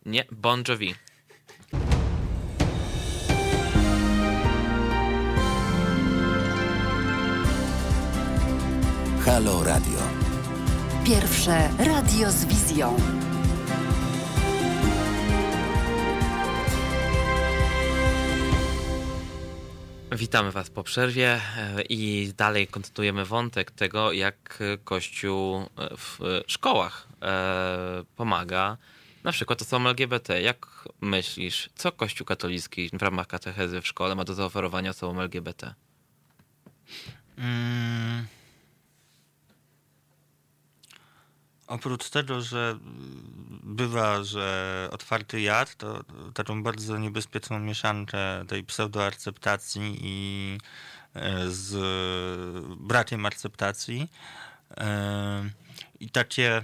[0.05, 0.95] nie, Bon Jovi.
[9.25, 9.99] Halo Radio.
[11.05, 12.97] Pierwsze radio z wizją.
[20.11, 25.65] Witamy Was po przerwie e, i dalej kontynuujemy wątek tego, jak Kościół
[25.97, 28.77] w szkołach e, pomaga
[29.23, 30.41] na przykład osobom LGBT.
[30.41, 35.73] Jak myślisz, co Kościół katolicki w ramach katechezy w szkole ma do zaoferowania osobom LGBT?
[37.35, 38.27] Hmm.
[41.67, 42.77] Oprócz tego, że
[43.63, 50.57] bywa, że otwarty jad, to taką bardzo niebezpieczną mieszankę tej pseudoakceptacji i
[51.13, 51.75] e, z
[52.77, 54.09] brakiem akceptacji.
[54.77, 55.49] E,
[55.99, 56.63] I takie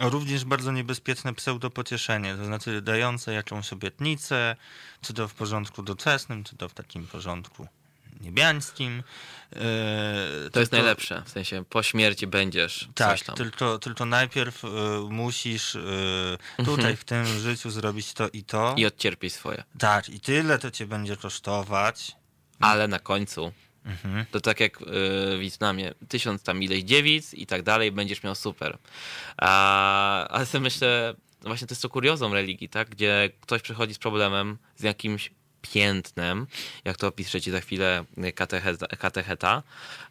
[0.00, 4.56] również bardzo niebezpieczne pseudopocieszenie, to znaczy dające jakąś obietnicę,
[5.02, 7.66] czy to w porządku doczesnym, czy to w takim porządku
[8.20, 9.02] niebiańskim.
[9.52, 13.36] E, to jest najlepsze, w sensie po śmierci będziesz tak, coś tam.
[13.36, 14.68] Tylko, tylko najpierw y,
[15.10, 15.72] musisz
[16.56, 16.96] tutaj mhm.
[16.96, 18.74] w tym życiu zrobić to i to.
[18.76, 19.64] I odcierpieć swoje.
[19.78, 22.16] Tak, i tyle to cię będzie kosztować.
[22.60, 23.52] Ale na końcu
[23.84, 24.26] Mhm.
[24.30, 28.34] To tak jak y, w Wietnamie, tysiąc tam ileś dziewic i tak dalej, będziesz miał
[28.34, 28.78] super.
[29.36, 32.88] A, ale sobie myślę, właśnie to jest to kuriozum religii, tak?
[32.88, 35.30] Gdzie ktoś przychodzi z problemem, z jakimś
[35.62, 36.46] piętnem,
[36.84, 38.04] jak to opiszę ci za chwilę
[38.98, 39.62] katecheta,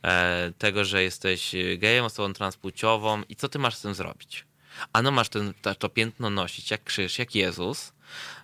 [0.04, 4.46] e, tego, że jesteś gejem, osobą transpłciową i co ty masz z tym zrobić?
[4.94, 7.94] Ano masz ten, to, to piętno nosić jak krzyż, jak Jezus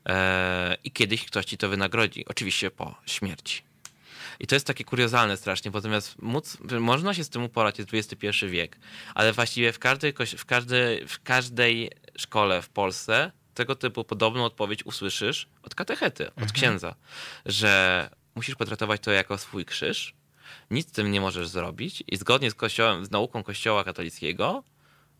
[0.06, 3.75] e, i kiedyś ktoś ci to wynagrodzi, oczywiście po śmierci.
[4.40, 7.94] I to jest takie kuriozalne strasznie, bo zamiast móc, można się z tym uporać, jest
[7.94, 8.80] XXI wiek,
[9.16, 14.86] ale właściwie w każdej, w każdej, w każdej szkole w Polsce tego typu podobną odpowiedź
[14.86, 16.52] usłyszysz od katechety, od mhm.
[16.52, 16.96] księdza,
[17.46, 20.14] że musisz potraktować to jako swój krzyż,
[20.72, 24.64] nic z tym nie możesz zrobić i zgodnie z, kościołem, z nauką Kościoła katolickiego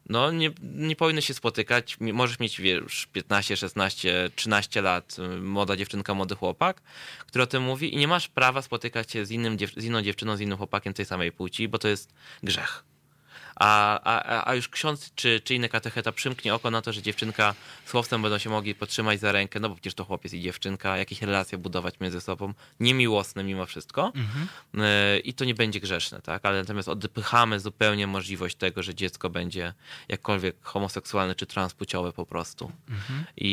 [0.10, 1.98] no nie, nie powinny się spotykać.
[2.00, 6.82] Możesz mieć już 15, 16, 13 lat, y, młoda dziewczynka, młody chłopak,
[7.28, 10.38] który o tym mówi i nie masz prawa spotykać się z, innym, z inną dziewczyną,
[10.38, 12.14] z innym chłopakiem tej samej płci, bo to jest
[12.44, 12.95] grzech
[13.56, 17.56] a, a, a już ksiądz czy, czy inny katecheta przymknie oko na to, że dziewczynka
[17.86, 20.98] z chłopcem będą się mogli podtrzymać za rękę, no bo przecież to chłopiec i dziewczynka,
[20.98, 24.48] jakieś relacje budować między sobą, niemiłosne mimo wszystko mhm.
[24.78, 26.46] E, i to nie będzie grzeszne, tak?
[26.46, 29.74] Ale natomiast odpychamy zupełnie możliwość tego, że dziecko będzie
[30.10, 32.72] jakkolwiek homoseksualne czy transpłciowe po prostu.
[32.90, 33.26] Mhm.
[33.38, 33.48] I,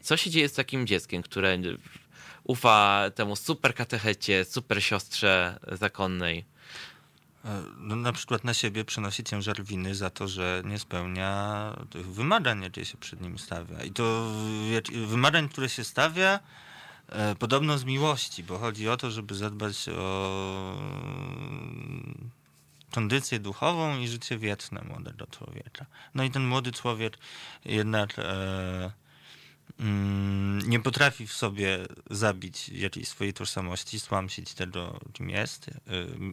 [0.00, 1.58] I co się dzieje z takim dzieckiem, które
[2.44, 6.44] ufa temu super katechecie, super siostrze zakonnej,
[7.78, 12.62] no, na przykład na siebie przenosi ciężar winy za to, że nie spełnia tych wymagań,
[12.62, 13.84] jakie się przed nim stawia.
[13.84, 14.32] I to
[15.06, 16.40] wymagań, które się stawia,
[17.08, 20.76] e, podobno z miłości, bo chodzi o to, żeby zadbać o
[22.94, 25.86] kondycję duchową i życie wieczne młodego człowieka.
[26.14, 27.18] No i ten młody człowiek
[27.64, 28.90] jednak e, mm,
[30.66, 31.78] nie potrafi w sobie
[32.10, 35.72] zabić jakiejś swojej tożsamości, stłamsić tego, czym jest, y,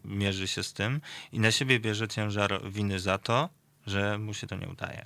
[0.06, 1.02] mierzy się z tym
[1.32, 3.50] i na siebie bierze ciężar winy za to,
[3.88, 5.04] że mu się to nie udaje.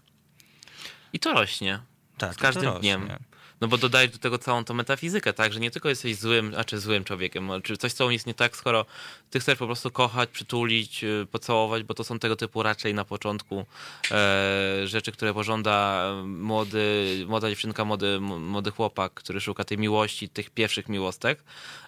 [1.14, 1.80] I to rośnie.
[2.18, 3.02] Tak, z każdym to dniem.
[3.02, 3.20] rośnie.
[3.62, 5.54] No bo dodajesz do tego całą tą metafizykę, tak?
[5.54, 8.58] Że nie tylko jesteś złym, a czy złym człowiekiem, czy coś, co jest nie tak,
[8.58, 8.86] skoro
[9.30, 13.06] ty chcesz po prostu kochać, przytulić, y, pocałować, bo to są tego typu raczej na
[13.06, 13.66] początku
[14.12, 20.50] e, rzeczy, które pożąda młody, młoda dziewczynka, młody, młody chłopak, który szuka tej miłości, tych
[20.50, 21.44] pierwszych miłostek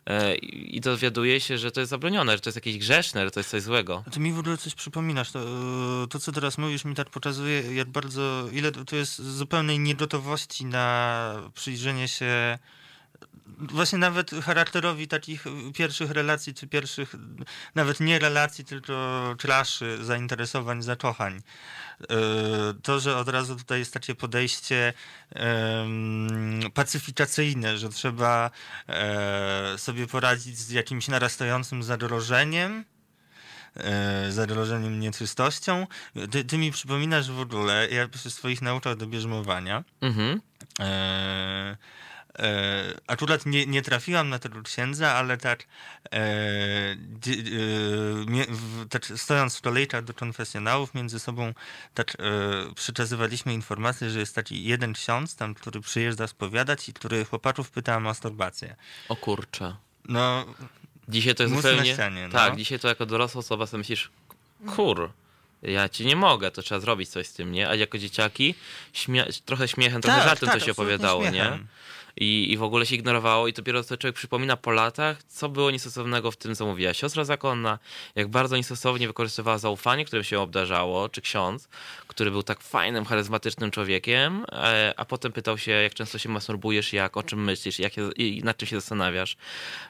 [0.06, 3.40] e, i dowiaduje się, że to jest zabronione, że to jest jakieś grzeszne, że to
[3.40, 4.03] jest coś złego.
[4.11, 5.32] Ty mi w ogóle coś przypominasz.
[5.32, 5.40] To,
[6.10, 11.36] to, co teraz mówisz, mi tak pokazuje, jak bardzo, ile to jest zupełnej niegotowości na
[11.53, 12.60] przyjrzenie się
[13.57, 15.45] właśnie nawet charakterowi takich
[15.76, 17.16] pierwszych relacji, czy pierwszych,
[17.76, 21.41] nawet nie relacji, tylko klaszy, zainteresowań, zakochań.
[22.84, 24.94] To, że od razu tutaj jest takie podejście
[26.74, 28.52] pacyfikacyjne, że trzeba
[28.88, 32.86] e, sobie poradzić z jakimś narastającym zagrożeniem,
[33.76, 35.88] e, zagrożeniem nieczystością.
[36.32, 40.41] Ty, ty, mi przypominasz w ogóle, ja przy swoich naukach do bierzmowania, mhm.
[40.80, 41.78] e,
[42.40, 45.64] E, akurat nie, nie trafiłam na tego księdza, ale tak,
[46.12, 46.96] e, e,
[48.90, 51.54] tak stojąc w kolejkach do konfesjonałów między sobą
[51.94, 57.26] tak e, przekazywaliśmy informację, że jest taki jeden ksiądz tam, który przyjeżdża spowiadać i który
[57.26, 58.76] chłopaków pyta o masturbację.
[59.10, 59.76] O kurczę.
[60.06, 60.46] No...
[61.10, 61.94] Dzisiaj to jest zupełnie...
[61.94, 62.34] Ścianie, no.
[62.34, 64.10] Tak, dzisiaj to jako dorosła osoba sobie myślisz,
[64.76, 65.12] kur
[65.62, 67.70] ja ci nie mogę, to trzeba zrobić coś z tym, nie?
[67.70, 68.56] A jako dzieciaki
[68.94, 71.54] śmia trochę śmiechem, trochę tak, żartem tak, się opowiadało, śmiechem.
[71.54, 71.66] nie?
[72.18, 75.72] I, i w ogóle się ignorowało i dopiero to człowiek przypomina po latach, co było
[75.72, 77.80] niestosownego w tym, co mówiła siostra zakonna,
[78.15, 81.69] jak bardzo niestosownie wykorzystywała zaufanie, którym się obdarzało, czy ksiądz,
[82.07, 86.94] który był tak fajnym, charyzmatycznym człowiekiem, e, a potem pytał się, jak często się masturbujesz,
[86.94, 89.38] jak, o czym myślisz, jak, i nad czym się zastanawiasz.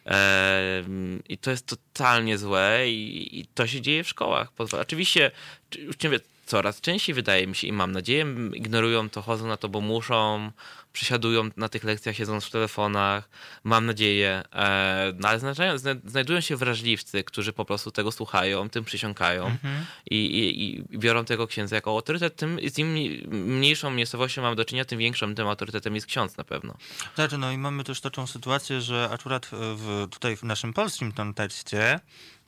[0.06, 0.84] E,
[1.30, 4.52] I to jest totalnie złe i, i to się dzieje w szkołach.
[4.82, 5.32] Oczywiście,
[5.78, 6.20] już wiem,
[6.50, 10.52] coraz częściej wydaje mi się i mam nadzieję, ignorują to, chodzą na to, bo muszą,
[10.94, 13.30] przysiadują na tych lekcjach, siedząc w telefonach,
[13.64, 18.84] mam nadzieję, e, no ale znajdują, znajdują się wrażliwcy, którzy po prostu tego słuchają, tym
[18.84, 19.86] przysiąkają mhm.
[20.12, 22.36] i, i, i, biorą tego księdza jako autorytet.
[22.36, 22.94] Tym, z im
[23.32, 26.78] mniejszą miejscowością mamy do czynienia, tym większym tym autorytetem jest ksiądz na pewno.
[27.16, 32.00] Znaczy, no i mamy też taką sytuację, że akurat w, tutaj w naszym polskim kontekście
[32.00, 32.39] tak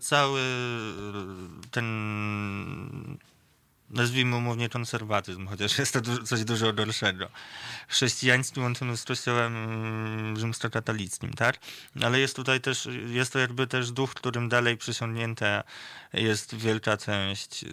[0.00, 0.40] cały
[1.70, 1.86] ten
[3.90, 7.28] nazwijmy umownie konserwatyzm, chociaż jest to coś dużo gorszego.
[7.88, 11.58] Chrześcijaństwo łączymy z kościołem mm, rzymskokatolickim, tak?
[12.02, 15.62] Ale jest tutaj też, jest to jakby też duch, którym dalej przysiągnięta
[16.12, 17.64] jest wielka część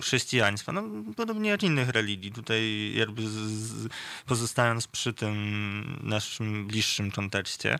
[0.00, 0.82] chrześcijaństwa, no
[1.16, 2.32] podobnie jak innych religii.
[2.32, 3.88] Tutaj jakby z,
[4.26, 7.78] pozostając przy tym naszym bliższym kontekście.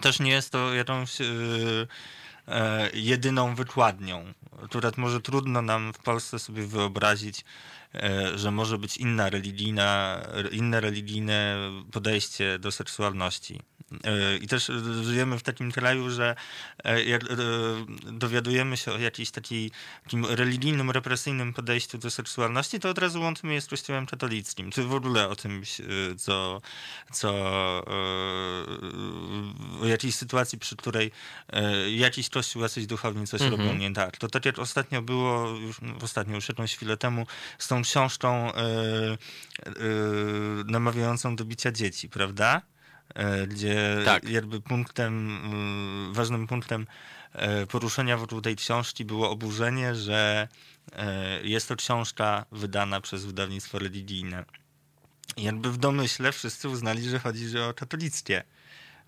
[0.00, 1.20] Też nie jest to jakąś...
[1.20, 1.86] Yy,
[2.48, 4.32] E, jedyną wykładnią.
[4.64, 7.44] Akurat może trudno nam w Polsce sobie wyobrazić, e,
[8.34, 10.20] że może być inna religijna,
[10.52, 11.56] inne religijne
[11.92, 13.60] podejście do seksualności.
[14.04, 14.72] E, I też
[15.02, 16.36] żyjemy w takim kraju, że
[16.84, 17.26] e, jak e,
[18.12, 19.70] dowiadujemy się o jakimś takim
[20.28, 24.94] religijnym, represyjnym podejściu do seksualności, to od razu łączymy je z kościołem katolickim, czy w
[24.94, 25.62] ogóle o tym,
[26.18, 26.60] co,
[27.12, 27.32] co
[29.82, 31.10] o jakiejś sytuacji, przy której
[31.96, 33.60] jakiś kościół, jacyś duchowni coś mhm.
[33.60, 34.16] robią nie tak.
[34.16, 37.26] To tak jak ostatnio było, już ostatnio, już jakąś chwilę temu,
[37.58, 38.52] z tą książką
[40.66, 42.62] namawiającą do bicia dzieci, prawda?
[43.14, 44.28] E, gdzie tak.
[44.28, 45.40] jakby punktem,
[46.12, 46.86] ważnym punktem
[47.32, 50.48] e, poruszenia wokół tej książki było oburzenie, że
[50.92, 54.44] e, jest to książka wydana przez wydawnictwo religijne.
[55.36, 58.42] I jakby w domyśle wszyscy uznali, że chodzi o katolickie.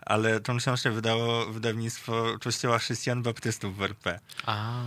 [0.01, 4.20] Ale tą książkę wydało wydawnictwo Kościoła Chrześcijan Baptystów w RP.
[4.47, 4.82] A,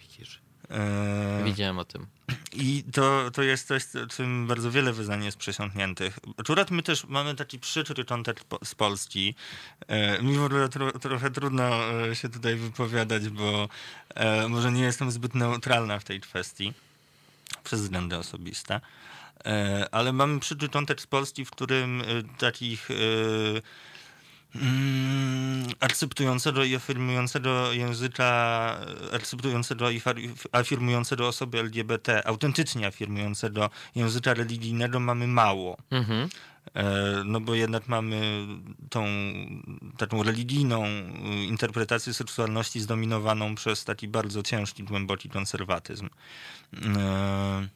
[0.00, 0.43] widzisz.
[0.74, 1.44] E...
[1.44, 2.06] Widziałem o tym.
[2.52, 3.84] I to, to jest coś,
[4.16, 6.18] czym bardzo wiele wyznań jest przesiąkniętych.
[6.38, 9.34] Akurat my też mamy taki przykry kontekst z Polski.
[9.88, 13.68] E, mi w ogóle tro, trochę trudno e, się tutaj wypowiadać, bo
[14.48, 16.72] może nie jestem zbyt neutralna w tej kwestii
[17.64, 18.80] przez względy osobiste.
[19.92, 22.02] Ale mamy przykry kontekst z Polski, w którym
[22.38, 22.88] takich
[25.80, 28.78] akceptującego i afirmującego języka,
[29.12, 30.00] akceptującego i
[30.52, 35.76] afirmującego osoby LGBT, autentycznie afirmującego języka religijnego mamy mało.
[35.90, 36.28] Mhm.
[36.74, 38.46] E, no bo jednak mamy
[38.90, 39.06] tą
[39.98, 40.84] taką religijną
[41.48, 46.08] interpretację seksualności zdominowaną przez taki bardzo ciężki, głęboki konserwatyzm.
[46.82, 47.68] E,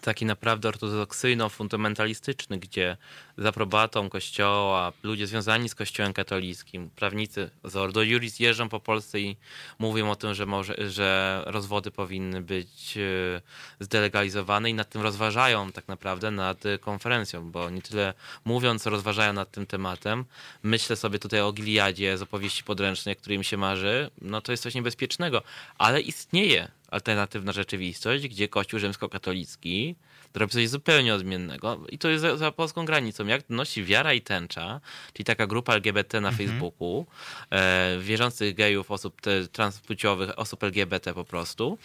[0.00, 2.96] taki naprawdę ortodoksyjno-fundamentalistyczny, gdzie
[3.38, 9.20] za probatą kościoła, ludzie związani z kościołem katolickim, prawnicy z Ordo Juris jeżdżą po Polsce
[9.20, 9.36] i
[9.78, 13.40] mówią o tym, że, może, że rozwody powinny być e,
[13.80, 19.50] zdelegalizowane i nad tym rozważają tak naprawdę nad konferencją, bo nie tyle mówiąc, rozważają nad
[19.50, 20.24] tym tematem.
[20.62, 24.10] Myślę sobie tutaj o Giliadzie z opowieści podręcznej, której mi się marzy.
[24.20, 25.42] No to jest coś niebezpiecznego,
[25.78, 29.96] ale istnieje alternatywna rzeczywistość, gdzie Kościół rzymskokatolicki
[30.34, 33.26] robi coś zupełnie odmiennego i to jest za, za polską granicą.
[33.26, 34.80] Jak donosi Wiara i Tęcza,
[35.12, 36.48] czyli taka grupa LGBT na mhm.
[36.48, 37.06] Facebooku,
[37.50, 39.20] e, wierzących gejów, osób
[39.52, 41.78] transpłciowych, osób LGBT po prostu,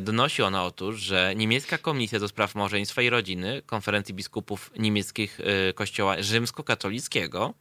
[0.00, 5.72] donosi ona otóż, że niemiecka komisja do spraw małżeństwa i rodziny konferencji biskupów niemieckich e,
[5.72, 7.54] kościoła rzymskokatolickiego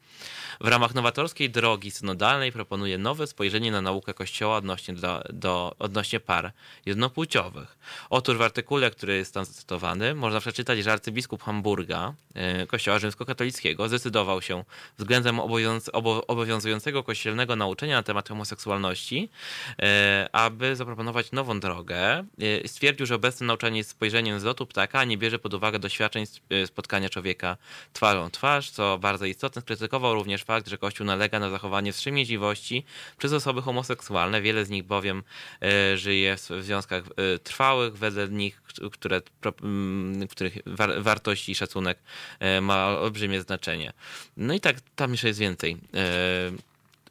[0.62, 6.20] w ramach nowatorskiej drogi synodalnej proponuje nowe spojrzenie na naukę Kościoła odnośnie, do, do, odnośnie
[6.20, 6.52] par
[6.86, 7.78] jednopłciowych.
[8.10, 13.88] Otóż w artykule, który jest tam cytowany, można przeczytać, że arcybiskup Hamburga, e, Kościoła rzymskokatolickiego,
[13.88, 14.64] zdecydował się
[14.98, 15.40] względem
[16.28, 19.30] obowiązującego kościelnego nauczenia na temat homoseksualności,
[19.82, 22.01] e, aby zaproponować nową drogę.
[22.02, 25.80] E, stwierdził, że obecne nauczanie jest spojrzeniem z lotu ptaka, a nie bierze pod uwagę
[25.80, 26.26] doświadczeń
[26.66, 27.58] spotkania człowieka
[27.94, 29.62] twarzą twarz, co bardzo istotne.
[29.62, 32.86] Skrytykował również fakt, że Kościół nalega na zachowanie wstrzemięźliwości
[33.18, 34.42] przez osoby homoseksualne.
[34.42, 35.24] Wiele z nich bowiem
[35.62, 38.62] e, żyje w związkach e, trwałych, wedle nich,
[38.92, 39.22] które,
[39.64, 40.58] mm, których
[40.98, 41.98] wartość i szacunek
[42.40, 43.94] e, ma olbrzymie znaczenie.
[44.38, 45.78] No i tak tam jeszcze jest więcej.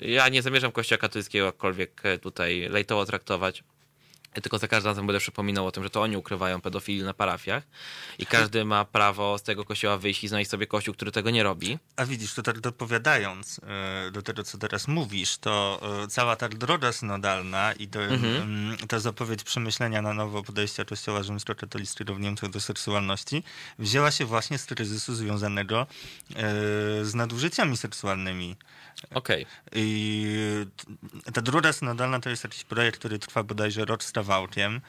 [0.00, 3.62] Ja nie zamierzam Kościoła katolickiego jakkolwiek tutaj lejtowo traktować.
[4.36, 7.14] Ja tylko za każdym razem będę przypominał o tym, że to oni ukrywają pedofili na
[7.14, 7.62] parafiach
[8.18, 11.42] i każdy ma prawo z tego kościoła wyjść i znaleźć sobie kościół, który tego nie
[11.42, 11.78] robi.
[11.96, 13.60] A widzisz, to tak dopowiadając
[14.08, 18.76] e, do tego, co teraz mówisz, to e, cała ta droga synodalna i to, mhm.
[18.88, 23.42] ta zapowiedź przemyślenia na nowo podejścia kościoła rzymskokatolickiego w Niemczech do seksualności
[23.78, 26.34] wzięła się właśnie z kryzysu związanego e,
[27.04, 28.56] z nadużyciami seksualnymi
[29.14, 29.42] Okej.
[29.42, 29.72] Okay.
[29.74, 30.26] I
[31.32, 34.80] ta druga synodalna to jest jakiś projekt, który trwa bodajże rok z kawałkiem.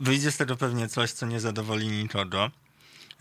[0.00, 2.50] Wyjdzie z tego pewnie coś, co nie zadowoli nikogo.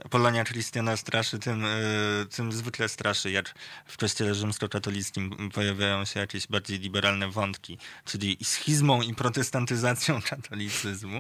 [0.10, 3.54] Polonia Christiana straszy tym, y, tym zwykle straszy, jak
[3.86, 11.20] w kościele rzymskokatolickim pojawiają się jakieś bardziej liberalne wątki, czyli schizmą i protestantyzacją katolicyzmu.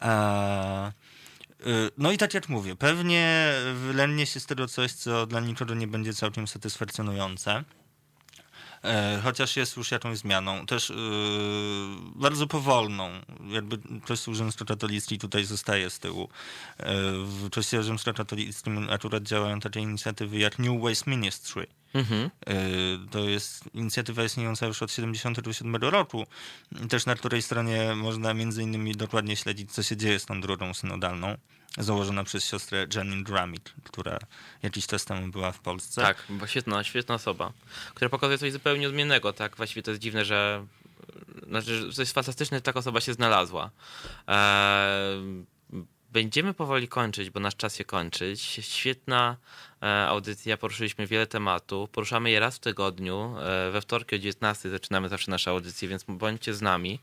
[0.00, 5.40] A, y, no i tak jak mówię, pewnie wylęgnie się z tego coś, co dla
[5.40, 7.64] nikogo nie będzie całkiem satysfakcjonujące.
[8.84, 10.96] E, chociaż jest już jakąś zmianą, też yy,
[12.14, 13.10] bardzo powolną.
[13.48, 16.28] Jakby Kościół rzymskokatolicki tutaj zostaje z tyłu.
[16.78, 16.86] Yy,
[17.24, 21.66] w Kościele rzymskokatolickim akurat działają takie inicjatywy jak New Ways Ministry.
[21.94, 22.30] Mhm.
[23.10, 26.26] To jest inicjatywa istniejąca już od 1977 roku,
[26.88, 30.74] też na której stronie można między innymi dokładnie śledzić, co się dzieje z tą drogą
[30.74, 31.36] synodalną
[31.78, 34.18] założona przez siostrę Janine Dramik, która
[34.62, 36.02] jakiś czas temu była w Polsce.
[36.02, 37.52] Tak, świetna, świetna osoba,
[37.94, 39.56] która pokazuje coś zupełnie odmiennego, tak?
[39.56, 40.66] Właściwie to jest dziwne, że
[41.48, 43.70] znaczy, to jest fantastyczne, że taka osoba się znalazła.
[44.26, 45.44] Eee,
[46.12, 48.40] będziemy powoli kończyć, bo nasz czas się kończyć.
[48.42, 49.36] Świetna
[49.82, 51.90] E, audycja poruszyliśmy wiele tematów.
[51.90, 53.34] Poruszamy je raz w tygodniu.
[53.38, 57.00] E, we wtorki o 19 zaczynamy zawsze nasze audycje, więc bądźcie z nami.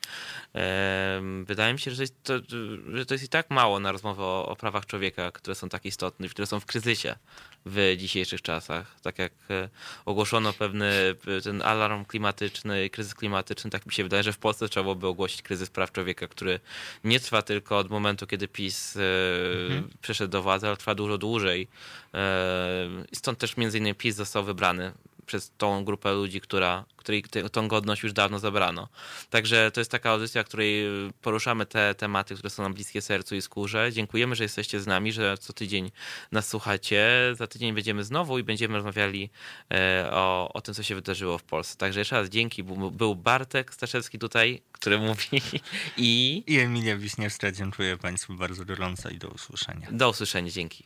[0.56, 2.50] E, wydaje mi się, że to jest,
[2.94, 5.86] że to jest i tak mało na rozmowę o, o prawach człowieka, które są tak
[5.86, 7.16] istotne, które są w kryzysie
[7.66, 9.00] w dzisiejszych czasach.
[9.02, 9.32] Tak jak
[10.06, 14.84] ogłoszono pewny ten alarm klimatyczny, kryzys klimatyczny, tak mi się wydaje, że w Polsce trzeba
[14.84, 16.60] byłoby ogłosić kryzys praw człowieka, który
[17.04, 18.98] nie trwa tylko od momentu, kiedy PiS
[19.66, 19.90] mhm.
[20.02, 21.68] przyszedł do władzy, ale trwa dużo dłużej.
[23.14, 24.92] Stąd też między innymi PiS został wybrany
[25.26, 28.88] przez tą grupę ludzi, która, której tą godność już dawno zabrano.
[29.30, 30.86] Także to jest taka audycja, w której
[31.22, 33.92] poruszamy te tematy, które są nam bliskie sercu i skórze.
[33.92, 35.92] Dziękujemy, że jesteście z nami, że co tydzień
[36.32, 37.10] nas słuchacie.
[37.34, 39.30] Za tydzień będziemy znowu i będziemy rozmawiali
[39.74, 41.78] e, o, o tym, co się wydarzyło w Polsce.
[41.78, 42.64] Także jeszcze raz dzięki.
[42.92, 45.42] Był Bartek Staszewski tutaj, który mówi
[45.98, 46.44] i...
[46.48, 47.52] I Emilia Wiśniewska.
[47.52, 49.88] Dziękuję Państwu bardzo gorąco i do usłyszenia.
[49.92, 50.52] Do usłyszenia.
[50.52, 50.86] Dzięki.